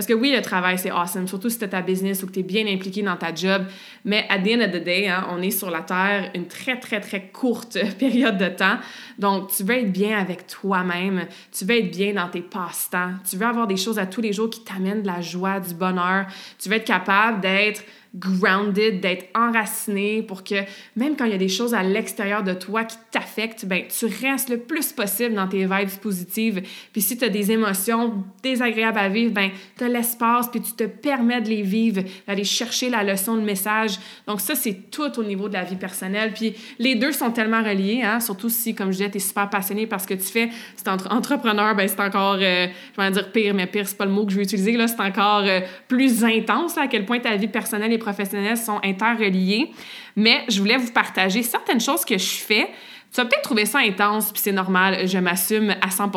Parce 0.00 0.08
que 0.08 0.14
oui, 0.14 0.32
le 0.34 0.40
travail, 0.40 0.78
c'est 0.78 0.90
awesome, 0.90 1.28
surtout 1.28 1.50
si 1.50 1.58
tu 1.58 1.68
ta 1.68 1.82
business 1.82 2.22
ou 2.22 2.26
que 2.26 2.32
tu 2.32 2.40
es 2.40 2.42
bien 2.42 2.66
impliqué 2.66 3.02
dans 3.02 3.18
ta 3.18 3.34
job. 3.34 3.66
Mais 4.06 4.24
at 4.30 4.38
the 4.38 4.48
end 4.48 4.62
of 4.62 4.70
the 4.70 4.82
day, 4.82 5.08
hein, 5.08 5.26
on 5.28 5.42
est 5.42 5.50
sur 5.50 5.70
la 5.70 5.82
Terre 5.82 6.30
une 6.34 6.46
très, 6.46 6.80
très, 6.80 7.02
très 7.02 7.26
courte 7.26 7.76
période 7.98 8.38
de 8.38 8.48
temps. 8.48 8.78
Donc, 9.18 9.50
tu 9.54 9.62
veux 9.62 9.74
être 9.74 9.92
bien 9.92 10.18
avec 10.18 10.46
toi-même. 10.46 11.26
Tu 11.52 11.66
veux 11.66 11.76
être 11.76 11.90
bien 11.90 12.14
dans 12.14 12.28
tes 12.28 12.40
passe-temps. 12.40 13.10
Tu 13.28 13.36
veux 13.36 13.44
avoir 13.44 13.66
des 13.66 13.76
choses 13.76 13.98
à 13.98 14.06
tous 14.06 14.22
les 14.22 14.32
jours 14.32 14.48
qui 14.48 14.64
t'amènent 14.64 15.02
de 15.02 15.06
la 15.06 15.20
joie, 15.20 15.60
du 15.60 15.74
bonheur. 15.74 16.24
Tu 16.58 16.70
veux 16.70 16.76
être 16.76 16.86
capable 16.86 17.42
d'être 17.42 17.84
grounded, 18.14 19.00
d'être 19.00 19.28
enraciné 19.36 20.22
pour 20.22 20.42
que 20.42 20.56
même 20.96 21.16
quand 21.16 21.26
il 21.26 21.30
y 21.30 21.34
a 21.34 21.38
des 21.38 21.48
choses 21.48 21.74
à 21.74 21.84
l'extérieur 21.84 22.42
de 22.42 22.54
toi 22.54 22.82
qui 22.84 22.96
t'affectent, 23.12 23.66
ben 23.66 23.84
tu 23.86 24.06
restes 24.06 24.48
le 24.48 24.58
plus 24.58 24.92
possible 24.92 25.34
dans 25.34 25.46
tes 25.46 25.64
vibes 25.64 26.00
positives. 26.02 26.62
Puis 26.92 27.02
si 27.02 27.16
tu 27.16 27.24
as 27.24 27.28
des 27.28 27.52
émotions 27.52 28.24
désagréables 28.42 28.98
à 28.98 29.08
vivre, 29.08 29.32
ben 29.32 29.50
tu 29.78 29.84
as 29.84 29.88
l'espace 29.88 30.48
puis 30.48 30.60
tu 30.60 30.72
te 30.72 30.84
permets 30.84 31.40
de 31.40 31.48
les 31.48 31.62
vivre, 31.62 32.02
d'aller 32.26 32.42
chercher 32.42 32.90
la 32.90 33.04
leçon, 33.04 33.36
le 33.36 33.42
message. 33.42 33.98
Donc 34.26 34.40
ça 34.40 34.56
c'est 34.56 34.90
tout 34.90 35.18
au 35.18 35.22
niveau 35.22 35.48
de 35.48 35.54
la 35.54 35.62
vie 35.62 35.76
personnelle. 35.76 36.32
Puis 36.34 36.54
les 36.80 36.96
deux 36.96 37.12
sont 37.12 37.30
tellement 37.30 37.62
reliés, 37.62 38.02
hein? 38.02 38.18
surtout 38.18 38.48
si 38.48 38.74
comme 38.74 38.88
je 38.88 38.98
disais, 38.98 39.10
tu 39.10 39.18
es 39.18 39.20
super 39.20 39.48
passionné 39.48 39.86
parce 39.86 40.06
que 40.06 40.14
tu 40.14 40.24
fais, 40.24 40.50
c'est 40.74 40.88
entre 40.88 41.12
entrepreneur, 41.12 41.76
ben 41.76 41.86
c'est 41.86 42.00
encore 42.00 42.38
euh, 42.40 42.66
je 42.96 43.00
vais 43.00 43.10
dire 43.12 43.30
pire, 43.30 43.54
mais 43.54 43.68
pire 43.68 43.86
c'est 43.86 43.96
pas 43.96 44.04
le 44.04 44.10
mot 44.10 44.26
que 44.26 44.32
je 44.32 44.36
vais 44.36 44.42
utiliser 44.42 44.72
là, 44.72 44.88
c'est 44.88 45.00
encore 45.00 45.44
euh, 45.46 45.60
plus 45.86 46.24
intense 46.24 46.76
à 46.76 46.88
quel 46.88 47.06
point 47.06 47.20
ta 47.20 47.36
vie 47.36 47.46
personnelle 47.46 47.92
est 47.92 47.99
professionnels 48.00 48.56
sont 48.56 48.80
interreliés. 48.82 49.70
Mais 50.16 50.44
je 50.48 50.58
voulais 50.58 50.76
vous 50.76 50.90
partager 50.92 51.42
certaines 51.42 51.80
choses 51.80 52.04
que 52.04 52.18
je 52.18 52.34
fais. 52.34 52.68
Tu 53.12 53.16
vas 53.16 53.24
peut-être 53.24 53.42
trouver 53.42 53.66
ça 53.66 53.78
intense, 53.78 54.32
puis 54.32 54.40
c'est 54.42 54.52
normal, 54.52 55.08
je 55.08 55.18
m'assume 55.18 55.74
à 55.80 55.90
100 55.90 56.10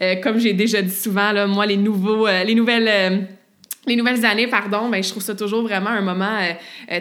euh, 0.00 0.16
Comme 0.16 0.38
j'ai 0.38 0.52
déjà 0.52 0.82
dit 0.82 0.94
souvent, 0.94 1.46
moi, 1.46 1.66
les, 1.66 1.76
nouveaux, 1.76 2.26
euh, 2.26 2.44
les 2.44 2.54
nouvelles... 2.54 2.88
Euh, 2.88 3.18
les 3.86 3.96
nouvelles 3.96 4.26
années, 4.26 4.48
pardon, 4.48 4.90
ben, 4.90 5.02
je 5.02 5.08
trouve 5.08 5.22
ça 5.22 5.34
toujours 5.34 5.62
vraiment 5.62 5.88
un 5.88 6.02
moment 6.02 6.40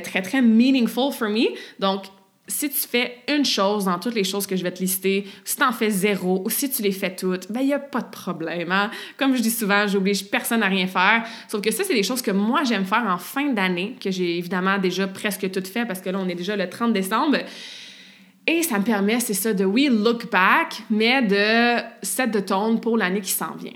très, 0.04 0.22
très 0.22 0.42
meaningful 0.42 1.12
for 1.12 1.28
me. 1.28 1.48
Donc, 1.80 2.04
si 2.48 2.70
tu 2.70 2.88
fais 2.88 3.18
une 3.28 3.44
chose 3.44 3.86
dans 3.86 4.00
toutes 4.00 4.16
les 4.16 4.24
choses 4.24 4.48
que 4.48 4.56
je 4.56 4.64
vais 4.64 4.72
te 4.72 4.80
lister, 4.80 5.28
si 5.44 5.58
tu 5.58 5.64
en 5.64 5.72
fais 5.72 5.90
zéro 5.90 6.42
ou 6.46 6.50
si 6.50 6.70
tu 6.70 6.82
les 6.82 6.92
fais 6.92 7.14
toutes, 7.14 7.52
ben 7.52 7.60
il 7.60 7.68
n'y 7.68 7.74
a 7.74 7.80
pas 7.80 8.02
de 8.02 8.10
problème. 8.10 8.72
Hein? 8.72 8.90
Comme 9.18 9.36
je 9.36 9.42
dis 9.42 9.52
souvent, 9.52 9.86
j'oblige 9.88 10.30
personne 10.30 10.64
à 10.64 10.68
rien 10.68 10.88
faire. 10.88 11.26
Sauf 11.50 11.62
que 11.62 11.72
ça, 11.72 11.84
c'est 11.84 11.94
des 11.94 12.04
choses 12.04 12.22
que 12.22 12.32
moi, 12.32 12.64
j'aime 12.64 12.86
faire 12.86 13.06
en 13.06 13.18
fin 13.18 13.52
d'année, 13.52 13.96
que 14.02 14.12
j'ai 14.12 14.38
évidemment 14.38 14.78
déjà 14.78 15.08
presque 15.08 15.52
toutes 15.52 15.68
fait 15.68 15.86
parce 15.86 16.00
que 16.00 16.10
là, 16.10 16.20
on 16.22 16.30
est 16.30 16.36
déjà 16.36 16.56
le 16.56 16.70
30 16.70 16.94
décembre. 16.94 17.38
Et 18.48 18.64
ça 18.64 18.80
me 18.80 18.84
permet, 18.84 19.20
c'est 19.20 19.34
ça, 19.34 19.54
de 19.54 19.66
oui, 19.66 19.90
look 19.92 20.32
back, 20.32 20.82
mais 20.90 21.22
de 21.22 21.84
set 22.02 22.32
de 22.32 22.40
tone 22.40 22.80
pour 22.80 22.98
l'année 22.98 23.20
qui 23.20 23.32
s'en 23.32 23.56
vient. 23.56 23.74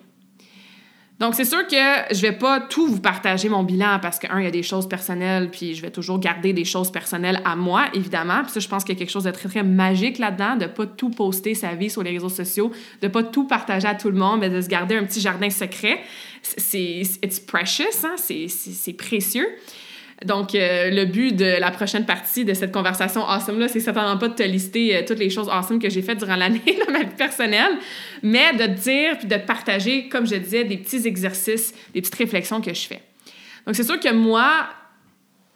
Donc, 1.22 1.36
c'est 1.36 1.46
sûr 1.46 1.68
que 1.68 2.16
je 2.16 2.20
vais 2.20 2.32
pas 2.32 2.60
tout 2.60 2.88
vous 2.88 3.00
partager 3.00 3.48
mon 3.48 3.62
bilan 3.62 4.00
parce 4.02 4.18
que, 4.18 4.26
un, 4.32 4.40
il 4.40 4.46
y 4.46 4.48
a 4.48 4.52
des 4.52 4.64
choses 4.64 4.90
personnelles, 4.90 5.52
puis 5.52 5.76
je 5.76 5.82
vais 5.84 5.92
toujours 5.92 6.18
garder 6.18 6.52
des 6.52 6.66
choses 6.66 6.92
personnelles 6.92 7.40
à 7.46 7.56
moi, 7.56 7.86
évidemment. 7.94 8.42
Puis 8.42 8.54
ça, 8.54 8.60
je 8.60 8.68
pense 8.68 8.84
qu'il 8.84 8.96
y 8.96 8.98
a 8.98 9.00
quelque 9.00 9.12
chose 9.12 9.26
de 9.26 9.30
très, 9.30 9.48
très 9.48 9.62
magique 9.62 10.18
là-dedans, 10.18 10.56
de 10.56 10.66
pas 10.66 10.88
tout 10.88 11.12
poster 11.12 11.54
sa 11.54 11.76
vie 11.76 11.92
sur 11.92 12.02
les 12.02 12.10
réseaux 12.10 12.28
sociaux, 12.28 12.72
de 13.04 13.08
pas 13.08 13.22
tout 13.22 13.46
partager 13.46 13.88
à 13.88 13.94
tout 13.94 14.10
le 14.10 14.18
monde, 14.18 14.40
mais 14.40 14.50
de 14.50 14.62
se 14.62 14.68
garder 14.68 14.96
un 14.96 15.04
petit 15.04 15.22
jardin 15.22 15.52
secret. 15.52 16.02
C'est, 16.42 17.04
it's 17.24 17.40
precious, 17.40 18.04
hein? 18.04 18.16
c'est 18.18 18.94
précieux. 18.94 19.48
Donc, 20.26 20.54
euh, 20.54 20.92
le 20.92 21.06
but 21.06 21.36
de 21.36 21.60
la 21.60 21.72
prochaine 21.72 22.06
partie 22.06 22.46
de 22.46 22.54
cette 22.54 22.72
conversation 22.72 23.28
awesome-là, 23.28 23.68
c'est 23.68 23.80
certainement 23.80 24.18
pas 24.18 24.28
de 24.28 24.36
te 24.36 24.44
lister 24.44 24.96
euh, 24.96 25.02
toutes 25.06 25.18
les 25.18 25.32
choses 25.32 25.50
awesome 25.50 25.80
que 25.80 25.90
j'ai 25.90 26.04
faites 26.04 26.20
durant 26.20 26.36
l'année 26.36 26.62
dans 26.86 26.94
ma 26.94 27.00
vie 27.00 27.16
personnelle, 27.18 27.74
mais 28.22 28.54
de 28.54 28.66
te 28.66 28.82
dire 28.82 29.18
puis 29.18 29.28
de 29.28 29.36
te 29.36 29.48
partager, 29.48 30.10
comme 30.10 30.28
je 30.28 30.36
disais, 30.36 30.64
des 30.64 30.78
petits 30.78 31.08
exercices, 31.08 31.74
des 31.94 32.02
petites 32.02 32.16
réflexions 32.16 32.62
que 32.62 32.72
je 32.72 32.88
fais. 32.88 33.02
Donc, 33.66 33.76
c'est 33.76 33.84
sûr 33.84 34.00
que 34.00 34.14
moi, 34.14 34.68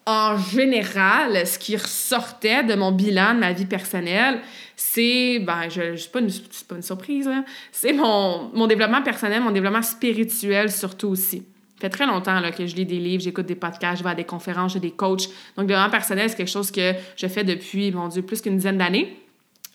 en 0.07 0.35
général, 0.37 1.45
ce 1.45 1.59
qui 1.59 1.77
ressortait 1.77 2.63
de 2.63 2.73
mon 2.73 2.91
bilan 2.91 3.35
de 3.35 3.39
ma 3.39 3.53
vie 3.53 3.65
personnelle, 3.65 4.39
c'est, 4.75 5.39
ben, 5.39 5.69
je, 5.69 5.95
je 5.95 6.09
pas, 6.09 6.21
une, 6.21 6.29
pas 6.67 6.75
une 6.75 6.81
surprise, 6.81 7.29
c'est 7.71 7.93
mon, 7.93 8.49
mon 8.53 8.65
développement 8.65 9.03
personnel, 9.03 9.43
mon 9.43 9.51
développement 9.51 9.83
spirituel 9.83 10.71
surtout 10.71 11.09
aussi. 11.09 11.43
Fait 11.79 11.89
très 11.89 12.05
longtemps 12.05 12.39
là, 12.39 12.51
que 12.51 12.65
je 12.65 12.75
lis 12.75 12.85
des 12.85 12.99
livres, 12.99 13.21
j'écoute 13.21 13.45
des 13.45 13.55
podcasts, 13.55 13.99
je 13.99 14.03
vais 14.03 14.11
à 14.11 14.15
des 14.15 14.23
conférences, 14.23 14.73
j'ai 14.73 14.79
des 14.79 14.91
coachs. 14.91 15.27
Donc, 15.57 15.67
développement 15.67 15.89
personnel, 15.89 16.29
c'est 16.29 16.37
quelque 16.37 16.51
chose 16.51 16.71
que 16.71 16.93
je 17.17 17.27
fais 17.27 17.43
depuis, 17.43 17.91
mon 17.91 18.07
Dieu, 18.07 18.21
plus 18.21 18.41
qu'une 18.41 18.55
dizaine 18.55 18.77
d'années. 18.77 19.17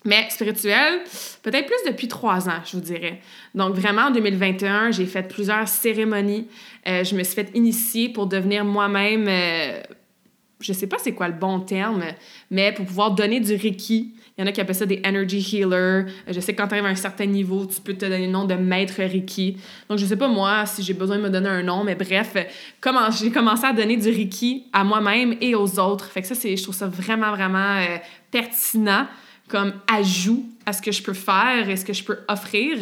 Mais 0.06 0.30
spirituel, 0.30 1.00
peut-être 1.42 1.66
plus 1.66 1.90
depuis 1.90 2.08
trois 2.08 2.48
ans, 2.48 2.60
je 2.64 2.78
vous 2.78 2.82
dirais. 2.82 3.20
Donc, 3.54 3.74
vraiment, 3.74 4.04
en 4.04 4.10
2021, 4.10 4.92
j'ai 4.92 5.04
fait 5.04 5.28
plusieurs 5.28 5.68
cérémonies. 5.68 6.48
Euh, 6.88 7.04
je 7.04 7.14
me 7.14 7.22
suis 7.22 7.34
fait 7.34 7.50
initier 7.54 8.08
pour 8.08 8.26
devenir 8.26 8.64
moi-même, 8.64 9.26
euh, 9.28 9.82
je 10.58 10.72
sais 10.72 10.86
pas 10.86 10.96
c'est 10.98 11.12
quoi 11.12 11.28
le 11.28 11.34
bon 11.34 11.60
terme, 11.60 12.02
mais 12.50 12.72
pour 12.72 12.86
pouvoir 12.86 13.10
donner 13.10 13.40
du 13.40 13.54
Reiki. 13.54 14.14
Il 14.40 14.44
y 14.44 14.46
en 14.46 14.48
a 14.48 14.52
qui 14.52 14.62
appellent 14.62 14.74
ça 14.74 14.86
des 14.86 15.02
energy 15.04 15.38
healers. 15.52 16.06
Je 16.26 16.40
sais 16.40 16.54
que 16.54 16.62
quand 16.62 16.68
tu 16.68 16.72
arrives 16.72 16.86
à 16.86 16.88
un 16.88 16.94
certain 16.94 17.26
niveau, 17.26 17.66
tu 17.66 17.78
peux 17.78 17.92
te 17.92 18.06
donner 18.06 18.24
le 18.24 18.32
nom 18.32 18.46
de 18.46 18.54
maître 18.54 18.94
Reiki. 18.96 19.58
Donc, 19.86 19.98
je 19.98 20.06
sais 20.06 20.16
pas 20.16 20.28
moi 20.28 20.64
si 20.64 20.82
j'ai 20.82 20.94
besoin 20.94 21.18
de 21.18 21.22
me 21.22 21.28
donner 21.28 21.50
un 21.50 21.62
nom, 21.62 21.84
mais 21.84 21.94
bref, 21.94 22.34
comment 22.80 23.10
j'ai 23.10 23.30
commencé 23.30 23.66
à 23.66 23.74
donner 23.74 23.98
du 23.98 24.08
Reiki 24.08 24.64
à 24.72 24.82
moi-même 24.82 25.36
et 25.42 25.54
aux 25.54 25.78
autres. 25.78 26.06
Fait 26.06 26.22
que 26.22 26.26
ça, 26.26 26.34
c'est, 26.34 26.56
je 26.56 26.62
trouve 26.62 26.74
ça 26.74 26.86
vraiment, 26.86 27.32
vraiment 27.32 27.76
euh, 27.80 27.98
pertinent 28.30 29.06
comme 29.46 29.74
ajout 29.92 30.48
à 30.64 30.72
ce 30.72 30.80
que 30.80 30.90
je 30.90 31.02
peux 31.02 31.12
faire 31.12 31.68
et 31.68 31.76
ce 31.76 31.84
que 31.84 31.92
je 31.92 32.02
peux 32.02 32.20
offrir. 32.26 32.78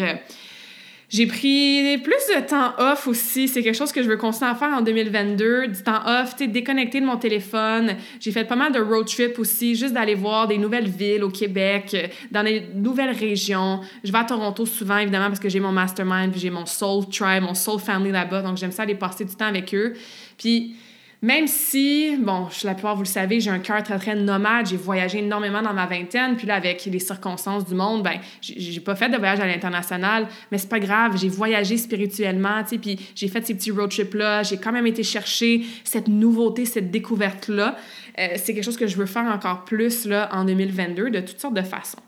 J'ai 1.11 1.27
pris 1.27 1.97
plus 1.99 2.37
de 2.37 2.47
temps 2.47 2.75
off 2.77 3.07
aussi. 3.07 3.49
C'est 3.49 3.63
quelque 3.63 3.77
chose 3.77 3.93
que 3.93 4.03
je 4.03 4.09
veux 4.09 4.19
continuer 4.19 4.51
à 4.51 4.55
faire 4.55 4.69
en 4.69 4.83
2022. 4.83 5.69
Du 5.69 5.83
temps 5.83 6.03
off, 6.05 6.37
tu 6.37 6.49
déconnecté 6.49 7.01
de 7.01 7.07
mon 7.07 7.17
téléphone. 7.17 7.97
J'ai 8.21 8.31
fait 8.31 8.45
pas 8.45 8.57
mal 8.57 8.73
de 8.73 8.81
road 8.81 9.07
trip 9.07 9.39
aussi, 9.39 9.75
juste 9.75 9.95
d'aller 9.95 10.15
voir 10.15 10.49
des 10.49 10.59
nouvelles 10.59 10.89
villes 10.89 11.25
au 11.25 11.31
Québec, 11.31 11.97
dans 12.31 12.45
des 12.45 12.63
nouvelles 12.75 13.17
régions. 13.17 13.81
Je 14.05 14.13
vais 14.13 14.19
à 14.19 14.25
Toronto 14.25 14.67
souvent, 14.67 14.99
évidemment, 14.99 15.29
parce 15.29 15.41
que 15.41 15.49
j'ai 15.49 15.61
mon 15.61 15.73
mastermind, 15.73 16.31
puis 16.31 16.41
j'ai 16.41 16.51
mon 16.51 16.67
soul 16.67 17.07
tribe, 17.09 17.43
mon 17.43 17.55
soul 17.55 17.81
family 17.81 18.13
là-bas. 18.13 18.43
Donc, 18.43 18.59
j'aime 18.59 18.73
ça 18.73 18.83
aller 18.83 18.95
passer 18.95 19.25
du 19.25 19.35
temps 19.35 19.47
avec 19.47 19.75
eux. 19.75 19.95
Puis, 20.37 20.77
même 21.21 21.49
si, 21.49 22.17
bon, 22.17 22.47
la 22.63 22.75
plupart, 22.75 22.95
vous 22.95 23.03
le 23.03 23.09
savez, 23.09 23.41
j'ai 23.41 23.51
un 23.51 23.59
cœur 23.59 23.83
très, 23.83 23.99
très 23.99 24.15
nomade, 24.15 24.67
j'ai 24.67 24.77
voyagé 24.77 25.19
énormément 25.19 25.63
dans 25.63 25.73
ma 25.73 25.87
vingtaine, 25.87 26.37
puis 26.37 26.47
là, 26.47 26.55
avec 26.55 26.85
les 26.85 26.99
circonstances 27.01 27.67
du 27.67 27.75
monde, 27.75 28.05
ben, 28.05 28.21
j'ai 28.41 28.81
pas 28.81 28.95
fait 28.95 29.09
de 29.09 29.17
voyage 29.17 29.41
à 29.41 29.47
l'international, 29.47 30.29
mais 30.53 30.59
c'est 30.59 30.69
pas 30.69 30.79
grave, 30.79 31.17
j'ai 31.17 31.29
voyagé 31.29 31.77
spirituellement, 31.77 32.63
tu 32.63 32.71
sais, 32.71 32.79
puis 32.79 33.01
j'ai 33.17 33.27
fait 33.27 33.45
ces 33.45 33.55
petits 33.55 33.73
road 33.73 33.91
trips-là, 33.91 34.45
j'ai 34.45 34.59
quand 34.59 34.71
même 34.71 34.87
été 34.87 35.03
chercher 35.03 35.63
cette 35.83 36.07
nouveauté, 36.07 36.65
cette 36.65 36.93
découverte-là. 36.93 37.77
Euh, 38.19 38.29
c'est 38.37 38.55
quelque 38.55 38.65
chose 38.65 38.77
que 38.77 38.87
je 38.87 38.97
veux 38.97 39.07
faire 39.07 39.25
encore 39.25 39.65
plus, 39.65 40.05
là, 40.05 40.29
en 40.33 40.45
2022, 40.45 41.11
de 41.11 41.21
toutes 41.21 41.41
sortes 41.41 41.55
de 41.55 41.63
façons. 41.63 41.99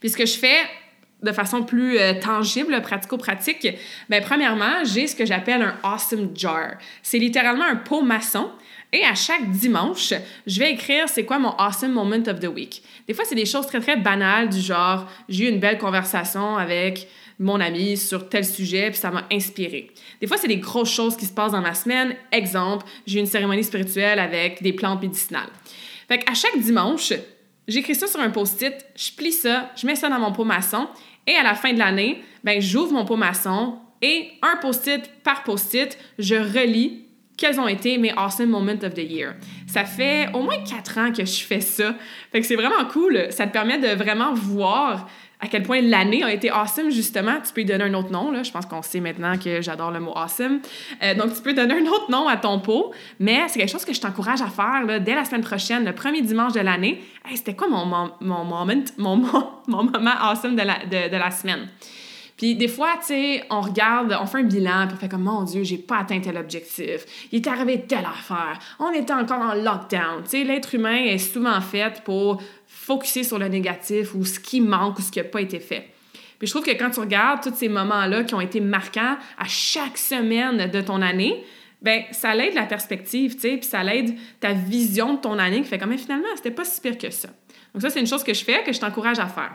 Puis 0.00 0.10
ce 0.10 0.16
que 0.18 0.26
je 0.26 0.36
fais, 0.36 0.58
de 1.26 1.32
façon 1.32 1.62
plus 1.62 1.98
euh, 1.98 2.14
tangible, 2.20 2.80
pratico-pratique, 2.80 3.68
ben, 4.08 4.22
premièrement, 4.22 4.84
j'ai 4.84 5.06
ce 5.06 5.14
que 5.14 5.26
j'appelle 5.26 5.62
un 5.62 5.76
awesome 5.82 6.30
jar. 6.34 6.72
C'est 7.02 7.18
littéralement 7.18 7.64
un 7.64 7.76
pot 7.76 8.02
maçon. 8.02 8.50
Et 8.92 9.04
à 9.04 9.14
chaque 9.14 9.50
dimanche, 9.50 10.14
je 10.46 10.60
vais 10.60 10.70
écrire 10.72 11.08
c'est 11.08 11.24
quoi 11.24 11.38
mon 11.38 11.50
awesome 11.58 11.92
moment 11.92 12.22
of 12.28 12.40
the 12.40 12.46
week. 12.46 12.82
Des 13.06 13.14
fois, 13.14 13.24
c'est 13.26 13.34
des 13.34 13.44
choses 13.44 13.66
très, 13.66 13.80
très 13.80 13.96
banales 13.96 14.48
du 14.48 14.60
genre 14.60 15.06
j'ai 15.28 15.46
eu 15.46 15.48
une 15.50 15.60
belle 15.60 15.76
conversation 15.76 16.56
avec 16.56 17.08
mon 17.38 17.60
ami 17.60 17.96
sur 17.98 18.28
tel 18.28 18.44
sujet, 18.44 18.90
puis 18.90 18.98
ça 18.98 19.10
m'a 19.10 19.24
inspiré. 19.30 19.90
Des 20.20 20.26
fois, 20.26 20.38
c'est 20.38 20.48
des 20.48 20.56
grosses 20.56 20.92
choses 20.92 21.16
qui 21.16 21.26
se 21.26 21.32
passent 21.32 21.52
dans 21.52 21.60
ma 21.60 21.74
semaine. 21.74 22.14
Exemple, 22.32 22.86
j'ai 23.06 23.18
une 23.18 23.26
cérémonie 23.26 23.64
spirituelle 23.64 24.18
avec 24.18 24.62
des 24.62 24.72
plantes 24.72 25.02
médicinales. 25.02 25.50
Fait 26.08 26.20
qu'à 26.20 26.32
chaque 26.32 26.58
dimanche, 26.58 27.12
J'écris 27.68 27.96
ça 27.96 28.06
sur 28.06 28.20
un 28.20 28.30
post-it, 28.30 28.74
je 28.94 29.10
plie 29.12 29.32
ça, 29.32 29.72
je 29.76 29.86
mets 29.86 29.96
ça 29.96 30.08
dans 30.08 30.20
mon 30.20 30.30
pot 30.30 30.44
maçon 30.44 30.86
et 31.26 31.34
à 31.36 31.42
la 31.42 31.54
fin 31.54 31.72
de 31.72 31.78
l'année, 31.78 32.22
ben, 32.44 32.60
j'ouvre 32.60 32.92
mon 32.92 33.04
pot 33.04 33.16
maçon 33.16 33.78
et 34.02 34.30
un 34.42 34.56
post-it 34.58 35.10
par 35.22 35.42
post-it, 35.42 35.98
je 36.18 36.34
relis 36.34 37.06
quels 37.36 37.60
ont 37.60 37.68
été 37.68 37.98
mes 37.98 38.12
awesome 38.16 38.48
moments 38.48 38.82
of 38.82 38.94
the 38.94 39.10
year. 39.10 39.34
Ça 39.66 39.84
fait 39.84 40.28
au 40.32 40.42
moins 40.42 40.58
quatre 40.64 40.98
ans 40.98 41.12
que 41.12 41.24
je 41.24 41.42
fais 41.42 41.60
ça. 41.60 41.94
Fait 42.32 42.40
que 42.40 42.46
c'est 42.46 42.56
vraiment 42.56 42.84
cool. 42.90 43.26
Ça 43.30 43.46
te 43.46 43.52
permet 43.52 43.78
de 43.78 43.88
vraiment 43.88 44.32
voir 44.32 45.08
à 45.40 45.48
quel 45.48 45.62
point 45.62 45.80
l'année 45.82 46.22
a 46.22 46.32
été 46.32 46.50
awesome, 46.50 46.90
justement. 46.90 47.34
Tu 47.44 47.52
peux 47.52 47.60
lui 47.60 47.66
donner 47.66 47.84
un 47.84 47.94
autre 47.94 48.10
nom, 48.10 48.30
là. 48.30 48.42
Je 48.42 48.50
pense 48.50 48.64
qu'on 48.64 48.82
sait 48.82 49.00
maintenant 49.00 49.36
que 49.36 49.60
j'adore 49.60 49.90
le 49.90 50.00
mot 50.00 50.12
awesome. 50.16 50.60
Euh, 51.02 51.14
donc, 51.14 51.34
tu 51.34 51.42
peux 51.42 51.52
donner 51.52 51.74
un 51.74 51.86
autre 51.86 52.10
nom 52.10 52.26
à 52.26 52.36
ton 52.36 52.58
pot, 52.58 52.92
mais 53.20 53.40
c'est 53.48 53.58
quelque 53.58 53.70
chose 53.70 53.84
que 53.84 53.92
je 53.92 54.00
t'encourage 54.00 54.40
à 54.40 54.48
faire 54.48 54.84
là, 54.86 54.98
dès 54.98 55.14
la 55.14 55.24
semaine 55.24 55.42
prochaine, 55.42 55.84
le 55.84 55.92
premier 55.92 56.22
dimanche 56.22 56.54
de 56.54 56.60
l'année. 56.60 57.02
C'était 57.34 57.54
quoi 57.54 57.68
mon, 57.68 57.84
mon, 57.84 58.10
mon, 58.20 58.44
moment, 58.44 58.66
mon, 58.96 59.16
mon, 59.66 59.84
moment 59.84 60.14
awesome 60.20 60.56
de 60.56 60.62
la, 60.62 60.78
de, 60.86 61.10
de 61.10 61.16
la 61.16 61.30
semaine? 61.30 61.68
Puis 62.36 62.54
des 62.54 62.68
fois, 62.68 62.96
tu 63.00 63.06
sais, 63.06 63.44
on 63.50 63.62
regarde, 63.62 64.16
on 64.20 64.26
fait 64.26 64.38
un 64.38 64.42
bilan, 64.42 64.86
puis 64.86 64.96
on 64.96 65.00
fait 65.00 65.08
comme 65.08 65.22
mon 65.22 65.42
Dieu, 65.42 65.64
j'ai 65.64 65.78
pas 65.78 65.98
atteint 65.98 66.20
tel 66.20 66.36
objectif. 66.36 67.28
Il 67.32 67.36
est 67.36 67.46
arrivé 67.46 67.84
telle 67.88 68.04
affaire. 68.04 68.58
On 68.78 68.92
était 68.92 69.14
encore 69.14 69.40
en 69.40 69.54
lockdown. 69.54 70.22
Tu 70.24 70.30
sais, 70.30 70.44
l'être 70.44 70.74
humain 70.74 70.96
est 70.96 71.18
souvent 71.18 71.60
fait 71.60 72.02
pour 72.04 72.42
focuser 72.86 73.24
sur 73.24 73.38
le 73.38 73.48
négatif 73.48 74.14
ou 74.14 74.24
ce 74.24 74.38
qui 74.38 74.60
manque 74.60 75.00
ou 75.00 75.02
ce 75.02 75.10
qui 75.10 75.18
n'a 75.18 75.24
pas 75.24 75.40
été 75.40 75.58
fait. 75.58 75.88
Puis 76.38 76.46
je 76.46 76.52
trouve 76.52 76.64
que 76.64 76.70
quand 76.70 76.90
tu 76.90 77.00
regardes 77.00 77.42
tous 77.42 77.54
ces 77.54 77.68
moments-là 77.68 78.22
qui 78.22 78.34
ont 78.34 78.40
été 78.40 78.60
marquants 78.60 79.16
à 79.36 79.44
chaque 79.46 79.98
semaine 79.98 80.70
de 80.70 80.80
ton 80.80 81.02
année, 81.02 81.44
ben 81.82 82.04
ça 82.12 82.32
l'aide 82.34 82.54
la 82.54 82.62
perspective, 82.62 83.34
tu 83.34 83.40
sais, 83.40 83.56
puis 83.56 83.66
ça 83.66 83.82
l'aide 83.82 84.14
ta 84.38 84.52
vision 84.52 85.14
de 85.14 85.20
ton 85.20 85.36
année 85.38 85.62
qui 85.62 85.68
fait 85.68 85.78
comme 85.78 85.90
mais 85.90 85.98
finalement, 85.98 86.28
c'était 86.36 86.52
pas 86.52 86.64
si 86.64 86.80
pire 86.80 86.96
que 86.96 87.10
ça. 87.10 87.28
Donc 87.74 87.82
ça 87.82 87.90
c'est 87.90 87.98
une 87.98 88.06
chose 88.06 88.22
que 88.22 88.32
je 88.32 88.44
fais 88.44 88.62
que 88.62 88.72
je 88.72 88.78
t'encourage 88.78 89.18
à 89.18 89.26
faire. 89.26 89.52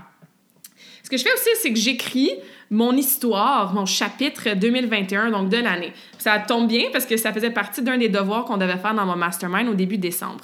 Ce 1.03 1.09
que 1.09 1.15
je 1.15 1.23
fais 1.23 1.33
aussi, 1.33 1.49
c'est 1.61 1.71
que 1.71 1.79
j'écris 1.79 2.31
mon 2.69 2.95
histoire, 2.95 3.73
mon 3.73 3.85
chapitre 3.85 4.55
2021, 4.55 5.31
donc 5.31 5.49
de 5.49 5.57
l'année. 5.57 5.93
Ça 6.17 6.37
tombe 6.39 6.67
bien 6.67 6.85
parce 6.91 7.05
que 7.05 7.15
ça 7.15 7.31
faisait 7.31 7.49
partie 7.49 7.81
d'un 7.81 7.97
des 7.97 8.09
devoirs 8.09 8.43
qu'on 8.43 8.57
devait 8.57 8.77
faire 8.77 8.93
dans 8.93 9.05
mon 9.05 9.15
mastermind 9.15 9.69
au 9.69 9.73
début 9.73 9.97
décembre. 9.97 10.43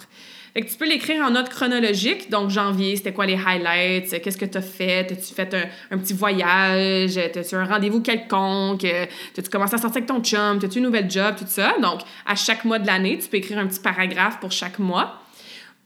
Fait 0.53 0.61
que 0.61 0.69
tu 0.69 0.77
peux 0.77 0.87
l'écrire 0.87 1.23
en 1.23 1.31
note 1.31 1.49
chronologique. 1.49 2.29
Donc, 2.29 2.49
janvier, 2.49 2.95
c'était 2.95 3.13
quoi 3.13 3.25
les 3.25 3.35
highlights? 3.37 4.21
Qu'est-ce 4.21 4.37
que 4.37 4.45
tu 4.45 4.57
as 4.57 4.61
fait? 4.61 5.11
As-tu 5.11 5.33
fait 5.33 5.69
un, 5.91 5.97
petit 5.97 6.13
voyage? 6.13 7.17
As-tu 7.17 7.55
un 7.55 7.65
rendez-vous 7.65 8.01
quelconque? 8.01 8.85
As-tu 8.85 9.49
commencé 9.49 9.75
à 9.75 9.77
sortir 9.77 9.97
avec 9.97 10.07
ton 10.07 10.21
chum? 10.21 10.59
As-tu 10.63 10.79
une 10.79 10.85
nouvelle 10.85 11.09
job? 11.09 11.35
Tout 11.37 11.45
ça. 11.47 11.75
Donc, 11.81 12.01
à 12.25 12.35
chaque 12.35 12.65
mois 12.65 12.79
de 12.79 12.87
l'année, 12.87 13.17
tu 13.19 13.27
peux 13.27 13.37
écrire 13.37 13.59
un 13.59 13.67
petit 13.67 13.79
paragraphe 13.79 14.39
pour 14.39 14.51
chaque 14.51 14.79
mois. 14.79 15.21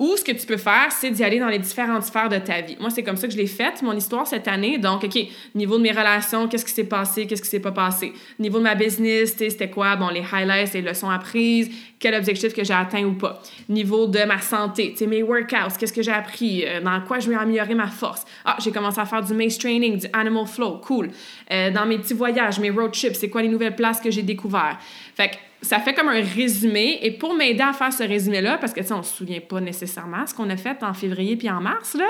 Ou 0.02 0.18
ce 0.18 0.24
que 0.24 0.32
tu 0.32 0.47
peux 0.47 0.58
faire, 0.58 0.88
c'est 0.89 1.12
d'y 1.12 1.24
aller 1.24 1.38
dans 1.38 1.47
les 1.47 1.60
différentes 1.60 2.02
sphères 2.02 2.28
de 2.28 2.39
ta 2.39 2.62
vie. 2.62 2.76
Moi, 2.80 2.89
c'est 2.89 3.04
comme 3.04 3.18
ça 3.18 3.28
que 3.28 3.34
je 3.34 3.38
l'ai 3.38 3.45
fait, 3.45 3.84
mon 3.84 3.93
histoire 3.93 4.26
cette 4.26 4.47
année. 4.47 4.80
Donc, 4.80 5.04
OK, 5.04 5.16
niveau 5.54 5.78
de 5.78 5.84
mes 5.84 5.91
relations, 5.91 6.47
qu'est-ce 6.47 6.66
qui 6.66 6.72
s'est 6.72 6.86
passé, 6.86 7.28
qu'est-ce 7.28 7.43
qui 7.43 7.47
s'est 7.47 7.60
pas 7.60 7.72
passé? 7.72 8.12
Niveau 8.39 8.58
de 8.58 8.64
ma 8.64 8.74
business, 8.74 9.36
c'était 9.38 9.70
quoi? 9.70 9.95
Bon, 9.97 10.10
les 10.10 10.24
highlights, 10.34 10.74
les 10.74 10.82
leçons 10.82 11.12
apprises, 11.12 11.70
quel 11.99 12.16
objectif 12.16 12.52
que 12.52 12.64
j'ai 12.64 12.74
atteint 12.74 13.04
ou 13.04 13.14
pas. 13.14 13.43
Niveau 13.70 14.08
de 14.08 14.24
ma 14.24 14.39
santé, 14.39 14.95
tu 14.97 15.06
mes 15.06 15.22
workouts, 15.22 15.78
qu'est-ce 15.78 15.93
que 15.93 16.02
j'ai 16.02 16.12
appris, 16.12 16.66
euh, 16.66 16.82
dans 16.82 16.99
quoi 17.02 17.20
je 17.20 17.30
vais 17.30 17.36
améliorer 17.36 17.76
ma 17.76 17.86
force? 17.86 18.26
Ah, 18.43 18.58
j'ai 18.60 18.72
commencé 18.72 18.99
à 18.99 19.06
faire 19.06 19.22
du 19.22 19.36
mace 19.36 19.60
training, 19.60 19.99
du 19.99 20.08
animal 20.14 20.47
flow, 20.47 20.80
cool. 20.80 21.12
Euh, 21.52 21.70
dans 21.70 21.86
mes 21.86 21.99
petits 21.99 22.16
voyages, 22.16 22.58
mes 22.58 22.72
road 22.72 22.91
trips, 22.91 23.14
c'est 23.14 23.30
quoi 23.30 23.43
les 23.43 23.49
nouvelles 23.49 23.76
places 23.76 24.02
que 24.02 24.10
j'ai 24.10 24.24
découvertes? 24.24 24.80
Fait 25.16 25.30
que 25.30 25.36
ça 25.62 25.80
fait 25.80 25.93
comme 25.93 26.09
un 26.09 26.22
résumé. 26.22 26.99
Et 27.01 27.12
pour 27.12 27.36
m'aider 27.36 27.62
à 27.62 27.74
faire 27.74 27.93
ce 27.93 28.03
résumé-là, 28.03 28.57
parce 28.57 28.74
que, 28.74 28.80
tu 28.80 28.88
sais, 28.88 28.93
on 28.93 29.03
se 29.03 29.16
souvient 29.16 29.39
pas 29.39 29.62
nécessairement 29.62 30.26
ce 30.26 30.34
qu'on 30.34 30.49
a 30.49 30.57
fait 30.57 30.82
en 30.84 30.93
février 30.93 31.36
puis 31.36 31.49
en 31.49 31.62
mars, 31.62 31.93
là, 31.93 32.07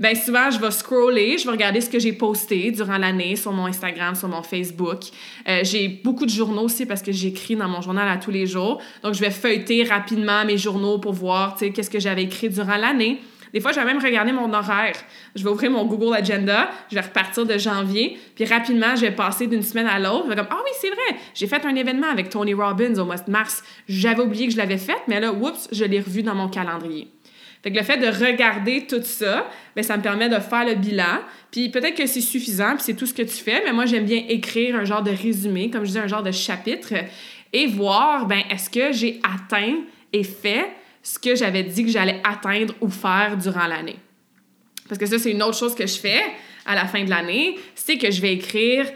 ben 0.00 0.14
souvent, 0.16 0.50
je 0.50 0.58
vais 0.58 0.70
scroller, 0.70 1.38
je 1.38 1.44
vais 1.44 1.52
regarder 1.52 1.80
ce 1.80 1.90
que 1.90 1.98
j'ai 1.98 2.12
posté 2.12 2.70
durant 2.70 2.98
l'année 2.98 3.36
sur 3.36 3.52
mon 3.52 3.66
Instagram, 3.66 4.14
sur 4.14 4.28
mon 4.28 4.42
Facebook. 4.42 5.00
Euh, 5.48 5.60
j'ai 5.62 5.88
beaucoup 5.88 6.26
de 6.26 6.30
journaux 6.30 6.62
aussi 6.62 6.86
parce 6.86 7.02
que 7.02 7.12
j'écris 7.12 7.56
dans 7.56 7.68
mon 7.68 7.80
journal 7.80 8.08
à 8.08 8.16
tous 8.16 8.30
les 8.30 8.46
jours. 8.46 8.80
Donc, 9.02 9.14
je 9.14 9.20
vais 9.20 9.30
feuilleter 9.30 9.84
rapidement 9.84 10.44
mes 10.44 10.58
journaux 10.58 10.98
pour 10.98 11.12
voir, 11.12 11.54
tu 11.54 11.66
sais, 11.66 11.70
qu'est-ce 11.70 11.90
que 11.90 12.00
j'avais 12.00 12.24
écrit 12.24 12.48
durant 12.48 12.76
l'année. 12.76 13.20
Des 13.52 13.60
fois, 13.60 13.72
je 13.72 13.80
vais 13.80 13.86
même 13.86 14.02
regarder 14.02 14.32
mon 14.32 14.52
horaire. 14.52 14.94
Je 15.34 15.42
vais 15.42 15.50
ouvrir 15.50 15.70
mon 15.70 15.84
Google 15.84 16.14
Agenda, 16.14 16.70
je 16.90 16.94
vais 16.94 17.00
repartir 17.00 17.46
de 17.46 17.56
janvier, 17.58 18.18
puis 18.34 18.44
rapidement, 18.44 18.94
je 18.96 19.02
vais 19.02 19.10
passer 19.10 19.46
d'une 19.46 19.62
semaine 19.62 19.86
à 19.86 19.98
l'autre. 19.98 20.24
Je 20.24 20.30
vais 20.30 20.36
comme, 20.36 20.48
ah 20.50 20.58
oui, 20.64 20.70
c'est 20.80 20.90
vrai, 20.90 21.18
j'ai 21.34 21.46
fait 21.46 21.64
un 21.64 21.74
événement 21.74 22.08
avec 22.08 22.30
Tony 22.30 22.54
Robbins 22.54 22.94
au 22.96 23.04
mois 23.04 23.16
de 23.16 23.30
mars. 23.30 23.62
J'avais 23.88 24.22
oublié 24.22 24.46
que 24.46 24.52
je 24.52 24.58
l'avais 24.58 24.78
fait, 24.78 24.98
mais 25.06 25.20
là, 25.20 25.32
oups, 25.32 25.68
je 25.72 25.84
l'ai 25.84 26.00
revu 26.00 26.22
dans 26.22 26.34
mon 26.34 26.48
calendrier. 26.48 27.08
Fait 27.62 27.72
que 27.72 27.76
le 27.76 27.82
fait 27.82 27.98
de 27.98 28.06
regarder 28.06 28.86
tout 28.86 29.02
ça, 29.02 29.48
bien, 29.74 29.82
ça 29.82 29.96
me 29.96 30.02
permet 30.02 30.28
de 30.28 30.38
faire 30.38 30.64
le 30.64 30.74
bilan. 30.74 31.18
Puis 31.50 31.70
peut-être 31.70 31.96
que 31.96 32.06
c'est 32.06 32.20
suffisant, 32.20 32.74
puis 32.74 32.84
c'est 32.84 32.94
tout 32.94 33.06
ce 33.06 33.14
que 33.14 33.22
tu 33.22 33.36
fais, 33.36 33.62
mais 33.64 33.72
moi, 33.72 33.86
j'aime 33.86 34.04
bien 34.04 34.22
écrire 34.28 34.76
un 34.76 34.84
genre 34.84 35.02
de 35.02 35.10
résumé, 35.10 35.70
comme 35.70 35.84
je 35.84 35.90
dis, 35.92 35.98
un 35.98 36.06
genre 36.06 36.22
de 36.22 36.30
chapitre, 36.30 36.94
et 37.52 37.66
voir, 37.66 38.26
ben 38.26 38.42
est-ce 38.50 38.70
que 38.70 38.92
j'ai 38.92 39.20
atteint 39.24 39.78
et 40.12 40.22
fait 40.22 40.68
ce 41.02 41.18
que 41.18 41.34
j'avais 41.34 41.62
dit 41.62 41.84
que 41.84 41.90
j'allais 41.90 42.20
atteindre 42.24 42.74
ou 42.80 42.88
faire 42.88 43.36
durant 43.36 43.66
l'année. 43.66 43.98
Parce 44.88 44.98
que 44.98 45.06
ça, 45.06 45.18
c'est 45.18 45.30
une 45.30 45.42
autre 45.42 45.58
chose 45.58 45.74
que 45.74 45.86
je 45.86 45.98
fais 45.98 46.22
à 46.64 46.74
la 46.74 46.86
fin 46.86 47.04
de 47.04 47.10
l'année, 47.10 47.58
c'est 47.74 47.98
que 47.98 48.10
je 48.10 48.20
vais 48.20 48.34
écrire 48.34 48.86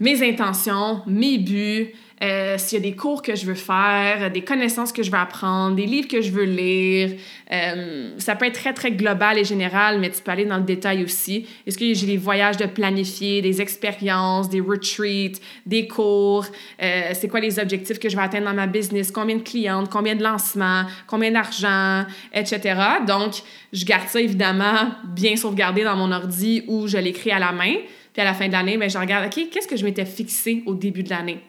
mes 0.00 0.28
intentions, 0.28 1.02
mes 1.06 1.38
buts, 1.38 1.92
euh, 2.22 2.56
s'il 2.56 2.78
y 2.78 2.86
a 2.86 2.90
des 2.90 2.94
cours 2.94 3.20
que 3.20 3.34
je 3.34 3.46
veux 3.46 3.54
faire, 3.54 4.30
des 4.30 4.42
connaissances 4.42 4.92
que 4.92 5.02
je 5.02 5.10
veux 5.10 5.18
apprendre, 5.18 5.74
des 5.74 5.86
livres 5.86 6.06
que 6.06 6.20
je 6.20 6.30
veux 6.30 6.44
lire. 6.44 7.10
Euh, 7.50 8.12
ça 8.18 8.36
peut 8.36 8.46
être 8.46 8.54
très, 8.54 8.72
très 8.72 8.92
global 8.92 9.38
et 9.38 9.44
général, 9.44 9.98
mais 9.98 10.10
tu 10.10 10.22
peux 10.22 10.30
aller 10.30 10.44
dans 10.44 10.58
le 10.58 10.62
détail 10.62 11.02
aussi. 11.02 11.46
Est-ce 11.66 11.76
que 11.76 11.92
j'ai 11.92 12.06
des 12.06 12.16
voyages 12.16 12.56
de 12.56 12.66
planifier, 12.66 13.42
des 13.42 13.60
expériences, 13.60 14.48
des 14.48 14.60
retreats, 14.60 15.40
des 15.66 15.88
cours? 15.88 16.46
Euh, 16.80 17.10
c'est 17.12 17.26
quoi 17.26 17.40
les 17.40 17.58
objectifs 17.58 17.98
que 17.98 18.08
je 18.08 18.16
vais 18.16 18.22
atteindre 18.22 18.46
dans 18.46 18.54
ma 18.54 18.68
business? 18.68 19.10
Combien 19.10 19.36
de 19.36 19.42
clientes? 19.42 19.90
Combien 19.90 20.14
de 20.14 20.22
lancements? 20.22 20.84
Combien 21.08 21.32
d'argent? 21.32 22.04
Etc. 22.32 22.60
Donc, 23.06 23.34
je 23.72 23.84
garde 23.84 24.06
ça 24.06 24.20
évidemment 24.20 24.92
bien 25.04 25.34
sauvegardé 25.34 25.82
dans 25.82 25.96
mon 25.96 26.12
ordi 26.12 26.62
ou 26.68 26.86
je 26.86 26.98
l'écris 26.98 27.32
à 27.32 27.40
la 27.40 27.50
main. 27.50 27.74
Puis 28.12 28.20
à 28.20 28.24
la 28.24 28.34
fin 28.34 28.46
de 28.46 28.52
l'année, 28.52 28.76
ben, 28.76 28.88
je 28.88 28.98
regarde, 28.98 29.26
OK, 29.26 29.48
qu'est-ce 29.50 29.66
que 29.66 29.76
je 29.76 29.84
m'étais 29.84 30.04
fixé 30.04 30.62
au 30.66 30.74
début 30.74 31.02
de 31.02 31.10
l'année? 31.10 31.40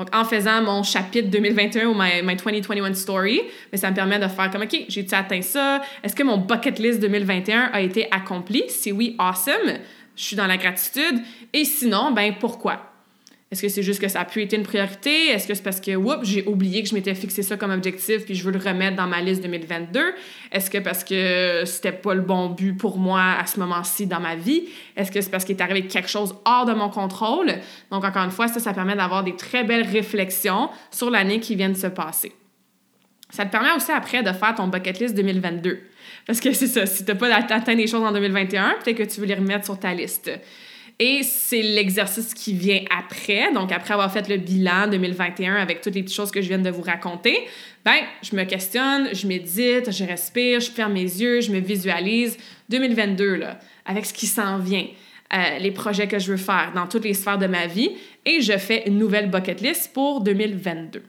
Donc, 0.00 0.08
en 0.14 0.24
faisant 0.24 0.62
mon 0.62 0.82
chapitre 0.82 1.28
2021 1.28 1.88
ou 1.88 1.94
my, 1.94 2.22
2021 2.24 2.94
story, 2.94 3.42
mais 3.70 3.76
ça 3.76 3.90
me 3.90 3.94
permet 3.94 4.18
de 4.18 4.28
faire 4.28 4.50
comme, 4.50 4.62
OK, 4.62 4.86
j'ai-tu 4.88 5.14
atteint 5.14 5.42
ça? 5.42 5.82
Est-ce 6.02 6.16
que 6.16 6.22
mon 6.22 6.38
bucket 6.38 6.78
list 6.78 7.00
2021 7.00 7.68
a 7.70 7.82
été 7.82 8.08
accompli? 8.10 8.64
Si 8.68 8.92
oui, 8.92 9.14
awesome. 9.18 9.76
Je 10.16 10.24
suis 10.24 10.36
dans 10.36 10.46
la 10.46 10.56
gratitude. 10.56 11.20
Et 11.52 11.66
sinon, 11.66 12.12
ben 12.12 12.34
pourquoi? 12.40 12.89
Est-ce 13.50 13.62
que 13.62 13.68
c'est 13.68 13.82
juste 13.82 14.00
que 14.00 14.06
ça 14.06 14.20
a 14.20 14.24
pu 14.24 14.42
être 14.42 14.52
une 14.52 14.62
priorité? 14.62 15.30
Est-ce 15.30 15.48
que 15.48 15.54
c'est 15.54 15.62
parce 15.64 15.80
que, 15.80 15.96
oups, 15.96 16.22
j'ai 16.22 16.46
oublié 16.46 16.84
que 16.84 16.88
je 16.88 16.94
m'étais 16.94 17.16
fixé 17.16 17.42
ça 17.42 17.56
comme 17.56 17.72
objectif 17.72 18.24
puis 18.24 18.36
je 18.36 18.44
veux 18.44 18.52
le 18.52 18.60
remettre 18.60 18.96
dans 18.96 19.08
ma 19.08 19.20
liste 19.20 19.42
2022? 19.42 20.14
Est-ce 20.52 20.70
que 20.70 20.78
parce 20.78 21.02
que 21.02 21.64
c'était 21.64 21.90
pas 21.90 22.14
le 22.14 22.20
bon 22.20 22.50
but 22.50 22.76
pour 22.76 22.96
moi 22.96 23.34
à 23.40 23.46
ce 23.46 23.58
moment-ci 23.58 24.06
dans 24.06 24.20
ma 24.20 24.36
vie? 24.36 24.68
Est-ce 24.96 25.10
que 25.10 25.20
c'est 25.20 25.30
parce 25.30 25.44
qu'il 25.44 25.56
est 25.56 25.62
arrivé 25.62 25.88
quelque 25.88 26.08
chose 26.08 26.36
hors 26.44 26.64
de 26.64 26.74
mon 26.74 26.90
contrôle? 26.90 27.52
Donc, 27.90 28.04
encore 28.04 28.22
une 28.22 28.30
fois, 28.30 28.46
ça, 28.46 28.60
ça 28.60 28.72
permet 28.72 28.94
d'avoir 28.94 29.24
des 29.24 29.34
très 29.34 29.64
belles 29.64 29.86
réflexions 29.86 30.70
sur 30.92 31.10
l'année 31.10 31.40
qui 31.40 31.56
vient 31.56 31.70
de 31.70 31.76
se 31.76 31.88
passer. 31.88 32.32
Ça 33.30 33.44
te 33.46 33.50
permet 33.50 33.72
aussi 33.76 33.90
après 33.90 34.22
de 34.22 34.32
faire 34.32 34.54
ton 34.54 34.68
bucket 34.68 35.00
list 35.00 35.16
2022. 35.16 35.80
Parce 36.24 36.38
que 36.38 36.52
c'est 36.52 36.68
ça, 36.68 36.86
si 36.86 37.04
tu 37.04 37.10
n'as 37.10 37.18
pas 37.18 37.34
atteint 37.34 37.74
des 37.74 37.88
choses 37.88 38.04
en 38.04 38.12
2021, 38.12 38.76
peut-être 38.84 38.96
que 38.96 39.02
tu 39.02 39.20
veux 39.20 39.26
les 39.26 39.34
remettre 39.34 39.64
sur 39.64 39.78
ta 39.78 39.92
liste. 39.92 40.30
Et 41.02 41.22
c'est 41.22 41.62
l'exercice 41.62 42.34
qui 42.34 42.52
vient 42.52 42.82
après. 42.94 43.50
Donc, 43.54 43.72
après 43.72 43.94
avoir 43.94 44.12
fait 44.12 44.28
le 44.28 44.36
bilan 44.36 44.86
2021 44.86 45.54
avec 45.54 45.80
toutes 45.80 45.94
les 45.94 46.02
petites 46.02 46.14
choses 46.14 46.30
que 46.30 46.42
je 46.42 46.48
viens 46.48 46.58
de 46.58 46.68
vous 46.68 46.82
raconter, 46.82 47.38
ben, 47.86 47.96
je 48.22 48.36
me 48.36 48.44
questionne, 48.44 49.08
je 49.14 49.26
médite, 49.26 49.90
je 49.90 50.04
respire, 50.04 50.60
je 50.60 50.70
ferme 50.70 50.92
mes 50.92 51.00
yeux, 51.00 51.40
je 51.40 51.52
me 51.52 51.58
visualise 51.58 52.36
2022, 52.68 53.36
là, 53.36 53.58
avec 53.86 54.04
ce 54.04 54.12
qui 54.12 54.26
s'en 54.26 54.58
vient. 54.58 54.86
Euh, 55.32 55.58
les 55.58 55.70
projets 55.70 56.06
que 56.06 56.18
je 56.18 56.32
veux 56.32 56.36
faire 56.36 56.72
dans 56.74 56.86
toutes 56.86 57.04
les 57.04 57.14
sphères 57.14 57.38
de 57.38 57.46
ma 57.46 57.66
vie 57.66 57.92
et 58.26 58.42
je 58.42 58.58
fais 58.58 58.86
une 58.86 58.98
nouvelle 58.98 59.30
bucket 59.30 59.62
list 59.62 59.94
pour 59.94 60.20
2022. 60.20 61.02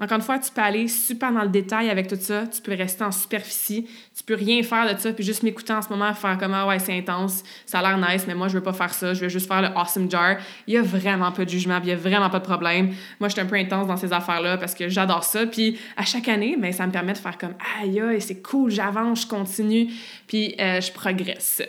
Encore 0.00 0.18
une 0.18 0.22
fois, 0.22 0.38
tu 0.38 0.52
peux 0.52 0.60
aller 0.60 0.86
super 0.86 1.32
dans 1.32 1.42
le 1.42 1.48
détail 1.48 1.90
avec 1.90 2.06
tout 2.06 2.18
ça, 2.20 2.46
tu 2.46 2.62
peux 2.62 2.72
rester 2.72 3.02
en 3.02 3.10
superficie, 3.10 3.88
tu 4.16 4.22
peux 4.22 4.34
rien 4.34 4.62
faire 4.62 4.94
de 4.94 4.98
ça, 4.98 5.12
puis 5.12 5.24
juste 5.24 5.42
m'écouter 5.42 5.72
en 5.72 5.82
ce 5.82 5.88
moment, 5.88 6.14
faire 6.14 6.38
comme 6.38 6.54
ah 6.54 6.68
ouais, 6.68 6.78
c'est 6.78 6.96
intense, 6.96 7.42
ça 7.66 7.80
a 7.80 7.82
l'air 7.82 7.98
nice, 7.98 8.24
mais 8.28 8.36
moi 8.36 8.46
je 8.46 8.54
veux 8.54 8.62
pas 8.62 8.72
faire 8.72 8.94
ça, 8.94 9.12
je 9.12 9.22
veux 9.22 9.28
juste 9.28 9.48
faire 9.48 9.60
le 9.60 9.68
awesome 9.76 10.08
jar. 10.08 10.36
Il 10.68 10.74
y 10.74 10.76
a 10.76 10.82
vraiment 10.82 11.32
pas 11.32 11.44
de 11.44 11.50
jugement, 11.50 11.80
il 11.82 11.88
y 11.88 11.92
a 11.92 11.96
vraiment 11.96 12.30
pas 12.30 12.38
de 12.38 12.44
problème. 12.44 12.94
Moi, 13.18 13.28
je 13.28 13.32
suis 13.32 13.40
un 13.40 13.46
peu 13.46 13.56
intense 13.56 13.88
dans 13.88 13.96
ces 13.96 14.12
affaires-là 14.12 14.56
parce 14.56 14.74
que 14.74 14.88
j'adore 14.88 15.24
ça, 15.24 15.46
puis 15.46 15.78
à 15.96 16.04
chaque 16.04 16.28
année, 16.28 16.56
ben, 16.56 16.72
ça 16.72 16.86
me 16.86 16.92
permet 16.92 17.14
de 17.14 17.18
faire 17.18 17.36
comme 17.36 17.54
aïe, 17.80 18.00
aïe 18.00 18.20
c'est 18.20 18.40
cool, 18.40 18.70
j'avance, 18.70 19.22
je 19.22 19.26
continue, 19.26 19.88
puis 20.28 20.54
euh, 20.60 20.80
je 20.80 20.92
progresse. 20.92 21.60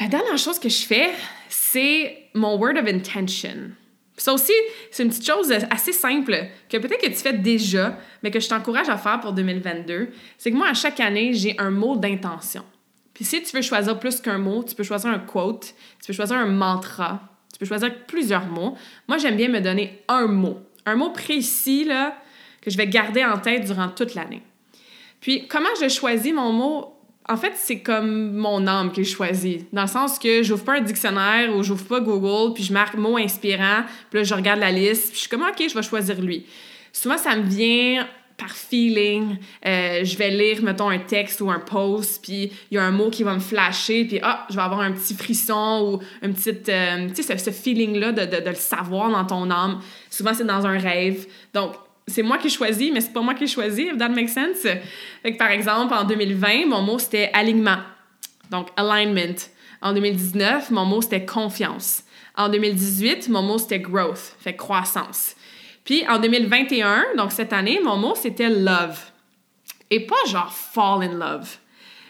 La 0.00 0.06
dernière 0.06 0.36
chose 0.36 0.58
que 0.58 0.68
je 0.68 0.84
fais, 0.84 1.10
c'est 1.48 2.28
mon 2.34 2.58
word 2.58 2.76
of 2.76 2.86
intention. 2.86 3.72
Ça 4.18 4.32
aussi, 4.34 4.52
c'est 4.90 5.04
une 5.04 5.08
petite 5.10 5.26
chose 5.26 5.52
assez 5.70 5.92
simple 5.92 6.36
que 6.68 6.76
peut-être 6.76 7.00
que 7.00 7.06
tu 7.06 7.14
fais 7.14 7.32
déjà, 7.32 7.98
mais 8.22 8.30
que 8.30 8.40
je 8.40 8.48
t'encourage 8.48 8.88
à 8.88 8.98
faire 8.98 9.20
pour 9.20 9.32
2022. 9.32 10.08
C'est 10.36 10.50
que 10.50 10.56
moi, 10.56 10.68
à 10.68 10.74
chaque 10.74 11.00
année, 11.00 11.32
j'ai 11.34 11.58
un 11.58 11.70
mot 11.70 11.96
d'intention. 11.96 12.64
Puis 13.14 13.24
si 13.24 13.42
tu 13.42 13.56
veux 13.56 13.62
choisir 13.62 13.98
plus 13.98 14.20
qu'un 14.20 14.38
mot, 14.38 14.62
tu 14.62 14.74
peux 14.74 14.82
choisir 14.82 15.10
un 15.10 15.18
quote, 15.18 15.74
tu 16.00 16.06
peux 16.08 16.12
choisir 16.12 16.36
un 16.36 16.46
mantra, 16.46 17.20
tu 17.52 17.58
peux 17.58 17.66
choisir 17.66 17.92
plusieurs 18.06 18.46
mots. 18.46 18.76
Moi, 19.06 19.18
j'aime 19.18 19.36
bien 19.36 19.48
me 19.48 19.60
donner 19.60 20.02
un 20.08 20.26
mot. 20.26 20.58
Un 20.84 20.96
mot 20.96 21.10
précis, 21.10 21.84
là, 21.84 22.16
que 22.60 22.70
je 22.70 22.76
vais 22.76 22.86
garder 22.86 23.24
en 23.24 23.38
tête 23.38 23.64
durant 23.64 23.88
toute 23.88 24.14
l'année. 24.14 24.42
Puis, 25.20 25.46
comment 25.48 25.68
je 25.80 25.88
choisis 25.88 26.32
mon 26.32 26.52
mot? 26.52 26.97
En 27.28 27.36
fait, 27.36 27.52
c'est 27.56 27.80
comme 27.80 28.32
mon 28.32 28.66
âme 28.66 28.90
que 28.90 29.02
je 29.02 29.10
choisis. 29.10 29.62
Dans 29.72 29.82
le 29.82 29.88
sens 29.88 30.18
que 30.18 30.42
j'ouvre 30.42 30.64
pas 30.64 30.78
un 30.78 30.80
dictionnaire 30.80 31.54
ou 31.54 31.62
j'ouvre 31.62 31.84
pas 31.84 32.00
Google, 32.00 32.54
puis 32.54 32.64
je 32.64 32.72
marque 32.72 32.94
mot 32.94 33.18
inspirant, 33.18 33.82
puis 34.10 34.20
là, 34.20 34.24
je 34.24 34.34
regarde 34.34 34.60
la 34.60 34.72
liste, 34.72 35.08
puis 35.08 35.16
je 35.16 35.20
suis 35.20 35.28
comme, 35.28 35.42
OK, 35.42 35.62
je 35.68 35.74
vais 35.74 35.82
choisir 35.82 36.20
lui. 36.20 36.46
Souvent, 36.90 37.18
ça 37.18 37.36
me 37.36 37.42
vient 37.42 38.06
par 38.38 38.52
feeling. 38.52 39.36
Euh, 39.66 40.04
je 40.04 40.16
vais 40.16 40.30
lire, 40.30 40.62
mettons, 40.62 40.88
un 40.88 41.00
texte 41.00 41.40
ou 41.42 41.50
un 41.50 41.58
post, 41.58 42.22
puis 42.22 42.50
il 42.70 42.74
y 42.76 42.78
a 42.78 42.84
un 42.84 42.92
mot 42.92 43.10
qui 43.10 43.24
va 43.24 43.34
me 43.34 43.40
flasher, 43.40 44.04
puis 44.06 44.20
ah, 44.22 44.46
je 44.48 44.54
vais 44.54 44.62
avoir 44.62 44.80
un 44.80 44.92
petit 44.92 45.14
frisson 45.14 45.82
ou 46.00 46.24
un 46.24 46.32
petit, 46.32 46.56
euh, 46.68 47.08
tu 47.14 47.22
sais, 47.22 47.36
ce, 47.36 47.50
feeling-là 47.50 48.12
de, 48.12 48.24
de, 48.24 48.40
de, 48.40 48.48
le 48.48 48.54
savoir 48.54 49.10
dans 49.10 49.24
ton 49.24 49.50
âme. 49.50 49.80
Souvent, 50.08 50.32
c'est 50.32 50.46
dans 50.46 50.66
un 50.66 50.78
rêve. 50.78 51.26
Donc, 51.52 51.74
c'est 52.08 52.22
moi 52.22 52.38
qui 52.38 52.50
choisis, 52.50 52.90
mais 52.92 53.00
c'est 53.00 53.12
pas 53.12 53.20
moi 53.20 53.34
qui 53.34 53.46
choisis, 53.46 53.86
if 53.86 53.98
that 53.98 54.08
makes 54.08 54.30
sense. 54.30 54.62
Fait 54.62 55.32
que, 55.32 55.36
par 55.36 55.50
exemple, 55.50 55.94
en 55.94 56.04
2020, 56.04 56.66
mon 56.66 56.82
mot 56.82 56.98
c'était 56.98 57.30
alignement, 57.32 57.78
donc 58.50 58.68
alignment. 58.76 59.36
En 59.80 59.92
2019, 59.92 60.70
mon 60.70 60.84
mot 60.84 61.00
c'était 61.00 61.24
confiance. 61.24 62.02
En 62.36 62.48
2018, 62.48 63.28
mon 63.28 63.42
mot 63.42 63.58
c'était 63.58 63.80
growth, 63.80 64.36
fait 64.40 64.56
croissance. 64.56 65.34
Puis 65.84 66.06
en 66.08 66.18
2021, 66.18 67.14
donc 67.16 67.32
cette 67.32 67.52
année, 67.52 67.80
mon 67.82 67.96
mot 67.96 68.14
c'était 68.14 68.50
love. 68.50 68.98
Et 69.90 70.00
pas 70.00 70.16
genre 70.26 70.52
fall 70.52 71.02
in 71.02 71.14
love, 71.14 71.48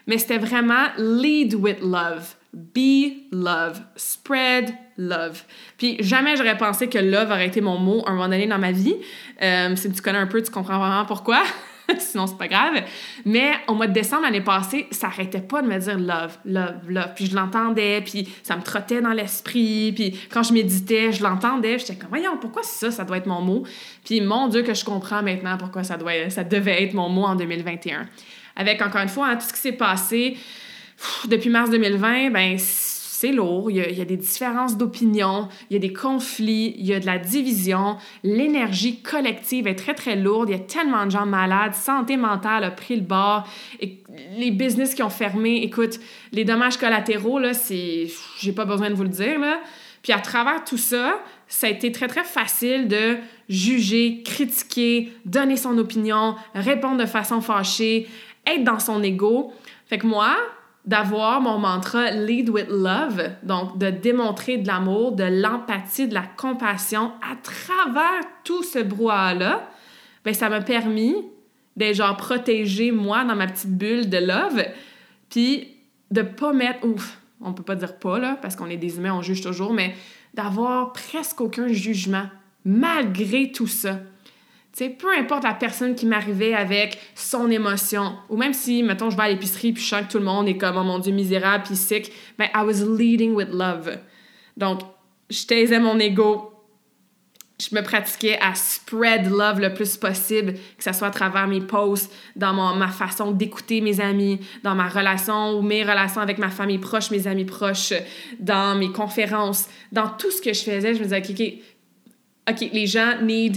mais 0.07 0.19
c'était 0.19 0.39
vraiment 0.39 0.89
lead 0.97 1.55
with 1.55 1.81
love. 1.81 2.35
Be 2.55 3.29
love. 3.31 3.81
Spread 3.97 4.73
love. 4.97 5.43
Puis 5.77 5.97
jamais 6.01 6.37
j'aurais 6.37 6.57
pensé 6.57 6.89
que 6.89 6.99
love 6.99 7.31
aurait 7.31 7.47
été 7.47 7.61
mon 7.61 7.79
mot 7.79 8.03
un 8.07 8.13
moment 8.13 8.29
donné 8.29 8.47
dans 8.47 8.59
ma 8.59 8.73
vie. 8.73 8.97
Euh, 9.43 9.77
si 9.77 9.93
tu 9.93 10.01
connais 10.03 10.19
un 10.19 10.27
peu, 10.27 10.43
tu 10.43 10.51
comprends 10.51 10.79
vraiment 10.79 11.05
pourquoi. 11.05 11.43
Sinon, 11.99 12.27
c'est 12.27 12.37
pas 12.37 12.49
grave. 12.49 12.83
Mais 13.25 13.53
au 13.67 13.75
mois 13.75 13.87
de 13.87 13.93
décembre 13.93 14.23
l'année 14.23 14.43
passée, 14.43 14.87
ça 14.91 15.07
arrêtait 15.07 15.41
pas 15.41 15.63
de 15.63 15.69
me 15.69 15.79
dire 15.79 15.99
love, 15.99 16.39
love, 16.45 16.89
love. 16.89 17.11
Puis 17.15 17.27
je 17.27 17.35
l'entendais, 17.35 18.03
puis 18.03 18.29
ça 18.43 18.57
me 18.57 18.63
trottait 18.63 19.01
dans 19.01 19.13
l'esprit. 19.13 19.93
Puis 19.93 20.19
quand 20.31 20.43
je 20.43 20.53
méditais, 20.53 21.13
je 21.13 21.23
l'entendais. 21.23 21.79
J'étais 21.79 21.97
comme, 21.97 22.11
voyons, 22.11 22.37
pourquoi 22.39 22.63
ça, 22.63 22.91
ça 22.91 23.05
doit 23.05 23.19
être 23.19 23.27
mon 23.27 23.41
mot? 23.41 23.65
Puis 24.05 24.21
mon 24.21 24.49
Dieu, 24.49 24.63
que 24.63 24.75
je 24.75 24.85
comprends 24.85 25.23
maintenant 25.23 25.57
pourquoi 25.57 25.85
ça, 25.85 25.97
doit, 25.97 26.31
ça 26.31 26.45
devait 26.45 26.83
être 26.83 26.95
mon 26.95 27.09
mot 27.09 27.25
en 27.25 27.37
2021. 27.37 28.07
Avec, 28.57 28.83
encore 28.83 29.03
une 29.03 29.09
fois, 29.09 29.29
hein, 29.29 29.37
tout 29.37 29.47
ce 29.47 29.53
qui 29.53 29.61
s'est 29.61 29.73
passé 29.73 30.37
depuis 31.29 31.51
mars 31.51 31.71
2020, 31.71 32.31
ben 32.31 32.59
c'est 32.59 33.33
lourd, 33.33 33.69
il 33.69 33.79
y, 33.79 34.01
a, 34.01 34.05
des 34.05 34.17
différences 34.17 34.77
d'opinion, 34.77 35.49
il 35.71 35.75
y 35.75 35.77
a 35.77 35.81
des 35.81 35.93
conflits, 35.93 36.77
il 36.79 36.87
y 36.87 36.95
a 36.95 37.01
de 37.01 37.07
la 37.07 37.19
division, 37.19 37.97
l'énergie 38.23 39.03
collective 39.03 39.67
est 39.67 39.75
très 39.75 39.95
très 39.95 40.15
lourde, 40.15 40.51
il 40.51 40.53
y 40.53 40.55
a 40.55 40.61
tellement 40.61 41.05
de 41.05 41.11
gens 41.11 41.27
malades, 41.27 41.75
santé 41.75 42.17
mentale 42.17 42.63
a 42.63 42.71
pris 42.71 42.95
le 42.95 43.03
bord, 43.03 43.49
et 43.81 43.99
les 44.37 44.53
business 44.53 44.95
qui 44.95 45.03
ont 45.03 45.11
fermé, 45.11 45.65
écoute, 45.65 45.99
les 46.31 46.45
dommages 46.45 46.77
collatéraux, 46.77 47.41
là, 47.41 47.55
c'est... 47.55 48.07
j'ai 48.39 48.53
pas 48.53 48.65
besoin 48.65 48.89
de 48.89 48.95
vous 48.95 49.03
le 49.03 49.09
dire, 49.09 49.41
là. 49.41 49.59
Puis 50.01 50.13
à 50.13 50.21
travers 50.21 50.63
tout 50.63 50.79
ça, 50.79 51.21
ça 51.49 51.67
a 51.67 51.71
été 51.71 51.91
très 51.91 52.07
très 52.07 52.23
facile 52.23 52.87
de 52.87 53.17
juger, 53.49 54.23
critiquer, 54.25 55.13
donner 55.25 55.57
son 55.57 55.77
opinion, 55.77 56.37
répondre 56.55 56.99
de 56.99 57.07
façon 57.07 57.41
fâchée, 57.41 58.07
être 58.47 58.63
dans 58.63 58.79
son 58.79 59.03
ego. 59.03 59.53
Fait 59.87 59.99
que 59.99 60.07
moi, 60.07 60.37
d'avoir 60.89 61.43
mon 61.43 61.59
mantra 61.59 62.13
Lead 62.13 62.49
with 62.49 62.71
Love, 62.71 63.33
donc 63.43 63.77
de 63.77 63.91
démontrer 63.91 64.57
de 64.57 64.67
l'amour, 64.67 65.13
de 65.13 65.25
l'empathie, 65.25 66.09
de 66.09 66.15
la 66.15 66.23
compassion 66.23 67.13
à 67.21 67.37
travers 67.37 68.23
tout 68.43 68.63
ce 68.63 68.79
brouhaha-là, 68.79 69.69
ben 70.25 70.33
ça 70.33 70.49
m'a 70.49 70.63
permis 70.63 71.15
d'être 71.77 71.97
genre 71.97 72.17
protégée, 72.17 72.91
moi, 72.91 73.23
dans 73.25 73.37
ma 73.37 73.47
petite 73.49 73.77
bulle 73.77 74.09
de 74.09 74.17
love, 74.17 74.65
puis 75.29 75.77
de 76.11 76.23
pas 76.23 76.55
mettre, 76.55 76.87
ouf, 76.87 77.21
on 77.43 77.53
peut 77.53 77.63
pas 77.63 77.77
dire 77.77 77.99
pas, 77.99 78.19
là, 78.19 78.39
parce 78.41 78.57
qu'on 78.57 78.71
est 78.71 78.79
des 78.79 78.97
humains, 78.97 79.13
on 79.13 79.21
juge 79.21 79.43
toujours, 79.43 79.75
mais 79.75 79.95
d'avoir 80.33 80.95
presque 80.95 81.43
aucun 81.43 81.69
jugement, 81.69 82.31
malgré 82.65 83.53
tout 83.53 83.67
ça 83.67 83.99
peu 84.87 85.13
importe 85.17 85.45
la 85.45 85.55
personne 85.55 85.95
qui 85.95 86.07
m'arrivait 86.07 86.55
avec 86.55 86.99
son 87.15 87.51
émotion, 87.51 88.13
ou 88.29 88.37
même 88.37 88.53
si, 88.53 88.83
mettons, 88.83 89.11
je 89.11 89.17
vais 89.17 89.25
à 89.25 89.29
l'épicerie 89.29 89.73
puis 89.73 89.83
je 89.83 89.89
sens 89.89 90.07
que 90.07 90.13
tout 90.13 90.19
le 90.19 90.25
monde 90.25 90.49
est 90.49 90.57
comme, 90.57 90.77
oh 90.77 90.85
mon 90.85 90.99
Dieu, 90.99 91.13
misérable 91.13 91.65
puis 91.65 91.77
sick, 91.77 92.13
ben, 92.39 92.49
I 92.55 92.63
was 92.65 92.85
leading 92.85 93.35
with 93.35 93.49
love. 93.51 93.99
Donc, 94.57 94.81
je 95.31 95.45
taisais 95.47 95.81
mon 95.81 95.99
ego, 95.99 96.53
je 97.61 97.75
me 97.75 97.83
pratiquais 97.83 98.39
à 98.41 98.55
spread 98.55 99.29
love 99.29 99.61
le 99.61 99.75
plus 99.75 99.97
possible, 99.97 100.55
que 100.55 100.85
ce 100.85 100.93
soit 100.93 101.09
à 101.09 101.11
travers 101.11 101.49
mes 101.49 101.61
posts, 101.61 102.13
dans 102.37 102.53
ma 102.53 102.89
façon 102.89 103.33
d'écouter 103.33 103.81
mes 103.81 104.01
amis, 104.01 104.39
dans 104.63 104.77
ma 104.77 104.89
relation 104.89 105.59
ou 105.59 105.63
mes 105.63 105.83
relations 105.83 106.21
avec 106.21 106.39
ma 106.39 106.51
famille 106.51 106.79
proche, 106.79 107.11
mes 107.11 107.27
amis 107.27 107.45
proches, 107.45 107.93
dans 108.39 108.79
mes 108.79 108.93
conférences, 108.93 109.69
dans 109.91 110.09
tout 110.09 110.31
ce 110.31 110.41
que 110.41 110.53
je 110.53 110.61
faisais, 110.61 110.95
je 110.95 111.01
me 111.01 111.05
disais, 111.05 111.19
OK, 111.19 111.31
OK, 111.31 112.63
OK, 112.63 112.71
les 112.73 112.87
gens 112.87 113.21
need 113.23 113.57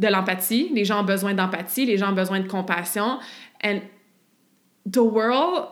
de 0.00 0.08
l'empathie. 0.08 0.70
Les 0.72 0.84
gens 0.84 1.00
ont 1.00 1.04
besoin 1.04 1.34
d'empathie, 1.34 1.84
les 1.84 1.98
gens 1.98 2.10
ont 2.10 2.14
besoin 2.14 2.40
de 2.40 2.48
compassion. 2.48 3.18
And 3.62 3.80
the 4.90 4.98
world, 4.98 5.68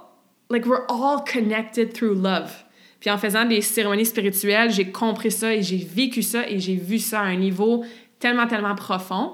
like 0.51 0.67
we're 0.67 0.87
all 0.89 1.25
connected 1.25 1.93
through 1.95 2.15
love. 2.15 2.65
Puis 3.01 3.11
en 3.11 3.19
faisant 3.19 3.45
des 3.45 3.61
cérémonies 3.61 4.07
spirituelles, 4.07 4.71
j'ai 4.71 4.91
compris 4.91 5.31
ça 5.31 5.55
et 5.55 5.63
j'ai 5.63 5.79
vécu 5.79 6.23
ça 6.23 6.49
et 6.49 6.59
j'ai 6.59 6.75
vu 6.75 6.99
ça 6.99 7.21
à 7.21 7.25
un 7.25 7.37
niveau 7.37 7.85
tellement, 8.19 8.47
tellement 8.47 8.75
profond. 8.75 9.33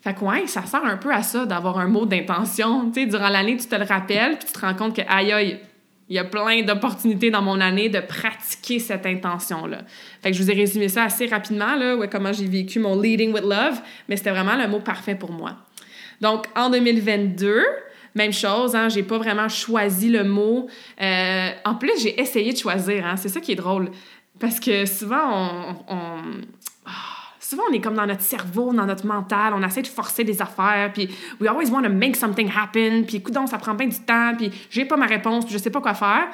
Fait 0.00 0.14
que 0.14 0.24
ouais, 0.24 0.46
ça 0.46 0.64
sert 0.64 0.82
un 0.82 0.96
peu 0.96 1.12
à 1.12 1.22
ça 1.22 1.44
d'avoir 1.44 1.78
un 1.78 1.86
mot 1.86 2.06
d'intention. 2.06 2.90
Tu 2.90 3.00
sais, 3.00 3.06
durant 3.06 3.28
l'année, 3.28 3.58
tu 3.58 3.66
te 3.66 3.76
le 3.76 3.84
rappelles, 3.84 4.38
puis 4.38 4.46
tu 4.46 4.52
te 4.52 4.60
rends 4.60 4.74
compte 4.74 4.96
que 4.96 5.02
aïe 5.06 5.30
aïe, 5.30 5.60
il 6.10 6.16
y 6.16 6.18
a 6.18 6.24
plein 6.24 6.62
d'opportunités 6.62 7.30
dans 7.30 7.40
mon 7.40 7.60
année 7.60 7.88
de 7.88 8.00
pratiquer 8.00 8.80
cette 8.80 9.06
intention-là. 9.06 9.82
Fait 10.20 10.32
que 10.32 10.36
je 10.36 10.42
vous 10.42 10.50
ai 10.50 10.54
résumé 10.54 10.88
ça 10.88 11.04
assez 11.04 11.26
rapidement, 11.26 11.76
là, 11.76 11.96
ouais, 11.96 12.08
comment 12.08 12.32
j'ai 12.32 12.46
vécu 12.46 12.80
mon 12.80 13.00
leading 13.00 13.32
with 13.32 13.44
love, 13.44 13.80
mais 14.08 14.16
c'était 14.16 14.32
vraiment 14.32 14.56
le 14.56 14.66
mot 14.66 14.80
parfait 14.80 15.14
pour 15.14 15.30
moi. 15.30 15.56
Donc, 16.20 16.46
en 16.56 16.68
2022, 16.68 17.62
même 18.16 18.32
chose, 18.32 18.74
hein, 18.74 18.88
j'ai 18.88 19.04
pas 19.04 19.18
vraiment 19.18 19.48
choisi 19.48 20.10
le 20.10 20.24
mot. 20.24 20.68
Euh, 21.00 21.50
en 21.64 21.76
plus, 21.76 21.92
j'ai 22.02 22.20
essayé 22.20 22.52
de 22.52 22.58
choisir, 22.58 23.06
hein, 23.06 23.16
c'est 23.16 23.28
ça 23.28 23.40
qui 23.40 23.52
est 23.52 23.56
drôle. 23.56 23.90
Parce 24.40 24.58
que 24.58 24.86
souvent, 24.86 25.76
on, 25.86 26.22
souvent, 27.50 27.64
on 27.68 27.72
est 27.72 27.80
comme 27.80 27.94
dans 27.94 28.06
notre 28.06 28.22
cerveau, 28.22 28.72
dans 28.72 28.86
notre 28.86 29.04
mental, 29.04 29.52
on 29.54 29.62
essaie 29.64 29.82
de 29.82 29.88
forcer 29.88 30.22
des 30.22 30.40
affaires, 30.40 30.92
puis 30.94 31.08
we 31.40 31.50
always 31.50 31.68
want 31.68 31.82
to 31.82 31.88
make 31.88 32.14
something 32.14 32.48
happen, 32.48 33.02
puis 33.02 33.16
écoute, 33.16 33.36
ça 33.48 33.58
prend 33.58 33.74
bien 33.74 33.88
du 33.88 33.98
temps, 33.98 34.34
puis 34.36 34.52
j'ai 34.70 34.84
pas 34.84 34.96
ma 34.96 35.06
réponse, 35.06 35.44
puis 35.44 35.54
je 35.54 35.58
sais 35.58 35.70
pas 35.70 35.80
quoi 35.80 35.94
faire. 35.94 36.28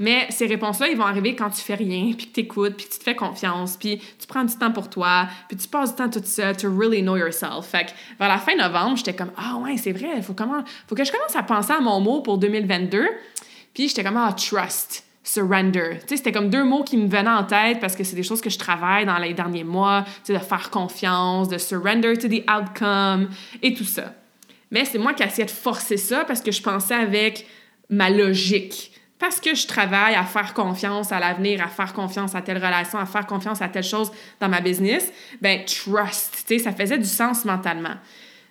Mais 0.00 0.26
ces 0.30 0.46
réponses-là, 0.46 0.88
ils 0.88 0.96
vont 0.96 1.06
arriver 1.06 1.36
quand 1.36 1.48
tu 1.50 1.62
fais 1.62 1.76
rien, 1.76 2.12
puis 2.16 2.26
que 2.26 2.34
tu 2.34 2.40
écoutes, 2.40 2.76
puis 2.76 2.86
tu 2.90 2.98
te 2.98 3.04
fais 3.04 3.14
confiance, 3.14 3.76
puis 3.76 4.02
tu 4.18 4.26
prends 4.26 4.42
du 4.42 4.54
temps 4.56 4.72
pour 4.72 4.90
toi, 4.90 5.28
puis 5.48 5.56
tu 5.56 5.68
passes 5.68 5.90
du 5.90 5.96
temps 5.96 6.10
toute 6.10 6.26
seule 6.26 6.56
to 6.56 6.68
really 6.68 7.00
know 7.00 7.16
yourself. 7.16 7.66
Fait 7.66 7.86
que 7.86 7.90
vers 8.18 8.28
la 8.28 8.38
fin 8.38 8.56
novembre, 8.56 8.96
j'étais 8.96 9.14
comme 9.14 9.30
ah 9.36 9.56
ouais, 9.58 9.76
c'est 9.76 9.92
vrai, 9.92 10.20
faut 10.20 10.34
faut 10.34 10.94
que 10.94 11.04
je 11.04 11.12
commence 11.12 11.36
à 11.36 11.44
penser 11.44 11.72
à 11.72 11.80
mon 11.80 12.00
mot 12.00 12.22
pour 12.22 12.38
2022. 12.38 13.06
Puis 13.72 13.88
j'étais 13.88 14.02
comme 14.02 14.16
ah 14.16 14.34
trust 14.34 15.05
surrender. 15.26 15.98
Tu 16.02 16.08
sais, 16.08 16.16
c'était 16.18 16.32
comme 16.32 16.50
deux 16.50 16.64
mots 16.64 16.84
qui 16.84 16.96
me 16.96 17.08
venaient 17.08 17.28
en 17.28 17.44
tête 17.44 17.80
parce 17.80 17.96
que 17.96 18.04
c'est 18.04 18.16
des 18.16 18.22
choses 18.22 18.40
que 18.40 18.50
je 18.50 18.58
travaille 18.58 19.04
dans 19.06 19.18
les 19.18 19.34
derniers 19.34 19.64
mois, 19.64 20.04
tu 20.24 20.32
sais, 20.32 20.32
de 20.34 20.38
faire 20.38 20.70
confiance, 20.70 21.48
de 21.48 21.58
surrender 21.58 22.16
to 22.16 22.28
the 22.28 22.44
outcome 22.48 23.28
et 23.62 23.74
tout 23.74 23.84
ça. 23.84 24.14
Mais 24.70 24.84
c'est 24.84 24.98
moi 24.98 25.14
qui 25.14 25.24
essayais 25.24 25.46
de 25.46 25.50
forcer 25.50 25.96
ça 25.96 26.24
parce 26.24 26.40
que 26.40 26.52
je 26.52 26.62
pensais 26.62 26.94
avec 26.94 27.46
ma 27.90 28.08
logique. 28.08 28.92
Parce 29.18 29.40
que 29.40 29.54
je 29.54 29.66
travaille 29.66 30.14
à 30.14 30.24
faire 30.24 30.54
confiance 30.54 31.10
à 31.10 31.18
l'avenir, 31.18 31.62
à 31.64 31.68
faire 31.68 31.92
confiance 31.92 32.34
à 32.34 32.42
telle 32.42 32.58
relation, 32.58 32.98
à 32.98 33.06
faire 33.06 33.26
confiance 33.26 33.62
à 33.62 33.68
telle 33.68 33.82
chose 33.82 34.12
dans 34.40 34.48
ma 34.48 34.60
business, 34.60 35.10
ben 35.40 35.64
trust, 35.64 36.44
tu 36.46 36.58
sais, 36.58 36.64
ça 36.64 36.72
faisait 36.72 36.98
du 36.98 37.06
sens 37.06 37.44
mentalement. 37.46 37.94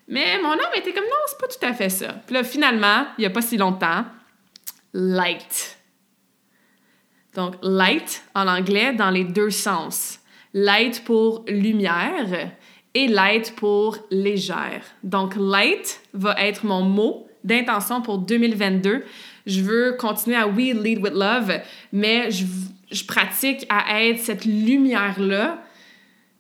Mais 0.07 0.39
mon 0.41 0.51
âme 0.51 0.59
était 0.75 0.91
comme 0.91 1.03
non, 1.03 1.09
c'est 1.27 1.39
pas 1.39 1.47
tout 1.47 1.65
à 1.65 1.73
fait 1.73 1.89
ça. 1.89 2.13
Puis 2.25 2.33
là, 2.33 2.43
finalement, 2.43 3.05
il 3.17 3.21
y 3.21 3.25
a 3.25 3.29
pas 3.29 3.41
si 3.41 3.57
longtemps, 3.57 4.05
light 4.93 5.77
donc, 7.35 7.55
light 7.61 8.23
en 8.33 8.47
anglais 8.47 8.93
dans 8.93 9.09
les 9.09 9.25
deux 9.25 9.49
sens. 9.49 10.19
Light 10.53 11.03
pour 11.03 11.43
lumière 11.47 12.51
et 12.93 13.07
light 13.07 13.53
pour 13.57 13.97
légère. 14.09 14.83
Donc, 15.03 15.35
light 15.35 15.99
va 16.13 16.35
être 16.39 16.65
mon 16.65 16.81
mot 16.81 17.27
d'intention 17.43 18.01
pour 18.01 18.19
2022. 18.19 19.03
Je 19.45 19.61
veux 19.61 19.97
continuer 19.99 20.37
à 20.37 20.47
We 20.47 20.73
Lead 20.73 20.99
with 21.03 21.13
Love, 21.13 21.59
mais 21.91 22.31
je, 22.31 22.45
je 22.89 23.03
pratique 23.03 23.65
à 23.69 24.01
être 24.01 24.19
cette 24.19 24.45
lumière-là. 24.45 25.61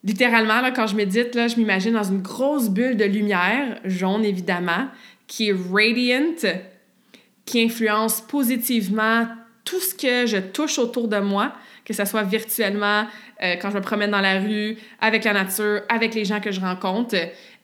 Littéralement, 0.05 0.61
là, 0.61 0.71
quand 0.71 0.87
je 0.87 0.95
médite, 0.95 1.35
là, 1.35 1.49
je 1.49 1.57
m'imagine 1.57 1.93
dans 1.93 2.03
une 2.03 2.21
grosse 2.21 2.69
bulle 2.69 2.95
de 2.95 3.05
lumière, 3.05 3.79
jaune 3.83 4.23
évidemment, 4.23 4.87
qui 5.27 5.49
est 5.49 5.55
radiant, 5.71 6.35
qui 7.45 7.63
influence 7.63 8.21
positivement 8.21 9.27
tout 9.65 9.79
ce 9.79 9.93
que 9.93 10.27
je 10.27 10.37
touche 10.37 10.79
autour 10.79 11.07
de 11.07 11.17
moi, 11.17 11.53
que 11.83 11.93
ce 11.93 12.05
soit 12.05 12.23
virtuellement, 12.23 13.05
euh, 13.43 13.55
quand 13.61 13.71
je 13.71 13.75
me 13.75 13.81
promène 13.81 14.11
dans 14.11 14.21
la 14.21 14.39
rue, 14.39 14.77
avec 15.01 15.23
la 15.23 15.33
nature, 15.33 15.81
avec 15.89 16.13
les 16.13 16.23
gens 16.23 16.39
que 16.39 16.51
je 16.51 16.61
rencontre. 16.61 17.15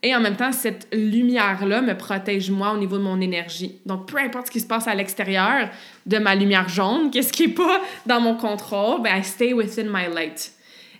Et 0.03 0.15
en 0.15 0.19
même 0.19 0.35
temps, 0.35 0.51
cette 0.51 0.87
lumière-là 0.91 1.81
me 1.81 1.95
protège 1.95 2.49
moi 2.49 2.73
au 2.73 2.77
niveau 2.77 2.97
de 2.97 3.03
mon 3.03 3.21
énergie. 3.21 3.79
Donc, 3.85 4.07
peu 4.07 4.17
importe 4.17 4.47
ce 4.47 4.51
qui 4.51 4.59
se 4.59 4.67
passe 4.67 4.87
à 4.87 4.95
l'extérieur 4.95 5.69
de 6.07 6.17
ma 6.17 6.35
lumière 6.35 6.67
jaune, 6.67 7.09
qu'est-ce 7.13 7.31
qui 7.31 7.47
n'est 7.47 7.53
pas 7.53 7.81
dans 8.05 8.19
mon 8.19 8.35
contrôle, 8.35 9.01
ben, 9.03 9.17
I 9.17 9.23
stay 9.23 9.53
within 9.53 9.85
my 9.85 10.13
light. 10.13 10.53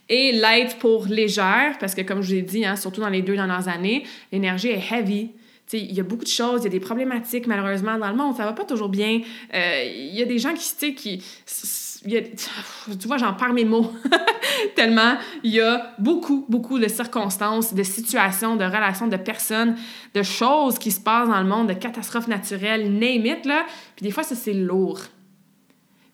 Et 0.08 0.34
light 0.34 0.78
pour 0.78 1.08
légère, 1.08 1.78
parce 1.80 1.96
que 1.96 2.02
comme 2.02 2.22
je 2.22 2.28
vous 2.28 2.40
ai 2.40 2.42
dit, 2.42 2.66
hein, 2.66 2.76
surtout 2.76 3.02
dans 3.02 3.10
les 3.10 3.22
deux 3.22 3.36
dernières 3.36 3.68
années, 3.68 4.04
l'énergie 4.32 4.70
est 4.70 4.84
heavy 4.92 5.32
il 5.74 5.94
y 5.94 6.00
a 6.00 6.04
beaucoup 6.04 6.24
de 6.24 6.30
choses, 6.30 6.62
il 6.62 6.64
y 6.66 6.68
a 6.68 6.72
des 6.72 6.80
problématiques 6.80 7.48
malheureusement 7.48 7.98
dans 7.98 8.10
le 8.10 8.16
monde, 8.16 8.36
ça 8.36 8.44
va 8.44 8.54
pas 8.54 8.66
toujours 8.66 8.90
bien. 8.90 9.22
Euh, 9.54 9.84
il 9.94 10.16
y 10.16 10.22
a 10.22 10.26
des 10.26 10.40
gens 10.40 10.54
qui, 10.54 11.24
tu 11.46 13.08
vois, 13.08 13.18
j'en 13.18 13.34
perds 13.34 13.54
mes 13.54 13.66
mots 13.66 13.92
tellement 14.76 15.16
il 15.44 15.52
y 15.52 15.62
a 15.62 15.94
beaucoup, 16.00 16.46
beaucoup 16.50 16.80
de 16.80 16.88
circonstances, 16.88 17.74
de 17.74 17.84
situations, 17.84 18.56
de 18.56 18.66
relations, 18.66 19.08
de 19.08 19.18
personnes, 19.18 19.76
de 20.14 20.24
choses 20.24 20.80
qui 20.80 20.92
se 20.92 21.00
passent 21.00 21.30
dans 21.30 21.42
le 21.42 21.48
monde, 21.48 21.68
de 21.68 21.74
catastrophes 21.74 22.28
naturelles, 22.28 22.92
name 22.92 23.26
it, 23.26 23.46
là. 23.46 23.66
Puis 23.96 24.04
des 24.04 24.12
fois, 24.12 24.24
ça, 24.24 24.36
c'est 24.36 24.54
lourd. 24.54 25.00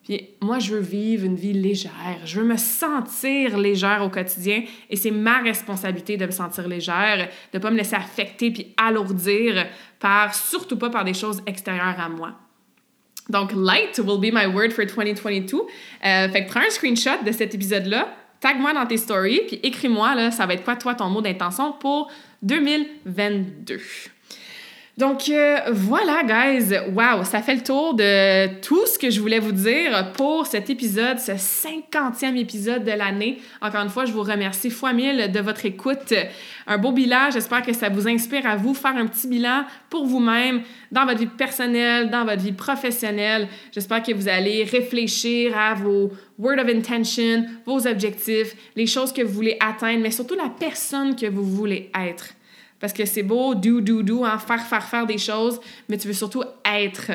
Puis 0.08 0.30
moi, 0.40 0.58
je 0.58 0.74
veux 0.74 0.80
vivre 0.80 1.26
une 1.26 1.36
vie 1.36 1.52
légère. 1.52 2.20
Je 2.24 2.40
veux 2.40 2.46
me 2.46 2.56
sentir 2.56 3.58
légère 3.58 4.02
au 4.02 4.08
quotidien 4.08 4.62
et 4.88 4.96
c'est 4.96 5.10
ma 5.10 5.40
responsabilité 5.40 6.16
de 6.16 6.24
me 6.24 6.30
sentir 6.30 6.66
légère, 6.66 7.28
de 7.52 7.58
pas 7.58 7.70
me 7.70 7.76
laisser 7.76 7.94
affecter 7.94 8.50
puis 8.50 8.74
alourdir 8.78 9.66
par, 10.00 10.34
surtout 10.34 10.78
pas 10.78 10.88
par 10.88 11.04
des 11.04 11.12
choses 11.12 11.42
extérieures 11.46 12.00
à 12.00 12.08
moi. 12.08 12.32
Donc, 13.28 13.52
light 13.52 13.98
will 13.98 14.18
be 14.18 14.32
my 14.32 14.46
word 14.46 14.70
for 14.70 14.86
2022. 14.86 15.58
Euh, 15.58 16.28
fait 16.30 16.46
que 16.46 16.50
prends 16.50 16.60
un 16.60 16.70
screenshot 16.70 17.22
de 17.26 17.30
cet 17.30 17.54
épisode-là, 17.54 18.08
tag-moi 18.40 18.72
dans 18.72 18.86
tes 18.86 18.96
stories, 18.96 19.42
puis 19.46 19.60
écris-moi, 19.62 20.14
là, 20.14 20.30
ça 20.30 20.46
va 20.46 20.54
être 20.54 20.64
quoi, 20.64 20.76
toi, 20.76 20.94
ton 20.94 21.10
mot 21.10 21.20
d'intention 21.20 21.72
pour 21.72 22.10
2022. 22.40 23.78
Donc 24.98 25.28
euh, 25.28 25.58
voilà, 25.70 26.24
guys. 26.24 26.76
Wow, 26.92 27.22
ça 27.22 27.40
fait 27.40 27.54
le 27.54 27.62
tour 27.62 27.94
de 27.94 28.60
tout 28.60 28.84
ce 28.84 28.98
que 28.98 29.10
je 29.10 29.20
voulais 29.20 29.38
vous 29.38 29.52
dire 29.52 30.10
pour 30.14 30.44
cet 30.44 30.70
épisode, 30.70 31.20
ce 31.20 31.30
50e 31.30 32.36
épisode 32.36 32.82
de 32.82 32.90
l'année. 32.90 33.38
Encore 33.62 33.82
une 33.82 33.90
fois, 33.90 34.06
je 34.06 34.12
vous 34.12 34.24
remercie 34.24 34.70
fois 34.70 34.92
mille 34.92 35.30
de 35.30 35.38
votre 35.38 35.64
écoute. 35.66 36.12
Un 36.66 36.78
beau 36.78 36.90
bilan. 36.90 37.30
J'espère 37.32 37.62
que 37.62 37.72
ça 37.72 37.90
vous 37.90 38.08
inspire 38.08 38.44
à 38.44 38.56
vous 38.56 38.74
faire 38.74 38.96
un 38.96 39.06
petit 39.06 39.28
bilan 39.28 39.62
pour 39.88 40.04
vous-même 40.04 40.62
dans 40.90 41.06
votre 41.06 41.20
vie 41.20 41.26
personnelle, 41.26 42.10
dans 42.10 42.24
votre 42.24 42.42
vie 42.42 42.50
professionnelle. 42.50 43.46
J'espère 43.70 44.02
que 44.02 44.12
vous 44.12 44.26
allez 44.26 44.64
réfléchir 44.64 45.56
à 45.56 45.74
vos 45.74 46.10
word 46.40 46.58
of 46.58 46.68
intention, 46.68 47.46
vos 47.64 47.86
objectifs, 47.86 48.56
les 48.74 48.86
choses 48.86 49.12
que 49.12 49.22
vous 49.22 49.32
voulez 49.32 49.56
atteindre, 49.60 50.00
mais 50.02 50.10
surtout 50.10 50.34
la 50.34 50.50
personne 50.58 51.14
que 51.14 51.26
vous 51.26 51.44
voulez 51.44 51.88
être. 51.94 52.34
Parce 52.80 52.92
que 52.92 53.04
c'est 53.04 53.22
beau, 53.22 53.54
do, 53.54 53.80
do, 53.80 54.02
do, 54.02 54.24
hein, 54.24 54.38
faire, 54.38 54.62
faire, 54.62 54.84
faire 54.84 55.06
des 55.06 55.18
choses, 55.18 55.60
mais 55.88 55.98
tu 55.98 56.06
veux 56.08 56.14
surtout 56.14 56.44
être. 56.64 57.10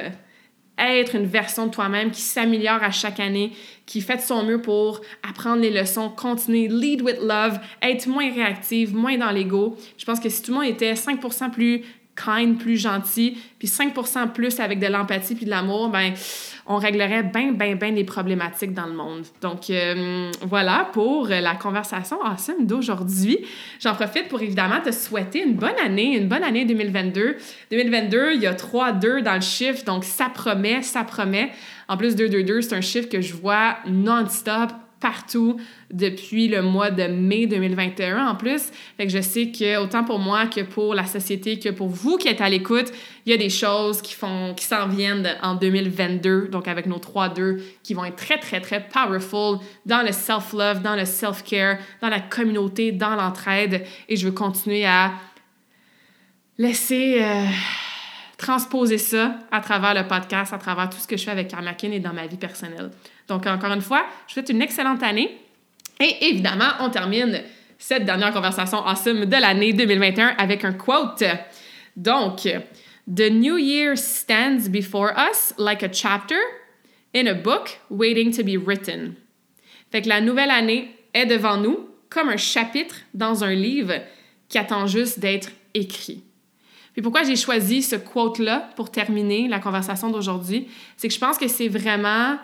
Être 0.77 1.15
une 1.15 1.27
version 1.27 1.67
de 1.67 1.71
toi-même 1.71 2.09
qui 2.09 2.21
s'améliore 2.21 2.81
à 2.81 2.89
chaque 2.89 3.19
année, 3.19 3.51
qui 3.85 4.01
fait 4.01 4.17
de 4.17 4.21
son 4.21 4.43
mieux 4.43 4.59
pour 4.59 5.01
apprendre 5.27 5.61
les 5.61 5.69
leçons, 5.69 6.09
continuer, 6.09 6.67
lead 6.67 7.03
with 7.03 7.19
love, 7.21 7.59
être 7.81 8.07
moins 8.07 8.33
réactive, 8.33 8.95
moins 8.95 9.17
dans 9.17 9.29
l'ego. 9.29 9.77
Je 9.97 10.05
pense 10.05 10.19
que 10.19 10.29
si 10.29 10.41
tout 10.41 10.51
le 10.51 10.57
monde 10.57 10.67
était 10.67 10.93
5% 10.93 11.51
plus 11.51 11.83
kind, 12.15 12.57
plus 12.57 12.77
gentil, 12.77 13.37
puis 13.59 13.67
5% 13.67 14.31
plus 14.31 14.59
avec 14.59 14.79
de 14.79 14.87
l'empathie 14.87 15.35
puis 15.35 15.45
de 15.45 15.49
l'amour, 15.49 15.89
ben 15.89 16.13
on 16.65 16.77
réglerait 16.77 17.23
bien, 17.23 17.51
bien, 17.51 17.75
bien 17.75 17.91
les 17.91 18.03
problématiques 18.03 18.73
dans 18.73 18.85
le 18.85 18.93
monde. 18.93 19.25
Donc, 19.41 19.69
euh, 19.69 20.31
voilà 20.41 20.89
pour 20.93 21.27
la 21.27 21.55
conversation 21.55 22.17
awesome 22.23 22.65
d'aujourd'hui. 22.65 23.39
J'en 23.81 23.93
profite 23.95 24.29
pour 24.29 24.41
évidemment 24.41 24.79
te 24.83 24.91
souhaiter 24.91 25.43
une 25.43 25.55
bonne 25.55 25.77
année, 25.83 26.17
une 26.17 26.27
bonne 26.27 26.43
année 26.43 26.65
2022. 26.65 27.37
2022, 27.71 28.33
il 28.35 28.41
y 28.41 28.47
a 28.47 28.53
3-2 28.53 29.21
dans 29.21 29.35
le 29.35 29.41
chiffre, 29.41 29.83
donc 29.83 30.03
ça 30.03 30.29
promet, 30.29 30.81
ça 30.81 31.03
promet. 31.03 31.51
En 31.87 31.97
plus, 31.97 32.15
2-2-2, 32.15 32.61
c'est 32.61 32.75
un 32.75 32.81
chiffre 32.81 33.09
que 33.09 33.19
je 33.19 33.33
vois 33.33 33.77
non-stop 33.87 34.71
partout 35.03 35.59
depuis 35.91 36.47
le 36.47 36.61
mois 36.61 36.89
de 36.89 37.03
mai 37.03 37.45
2021 37.45 38.25
en 38.25 38.35
plus. 38.35 38.71
Fait 38.95 39.05
que 39.05 39.11
je 39.11 39.21
sais 39.21 39.51
que 39.51 39.77
autant 39.77 40.05
pour 40.05 40.17
moi 40.17 40.47
que 40.47 40.61
pour 40.61 40.95
la 40.95 41.05
société 41.05 41.59
que 41.59 41.67
pour 41.67 41.89
vous 41.89 42.17
qui 42.17 42.29
êtes 42.29 42.39
à 42.39 42.47
l'écoute, 42.47 42.89
il 43.25 43.31
y 43.31 43.35
a 43.35 43.37
des 43.37 43.49
choses 43.49 44.01
qui 44.01 44.13
font 44.13 44.53
qui 44.55 44.63
s'en 44.63 44.87
viennent 44.87 45.29
en 45.41 45.55
2022 45.55 46.47
donc 46.47 46.69
avec 46.69 46.85
nos 46.85 46.99
3-2 46.99 47.61
qui 47.83 47.93
vont 47.93 48.05
être 48.05 48.15
très 48.15 48.39
très 48.39 48.61
très 48.61 48.87
powerful 48.87 49.59
dans 49.85 50.03
le 50.03 50.13
self-love, 50.13 50.81
dans 50.81 50.95
le 50.95 51.05
self-care, 51.05 51.79
dans 52.01 52.09
la 52.09 52.21
communauté, 52.21 52.93
dans 52.93 53.15
l'entraide 53.15 53.83
et 54.07 54.15
je 54.15 54.25
veux 54.25 54.31
continuer 54.31 54.85
à 54.85 55.11
laisser 56.57 57.21
euh, 57.21 57.45
transposer 58.37 58.97
ça 58.97 59.37
à 59.51 59.59
travers 59.59 59.93
le 59.93 60.07
podcast, 60.07 60.53
à 60.53 60.57
travers 60.57 60.89
tout 60.89 60.97
ce 60.97 61.07
que 61.07 61.17
je 61.17 61.25
fais 61.25 61.31
avec 61.31 61.49
Karmakin 61.49 61.91
et 61.91 61.99
dans 61.99 62.13
ma 62.13 62.25
vie 62.25 62.37
personnelle. 62.37 62.89
Donc, 63.27 63.45
encore 63.47 63.71
une 63.71 63.81
fois, 63.81 64.05
je 64.27 64.31
vous 64.31 64.33
souhaite 64.33 64.49
une 64.49 64.61
excellente 64.61 65.03
année. 65.03 65.37
Et 65.99 66.27
évidemment, 66.29 66.71
on 66.79 66.89
termine 66.89 67.41
cette 67.77 68.05
dernière 68.05 68.33
conversation 68.33 68.85
awesome 68.85 69.25
de 69.25 69.35
l'année 69.35 69.73
2021 69.73 70.35
avec 70.37 70.63
un 70.65 70.73
quote. 70.73 71.23
Donc, 71.95 72.47
The 73.05 73.29
new 73.29 73.57
year 73.57 73.97
stands 73.97 74.69
before 74.69 75.11
us 75.17 75.53
like 75.57 75.83
a 75.83 75.89
chapter 75.89 76.39
in 77.13 77.27
a 77.27 77.33
book 77.33 77.79
waiting 77.89 78.31
to 78.31 78.43
be 78.43 78.57
written. 78.57 79.15
Fait 79.91 80.01
que 80.01 80.09
la 80.09 80.21
nouvelle 80.21 80.49
année 80.49 80.95
est 81.13 81.25
devant 81.25 81.57
nous 81.57 81.89
comme 82.09 82.29
un 82.29 82.37
chapitre 82.37 82.95
dans 83.13 83.43
un 83.43 83.53
livre 83.53 83.93
qui 84.47 84.57
attend 84.57 84.87
juste 84.87 85.19
d'être 85.19 85.51
écrit. 85.73 86.23
Puis 86.93 87.01
pourquoi 87.01 87.23
j'ai 87.23 87.35
choisi 87.35 87.81
ce 87.81 87.95
quote-là 87.95 88.69
pour 88.75 88.91
terminer 88.91 89.47
la 89.47 89.59
conversation 89.59 90.09
d'aujourd'hui, 90.09 90.67
c'est 90.95 91.07
que 91.07 91.13
je 91.13 91.19
pense 91.19 91.37
que 91.37 91.47
c'est 91.47 91.67
vraiment 91.67 92.37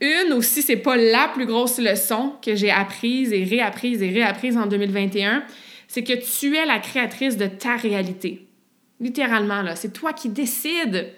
une 0.00 0.32
aussi, 0.32 0.62
c'est 0.62 0.76
pas 0.76 0.96
la 0.96 1.28
plus 1.28 1.46
grosse 1.46 1.78
leçon 1.78 2.34
que 2.42 2.54
j'ai 2.54 2.70
apprise 2.70 3.32
et 3.32 3.44
réapprise 3.44 4.02
et 4.02 4.10
réapprise 4.10 4.56
en 4.56 4.66
2021, 4.66 5.44
c'est 5.88 6.04
que 6.04 6.12
tu 6.12 6.56
es 6.56 6.66
la 6.66 6.78
créatrice 6.78 7.36
de 7.36 7.46
ta 7.46 7.76
réalité. 7.76 8.46
Littéralement, 9.00 9.62
là, 9.62 9.76
c'est 9.76 9.92
toi 9.92 10.12
qui 10.12 10.28
décides 10.28 11.12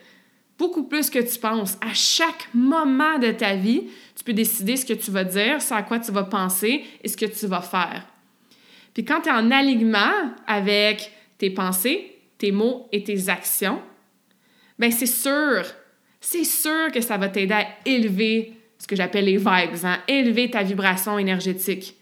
beaucoup 0.58 0.84
plus 0.84 1.10
que 1.10 1.18
tu 1.18 1.38
penses. 1.38 1.76
À 1.80 1.92
chaque 1.94 2.48
moment 2.54 3.18
de 3.18 3.30
ta 3.30 3.54
vie, 3.54 3.84
tu 4.14 4.24
peux 4.24 4.32
décider 4.32 4.76
ce 4.76 4.86
que 4.86 4.94
tu 4.94 5.10
vas 5.10 5.24
dire, 5.24 5.60
ce 5.60 5.74
à 5.74 5.82
quoi 5.82 5.98
tu 5.98 6.12
vas 6.12 6.24
penser 6.24 6.84
et 7.02 7.08
ce 7.08 7.16
que 7.16 7.26
tu 7.26 7.46
vas 7.46 7.60
faire. 7.60 8.06
Puis 8.94 9.04
quand 9.04 9.20
tu 9.20 9.28
es 9.28 9.32
en 9.32 9.50
alignement 9.50 10.32
avec 10.46 11.10
tes 11.38 11.50
pensées, 11.50 12.18
tes 12.38 12.52
mots 12.52 12.88
et 12.92 13.02
tes 13.02 13.28
actions, 13.28 13.80
ben 14.78 14.90
c'est 14.90 15.06
sûr, 15.06 15.64
c'est 16.28 16.42
sûr 16.42 16.90
que 16.92 17.00
ça 17.00 17.18
va 17.18 17.28
t'aider 17.28 17.54
à 17.54 17.68
élever 17.84 18.54
ce 18.78 18.88
que 18.88 18.96
j'appelle 18.96 19.26
les 19.26 19.36
vibes, 19.36 19.84
hein, 19.84 19.98
élever 20.08 20.50
ta 20.50 20.64
vibration 20.64 21.20
énergétique. 21.20 21.94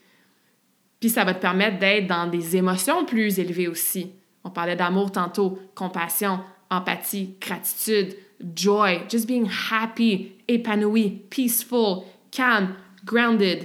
Puis 0.98 1.10
ça 1.10 1.24
va 1.24 1.34
te 1.34 1.42
permettre 1.42 1.78
d'être 1.78 2.06
dans 2.06 2.26
des 2.26 2.56
émotions 2.56 3.04
plus 3.04 3.38
élevées 3.38 3.68
aussi. 3.68 4.12
On 4.42 4.48
parlait 4.48 4.76
d'amour 4.76 5.12
tantôt, 5.12 5.58
compassion, 5.74 6.40
empathie, 6.70 7.34
gratitude, 7.38 8.16
joy, 8.56 9.02
just 9.10 9.26
being 9.26 9.46
happy, 9.70 10.32
épanoui, 10.48 11.20
peaceful, 11.28 12.04
calm, 12.30 12.74
grounded. 13.04 13.64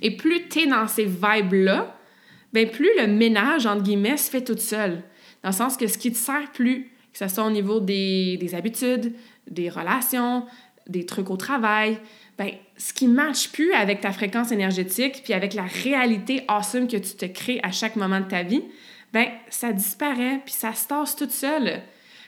Et 0.00 0.16
plus 0.16 0.46
tu 0.48 0.60
es 0.60 0.66
dans 0.68 0.86
ces 0.86 1.06
vibes-là, 1.06 1.96
ben 2.52 2.70
plus 2.70 2.90
le 3.00 3.08
ménage, 3.08 3.66
entre 3.66 3.82
guillemets, 3.82 4.16
se 4.16 4.30
fait 4.30 4.44
tout 4.44 4.56
seul. 4.56 5.02
Dans 5.42 5.50
le 5.50 5.56
sens 5.56 5.76
que 5.76 5.88
ce 5.88 5.98
qui 5.98 6.12
te 6.12 6.16
sert 6.16 6.52
plus, 6.52 6.92
que 7.12 7.18
ce 7.18 7.28
soit 7.28 7.44
au 7.44 7.50
niveau 7.50 7.80
des, 7.80 8.36
des 8.38 8.54
habitudes, 8.54 9.14
des 9.50 9.68
relations, 9.68 10.46
des 10.88 11.06
trucs 11.06 11.30
au 11.30 11.36
travail, 11.36 11.98
ben, 12.38 12.50
ce 12.76 12.92
qui 12.92 13.06
ne 13.06 13.14
matche 13.14 13.50
plus 13.50 13.72
avec 13.72 14.00
ta 14.00 14.12
fréquence 14.12 14.50
énergétique 14.50 15.20
puis 15.24 15.32
avec 15.34 15.54
la 15.54 15.64
réalité 15.64 16.42
awesome 16.48 16.88
que 16.88 16.96
tu 16.96 17.14
te 17.14 17.26
crées 17.26 17.60
à 17.62 17.70
chaque 17.70 17.96
moment 17.96 18.20
de 18.20 18.28
ta 18.28 18.42
vie, 18.42 18.62
ben, 19.12 19.26
ça 19.48 19.72
disparaît 19.72 20.40
puis 20.44 20.54
ça 20.54 20.72
se 20.72 20.88
tasse 20.88 21.16
tout 21.16 21.28
seul. 21.28 21.82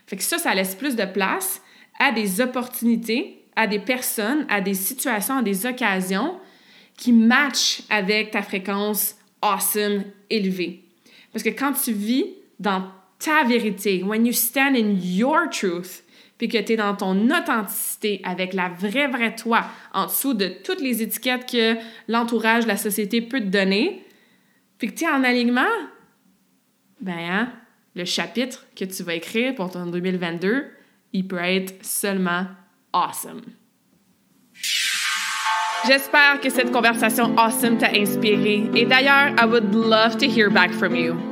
Fait 0.07 0.17
que 0.17 0.23
ça, 0.23 0.39
ça 0.39 0.55
laisse 0.55 0.75
plus 0.75 0.97
de 0.97 1.05
place 1.05 1.63
à 1.99 2.13
des 2.13 2.41
opportunités, 2.41 3.45
à 3.57 3.67
des 3.67 3.79
personnes, 3.79 4.47
à 4.49 4.61
des 4.61 4.75
situations, 4.75 5.39
à 5.39 5.43
des 5.43 5.67
occasions 5.67 6.39
qui 6.97 7.13
matchent 7.13 7.83
avec 7.89 8.33
ta 8.33 8.43
fréquence 8.43 9.17
awesome, 9.41 10.05
élevée. 10.31 10.85
Parce 11.33 11.43
que 11.43 11.49
quand 11.49 11.73
tu 11.73 11.93
vis 11.93 12.27
dans 12.59 12.85
ta 13.23 13.45
vérité, 13.45 14.03
when 14.03 14.27
you 14.27 14.33
stand 14.33 14.77
in 14.77 14.97
your 15.01 15.49
truth, 15.51 16.03
puis 16.39 16.49
que 16.49 16.59
tu 16.59 16.73
es 16.73 16.77
dans 16.77 16.97
ton 16.97 17.31
authenticité 17.31 18.21
avec 18.25 18.53
la 18.53 18.69
vraie, 18.69 19.07
vraie 19.07 19.35
toi, 19.35 19.65
en 19.93 20.07
dessous 20.07 20.35
de 20.35 20.49
toutes 20.49 20.81
les 20.81 21.03
étiquettes 21.03 21.49
que 21.49 21.77
l'entourage, 22.09 22.67
la 22.67 22.77
société 22.77 23.21
peut 23.23 23.41
te 23.41 23.47
donner, 23.47 24.05
puis 24.79 24.89
que 24.89 24.99
tu 24.99 25.05
es 25.05 25.09
en 25.09 25.23
alignement, 25.23 25.71
ben, 27.01 27.19
hein, 27.19 27.53
le 27.95 28.05
chapitre 28.05 28.67
que 28.75 28.85
tu 28.85 29.03
vas 29.03 29.15
écrire 29.15 29.55
pour 29.55 29.71
ton 29.71 29.87
2022, 29.87 30.67
il 31.13 31.29
peut 31.29 31.37
être 31.37 31.85
seulement 31.85 32.47
awesome. 32.93 33.43
J'espère 35.87 36.41
que 36.41 36.49
cette 36.49 36.71
conversation 36.71 37.37
awesome 37.37 37.79
t'a 37.79 37.91
inspiré. 37.91 38.65
Et 38.75 38.87
d'ailleurs, 38.87 39.35
I 39.39 39.47
would 39.47 39.75
love 39.75 40.17
to 40.19 40.27
hear 40.27 40.49
back 40.49 40.73
from 40.73 40.95
you. 40.95 41.32